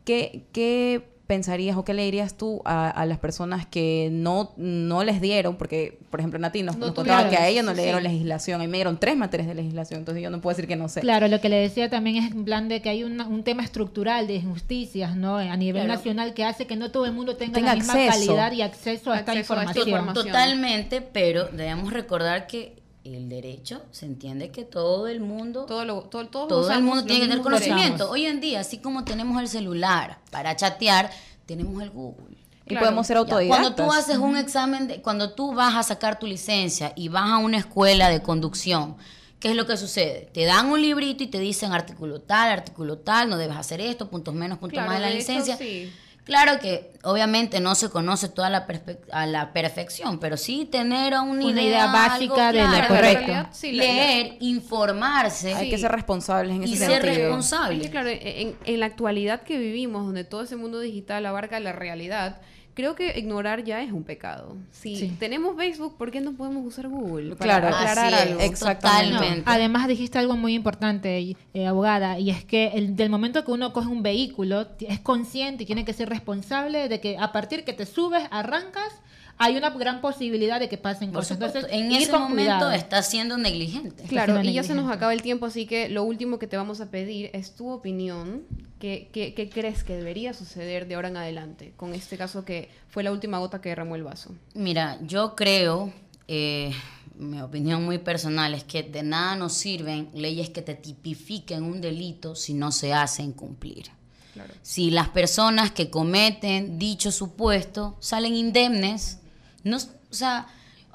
¿Qué, 0.05 0.43
qué 0.51 1.07
pensarías 1.27 1.77
o 1.77 1.85
qué 1.85 1.93
le 1.93 2.03
dirías 2.05 2.35
tú 2.35 2.63
a, 2.65 2.89
a 2.89 3.05
las 3.05 3.19
personas 3.19 3.67
que 3.67 4.09
no, 4.11 4.51
no 4.57 5.03
les 5.03 5.21
dieron? 5.21 5.57
Porque, 5.57 5.99
por 6.09 6.19
ejemplo, 6.19 6.39
Nati 6.39 6.63
nos, 6.63 6.77
No 6.77 6.87
nos 6.87 6.95
contaba 6.95 7.29
que 7.29 7.37
a 7.37 7.47
ella 7.47 7.61
no 7.61 7.69
sí, 7.71 7.77
le 7.77 7.83
dieron 7.83 8.01
sí. 8.01 8.07
legislación. 8.07 8.59
A 8.59 8.63
mí 8.63 8.67
me 8.67 8.77
dieron 8.77 8.99
tres 8.99 9.15
materias 9.15 9.47
de 9.47 9.53
legislación, 9.53 9.99
entonces 9.99 10.23
yo 10.23 10.31
no 10.31 10.41
puedo 10.41 10.55
decir 10.55 10.67
que 10.67 10.75
no 10.75 10.89
sé. 10.89 11.01
Claro, 11.01 11.27
lo 11.27 11.39
que 11.39 11.49
le 11.49 11.57
decía 11.57 11.87
también 11.87 12.15
es 12.23 12.31
en 12.31 12.45
plan 12.45 12.67
de 12.67 12.81
que 12.81 12.89
hay 12.89 13.03
una- 13.03 13.27
un 13.27 13.43
tema 13.43 13.63
estructural 13.63 14.25
de 14.25 14.35
injusticias, 14.37 15.15
¿no? 15.15 15.37
A 15.37 15.55
nivel 15.55 15.83
Claro. 15.83 15.97
nacional 15.99 16.33
que 16.33 16.45
hace 16.45 16.65
que 16.65 16.75
no 16.75 16.89
todo 16.89 17.05
el 17.05 17.11
mundo 17.13 17.35
tenga, 17.35 17.53
Tenga 17.53 17.69
la 17.71 17.75
misma 17.75 17.93
acceso. 17.93 18.11
calidad 18.35 18.51
y 18.53 18.61
acceso 18.63 19.11
a 19.11 19.19
esta 19.19 19.31
Acceso 19.33 19.53
a 19.53 19.57
esta 19.65 19.79
información. 19.79 19.87
información. 19.87 20.25
Totalmente, 20.25 21.01
pero 21.01 21.45
debemos 21.49 21.93
recordar 21.93 22.47
que 22.47 22.78
el 23.15 23.29
derecho 23.29 23.81
se 23.91 24.05
entiende 24.05 24.49
que 24.51 24.63
todo 24.65 25.07
el 25.07 25.19
mundo 25.21 25.65
Todo 25.65 25.85
lo, 25.85 26.01
todo, 26.03 26.27
todo 26.27 26.71
el 26.71 26.81
mundo 26.83 27.03
tiene 27.03 27.21
que 27.21 27.27
tener 27.27 27.43
conocimiento. 27.43 28.09
Hoy 28.09 28.25
en 28.25 28.39
día, 28.41 28.59
así 28.61 28.79
como 28.79 29.03
tenemos 29.03 29.41
el 29.41 29.47
celular 29.47 30.19
para 30.31 30.55
chatear, 30.55 31.09
tenemos 31.45 31.81
el 31.81 31.89
Google. 31.89 32.37
Y 32.65 32.69
Claro. 32.69 32.85
podemos 32.85 33.07
ser 33.07 33.17
autodidactas. 33.17 33.57
Cuando 33.73 33.75
tú 33.75 33.91
haces 33.91 34.17
un 34.17 34.37
examen, 34.37 34.87
de, 34.87 35.01
cuando 35.01 35.31
tú 35.31 35.53
vas 35.53 35.73
a 35.75 35.81
sacar 35.83 36.19
tu 36.19 36.27
licencia 36.27 36.93
y 36.95 37.07
vas 37.09 37.29
a 37.31 37.37
una 37.37 37.57
escuela 37.57 38.09
de 38.09 38.21
conducción, 38.21 38.95
¿qué 39.39 39.49
es 39.51 39.55
lo 39.55 39.65
que 39.65 39.75
sucede? 39.75 40.29
Te 40.33 40.45
dan 40.45 40.67
un 40.67 40.79
librito 40.79 41.23
y 41.23 41.27
te 41.27 41.39
dicen 41.39 41.71
artículo 41.71 42.21
tal, 42.21 42.51
artículo 42.51 42.99
tal, 42.99 43.27
no 43.29 43.37
debes 43.37 43.57
hacer 43.57 43.81
esto, 43.81 44.07
puntos 44.09 44.35
menos, 44.35 44.59
puntos 44.59 44.73
Claro, 44.75 44.89
más 44.91 44.99
de 44.99 45.01
la 45.01 45.07
de 45.07 45.13
hecho, 45.19 45.31
licencia. 45.31 45.57
sí. 45.57 45.91
Claro 46.29 46.59
que 46.59 46.91
obviamente 47.03 47.59
no 47.59 47.73
se 47.73 47.89
conoce 47.89 48.29
toda 48.29 48.49
la 48.51 48.67
a 49.11 49.25
la 49.25 49.51
perfección, 49.51 50.19
pero 50.19 50.37
sí 50.37 50.65
tener 50.71 51.13
una, 51.13 51.23
Una 51.43 51.43
idea, 51.49 51.63
idea 51.63 51.85
básica 51.87 52.51
de 52.51 52.61
lo 52.61 52.67
claro, 52.69 52.87
correcto. 52.87 53.19
En 53.19 53.25
realidad, 53.27 53.47
sí, 53.51 53.71
la- 53.71 53.83
la- 53.83 53.91
leer, 53.93 54.37
informarse 54.39 55.55
Hay 55.55 55.65
Sí. 55.65 55.69
que 55.71 55.77
ser 55.79 55.91
responsables 55.91 56.55
en 56.55 56.63
ese 56.63 56.73
y 56.73 56.77
sentido. 56.77 57.01
ser 57.01 57.09
Es 57.09 57.17
responsable. 57.17 57.81
que, 57.81 57.89
claro, 57.89 58.09
en, 58.09 58.55
en 58.63 58.79
la 58.79 58.85
actualidad 58.85 59.41
que 59.41 59.57
vivimos, 59.57 60.05
donde 60.05 60.23
todo 60.23 60.43
ese 60.43 60.55
mundo 60.55 60.79
digital 60.79 61.25
abarca 61.25 61.59
la 61.59 61.71
realidad, 61.71 62.39
creo 62.79 62.95
que 62.95 63.19
ignorar 63.19 63.65
ya 63.65 63.83
es 63.83 63.91
un 63.91 64.03
pecado. 64.05 64.55
Si 64.71 64.95
Sí. 64.95 65.13
tenemos 65.19 65.57
Facebook, 65.57 65.97
¿por 65.97 66.11
qué 66.11 66.21
no 66.21 66.31
podemos 66.31 66.65
usar 66.65 66.87
Google? 66.87 67.35
Claro, 67.35 67.67
aclarar 67.67 68.13
así 68.13 68.13
es, 68.15 68.21
algo. 68.29 68.39
exactamente. 68.39 69.11
totalmente. 69.15 69.45
No, 69.45 69.51
además 69.51 69.87
dijiste 69.89 70.17
algo 70.17 70.37
muy 70.37 70.53
importante, 70.53 71.35
eh, 71.53 71.67
abogada, 71.67 72.19
y 72.19 72.29
es 72.29 72.45
que 72.45 72.67
el, 72.67 72.95
del 72.95 73.09
momento 73.09 73.43
que 73.43 73.51
uno 73.51 73.73
coge 73.73 73.89
un 73.89 74.01
vehículo, 74.01 74.65
es 74.79 74.99
consciente 75.01 75.63
y 75.63 75.65
tiene 75.65 75.83
que 75.83 75.91
ser 75.91 76.07
responsable 76.07 76.87
de 76.87 77.01
que 77.01 77.17
a 77.17 77.33
partir 77.33 77.65
que 77.65 77.73
te 77.73 77.85
subes, 77.85 78.23
arrancas, 78.31 78.93
hay 79.41 79.55
una 79.55 79.69
gran 79.71 80.01
posibilidad 80.01 80.59
de 80.59 80.67
que 80.69 80.77
pasen 80.77 81.11
Por 81.11 81.21
cosas. 81.21 81.37
supuesto, 81.37 81.59
Entonces, 81.59 81.79
en 81.79 81.91
ese 81.93 82.11
momento 82.11 82.35
cuidado. 82.35 82.71
está 82.71 83.01
siendo 83.01 83.37
negligente. 83.37 84.03
Claro, 84.03 84.33
siendo 84.33 84.49
y 84.49 84.53
ya 84.53 84.63
se 84.63 84.75
nos 84.75 84.91
acaba 84.91 85.13
el 85.13 85.21
tiempo, 85.21 85.45
así 85.45 85.65
que 85.65 85.87
lo 85.89 86.03
último 86.03 86.37
que 86.39 86.45
te 86.47 86.57
vamos 86.57 86.81
a 86.81 86.91
pedir 86.91 87.29
es 87.33 87.55
tu 87.55 87.69
opinión. 87.71 88.43
¿Qué, 88.79 89.09
qué, 89.11 89.33
qué 89.33 89.49
crees 89.49 89.83
que 89.83 89.95
debería 89.95 90.33
suceder 90.33 90.87
de 90.87 90.95
ahora 90.95 91.07
en 91.09 91.17
adelante 91.17 91.73
con 91.75 91.93
este 91.93 92.17
caso 92.17 92.45
que 92.45 92.69
fue 92.89 93.03
la 93.03 93.11
última 93.11 93.39
gota 93.39 93.59
que 93.61 93.69
derramó 93.69 93.95
el 93.95 94.03
vaso? 94.03 94.31
Mira, 94.53 94.97
yo 95.01 95.35
creo, 95.35 95.91
eh, 96.29 96.71
mi 97.15 97.41
opinión 97.41 97.83
muy 97.83 97.97
personal 97.97 98.53
es 98.53 98.63
que 98.63 98.83
de 98.83 99.03
nada 99.03 99.35
nos 99.35 99.53
sirven 99.53 100.09
leyes 100.13 100.49
que 100.49 100.61
te 100.61 100.75
tipifiquen 100.75 101.63
un 101.63 101.81
delito 101.81 102.35
si 102.35 102.53
no 102.53 102.71
se 102.71 102.93
hacen 102.93 103.31
cumplir. 103.33 103.87
Claro. 104.33 104.53
Si 104.61 104.91
las 104.91 105.09
personas 105.09 105.71
que 105.71 105.89
cometen 105.89 106.77
dicho 106.79 107.11
supuesto 107.11 107.97
salen 107.99 108.35
indemnes, 108.35 109.19
no, 109.63 109.77
o 109.77 110.13
sea, 110.13 110.47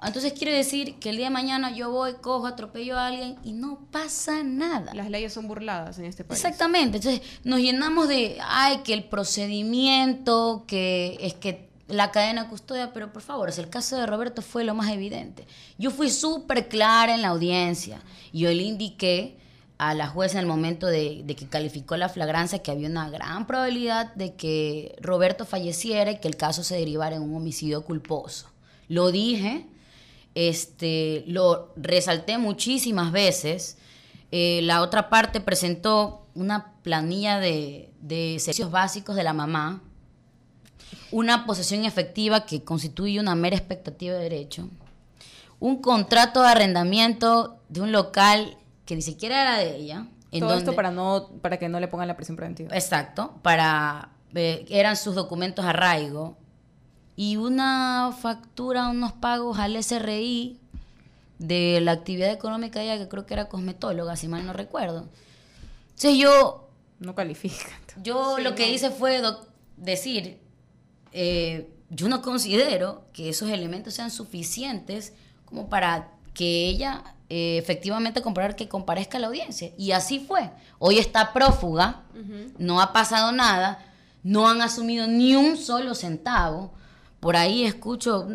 entonces 0.02 0.32
quiere 0.32 0.52
decir 0.52 0.98
que 0.98 1.10
el 1.10 1.16
día 1.16 1.26
de 1.26 1.32
mañana 1.32 1.70
yo 1.70 1.90
voy, 1.90 2.14
cojo, 2.14 2.46
atropello 2.46 2.98
a 2.98 3.06
alguien 3.06 3.36
y 3.42 3.52
no 3.52 3.86
pasa 3.90 4.42
nada. 4.42 4.92
Las 4.94 5.08
leyes 5.08 5.32
son 5.32 5.48
burladas 5.48 5.98
en 5.98 6.04
este 6.04 6.24
país. 6.24 6.44
Exactamente, 6.44 6.98
entonces 6.98 7.22
nos 7.44 7.60
llenamos 7.60 8.08
de, 8.08 8.38
ay, 8.42 8.78
que 8.84 8.92
el 8.92 9.04
procedimiento, 9.04 10.64
que 10.66 11.16
es 11.20 11.34
que 11.34 11.70
la 11.86 12.10
cadena 12.10 12.44
de 12.44 12.48
custodia, 12.48 12.92
pero 12.92 13.12
por 13.12 13.22
favor, 13.22 13.50
el 13.56 13.68
caso 13.70 13.96
de 13.96 14.06
Roberto 14.06 14.42
fue 14.42 14.64
lo 14.64 14.74
más 14.74 14.90
evidente. 14.90 15.46
Yo 15.78 15.90
fui 15.90 16.10
súper 16.10 16.68
clara 16.68 17.14
en 17.14 17.22
la 17.22 17.28
audiencia 17.28 18.00
yo 18.34 18.50
le 18.50 18.64
indiqué 18.64 19.36
a 19.78 19.94
la 19.94 20.08
jueza 20.08 20.38
en 20.38 20.40
el 20.40 20.46
momento 20.46 20.86
de, 20.86 21.22
de 21.24 21.36
que 21.36 21.46
calificó 21.46 21.96
la 21.96 22.08
flagrancia 22.08 22.60
que 22.60 22.70
había 22.70 22.88
una 22.88 23.08
gran 23.08 23.46
probabilidad 23.46 24.12
de 24.14 24.34
que 24.34 24.96
Roberto 25.00 25.46
falleciera 25.46 26.10
y 26.10 26.18
que 26.18 26.28
el 26.28 26.36
caso 26.36 26.64
se 26.64 26.76
derivara 26.76 27.16
en 27.16 27.22
un 27.22 27.36
homicidio 27.36 27.84
culposo. 27.84 28.48
Lo 28.88 29.10
dije, 29.10 29.66
este, 30.34 31.24
lo 31.26 31.72
resalté 31.76 32.38
muchísimas 32.38 33.12
veces. 33.12 33.78
Eh, 34.30 34.60
la 34.62 34.82
otra 34.82 35.08
parte 35.08 35.40
presentó 35.40 36.26
una 36.34 36.72
planilla 36.82 37.38
de, 37.38 37.90
de 38.00 38.36
servicios 38.40 38.70
básicos 38.70 39.16
de 39.16 39.22
la 39.22 39.32
mamá, 39.32 39.82
una 41.10 41.46
posesión 41.46 41.84
efectiva 41.84 42.44
que 42.44 42.64
constituye 42.64 43.20
una 43.20 43.34
mera 43.34 43.56
expectativa 43.56 44.14
de 44.14 44.22
derecho, 44.24 44.68
un 45.60 45.80
contrato 45.80 46.42
de 46.42 46.48
arrendamiento 46.48 47.60
de 47.68 47.80
un 47.80 47.92
local 47.92 48.58
que 48.84 48.96
ni 48.96 49.02
siquiera 49.02 49.42
era 49.42 49.58
de 49.58 49.76
ella. 49.76 50.06
en 50.32 50.40
Todo 50.40 50.54
esto 50.54 50.74
para 50.74 50.90
no 50.90 51.30
para 51.40 51.58
que 51.58 51.68
no 51.68 51.78
le 51.78 51.86
pongan 51.86 52.08
la 52.08 52.16
prisión 52.16 52.36
preventiva. 52.36 52.74
Exacto, 52.74 53.38
para 53.42 54.10
eh, 54.34 54.66
eran 54.68 54.96
sus 54.96 55.14
documentos 55.14 55.64
arraigo 55.64 56.36
y 57.16 57.36
una 57.36 58.14
factura, 58.20 58.88
unos 58.88 59.12
pagos 59.12 59.58
al 59.58 59.76
SRI 59.82 60.58
de 61.38 61.80
la 61.80 61.92
actividad 61.92 62.30
económica 62.32 62.78
de 62.80 62.86
ella 62.86 62.98
que 62.98 63.08
creo 63.08 63.26
que 63.26 63.34
era 63.34 63.48
cosmetóloga, 63.48 64.16
si 64.16 64.28
mal 64.28 64.46
no 64.46 64.52
recuerdo. 64.52 65.08
Entonces 65.90 66.16
yo 66.18 66.68
No 67.00 67.14
califica. 67.14 67.70
yo 68.02 68.36
Sí, 68.36 68.42
lo 68.42 68.54
que 68.54 68.66
no. 68.66 68.72
hice 68.72 68.90
fue 68.90 69.22
decir, 69.76 70.38
eh, 71.12 71.70
yo 71.90 72.08
no 72.08 72.22
considero 72.22 73.04
que 73.12 73.28
esos 73.28 73.50
elementos 73.50 73.94
sean 73.94 74.10
suficientes 74.10 75.12
como 75.44 75.68
para 75.68 76.10
que 76.32 76.66
ella 76.68 77.04
eh, 77.30 77.58
efectivamente 77.58 78.22
comprobar 78.22 78.56
que 78.56 78.68
comparezca 78.68 79.18
a 79.18 79.20
la 79.20 79.28
audiencia. 79.28 79.70
Y 79.78 79.92
así 79.92 80.18
fue. 80.20 80.50
Hoy 80.78 80.98
está 80.98 81.32
prófuga, 81.32 82.02
no 82.58 82.80
ha 82.80 82.92
pasado 82.92 83.32
nada, 83.32 83.78
no 84.22 84.48
han 84.48 84.60
asumido 84.62 85.06
ni 85.06 85.34
un 85.36 85.56
solo 85.56 85.94
centavo. 85.94 86.72
Por 87.24 87.36
ahí 87.36 87.64
escucho 87.64 88.28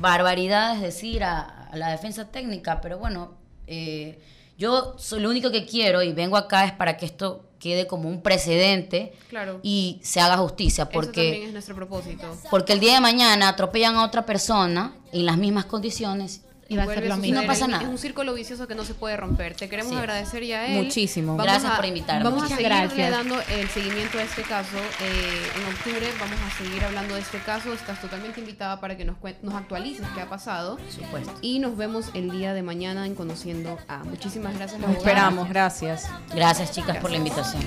barbaridades 0.00 0.80
decir 0.80 1.22
a, 1.22 1.68
a 1.68 1.76
la 1.76 1.90
defensa 1.90 2.24
técnica, 2.32 2.80
pero 2.80 2.98
bueno, 2.98 3.34
eh, 3.68 4.20
yo 4.58 4.96
soy, 4.98 5.20
lo 5.20 5.30
único 5.30 5.52
que 5.52 5.64
quiero 5.64 6.02
y 6.02 6.12
vengo 6.12 6.36
acá 6.36 6.64
es 6.64 6.72
para 6.72 6.96
que 6.96 7.06
esto 7.06 7.44
quede 7.60 7.86
como 7.86 8.08
un 8.08 8.20
precedente 8.20 9.12
Claro. 9.28 9.60
y 9.62 10.00
se 10.02 10.20
haga 10.20 10.38
justicia, 10.38 10.82
Eso 10.84 10.90
también 10.92 11.04
porque, 11.12 11.44
es 11.46 11.52
nuestro 11.52 11.76
propósito. 11.76 12.36
porque 12.50 12.72
el 12.72 12.80
día 12.80 12.94
de 12.94 13.00
mañana 13.00 13.48
atropellan 13.48 13.94
a 13.94 14.04
otra 14.04 14.26
persona 14.26 14.92
en 15.12 15.24
las 15.24 15.36
mismas 15.36 15.66
condiciones 15.66 16.42
Y 16.70 16.76
va 16.76 16.84
a 16.84 16.86
ser 16.86 17.06
lo 17.06 17.16
mismo. 17.16 17.26
Y 17.26 17.32
no 17.42 17.46
pasa 17.46 17.64
Es- 17.66 17.70
nada. 17.70 17.82
Es 17.82 17.88
un 17.88 17.98
círculo 17.98 18.32
vicioso 18.32 18.66
que 18.68 18.74
no 18.76 18.84
se 18.84 18.94
puede 18.94 19.16
romper. 19.16 19.54
Te 19.56 19.68
queremos 19.68 19.92
Sí. 19.92 19.98
agradecer 19.98 20.44
ya 20.46 20.60
a 20.60 20.66
él. 20.68 20.84
Muchísimo. 20.84 21.36
Vamos 21.36 21.44
Gracias 21.52 21.72
a- 21.72 21.76
por 21.76 21.84
invitarme. 21.84 22.22
Vamos 22.24 22.44
a 22.44 22.48
seguirle 22.48 22.68
gracias. 22.68 23.10
dando 23.10 23.40
el 23.40 23.68
seguimiento 23.68 24.18
a 24.18 24.22
este 24.22 24.42
caso. 24.42 24.76
Eh, 25.02 25.50
en 25.56 25.74
octubre 25.74 26.06
vamos 26.20 26.36
a 26.40 26.56
seguir 26.62 26.84
hablando 26.84 27.14
de 27.16 27.20
este 27.20 27.38
caso. 27.40 27.72
Estás 27.72 28.00
totalmente 28.00 28.38
invitada 28.40 28.80
para 28.80 28.96
que 28.96 29.04
nos, 29.04 29.16
nos 29.42 29.54
actualices 29.54 30.06
qué 30.14 30.20
ha 30.22 30.28
pasado. 30.28 30.76
por 30.76 30.90
supuesto. 30.92 31.34
Y 31.42 31.58
nos 31.58 31.76
vemos 31.76 32.06
el 32.14 32.30
día 32.30 32.54
de 32.54 32.62
mañana 32.62 33.04
en 33.04 33.14
Conociendo 33.16 33.76
a. 33.88 33.98
Muchísimas 34.04 34.54
gracias. 34.56 34.80
Nos 34.80 34.92
esperamos, 34.96 35.48
gracias. 35.48 36.08
Gracias 36.32 36.70
chicas 36.72 36.96
por 36.98 37.10
la 37.10 37.16
invitación. 37.16 37.62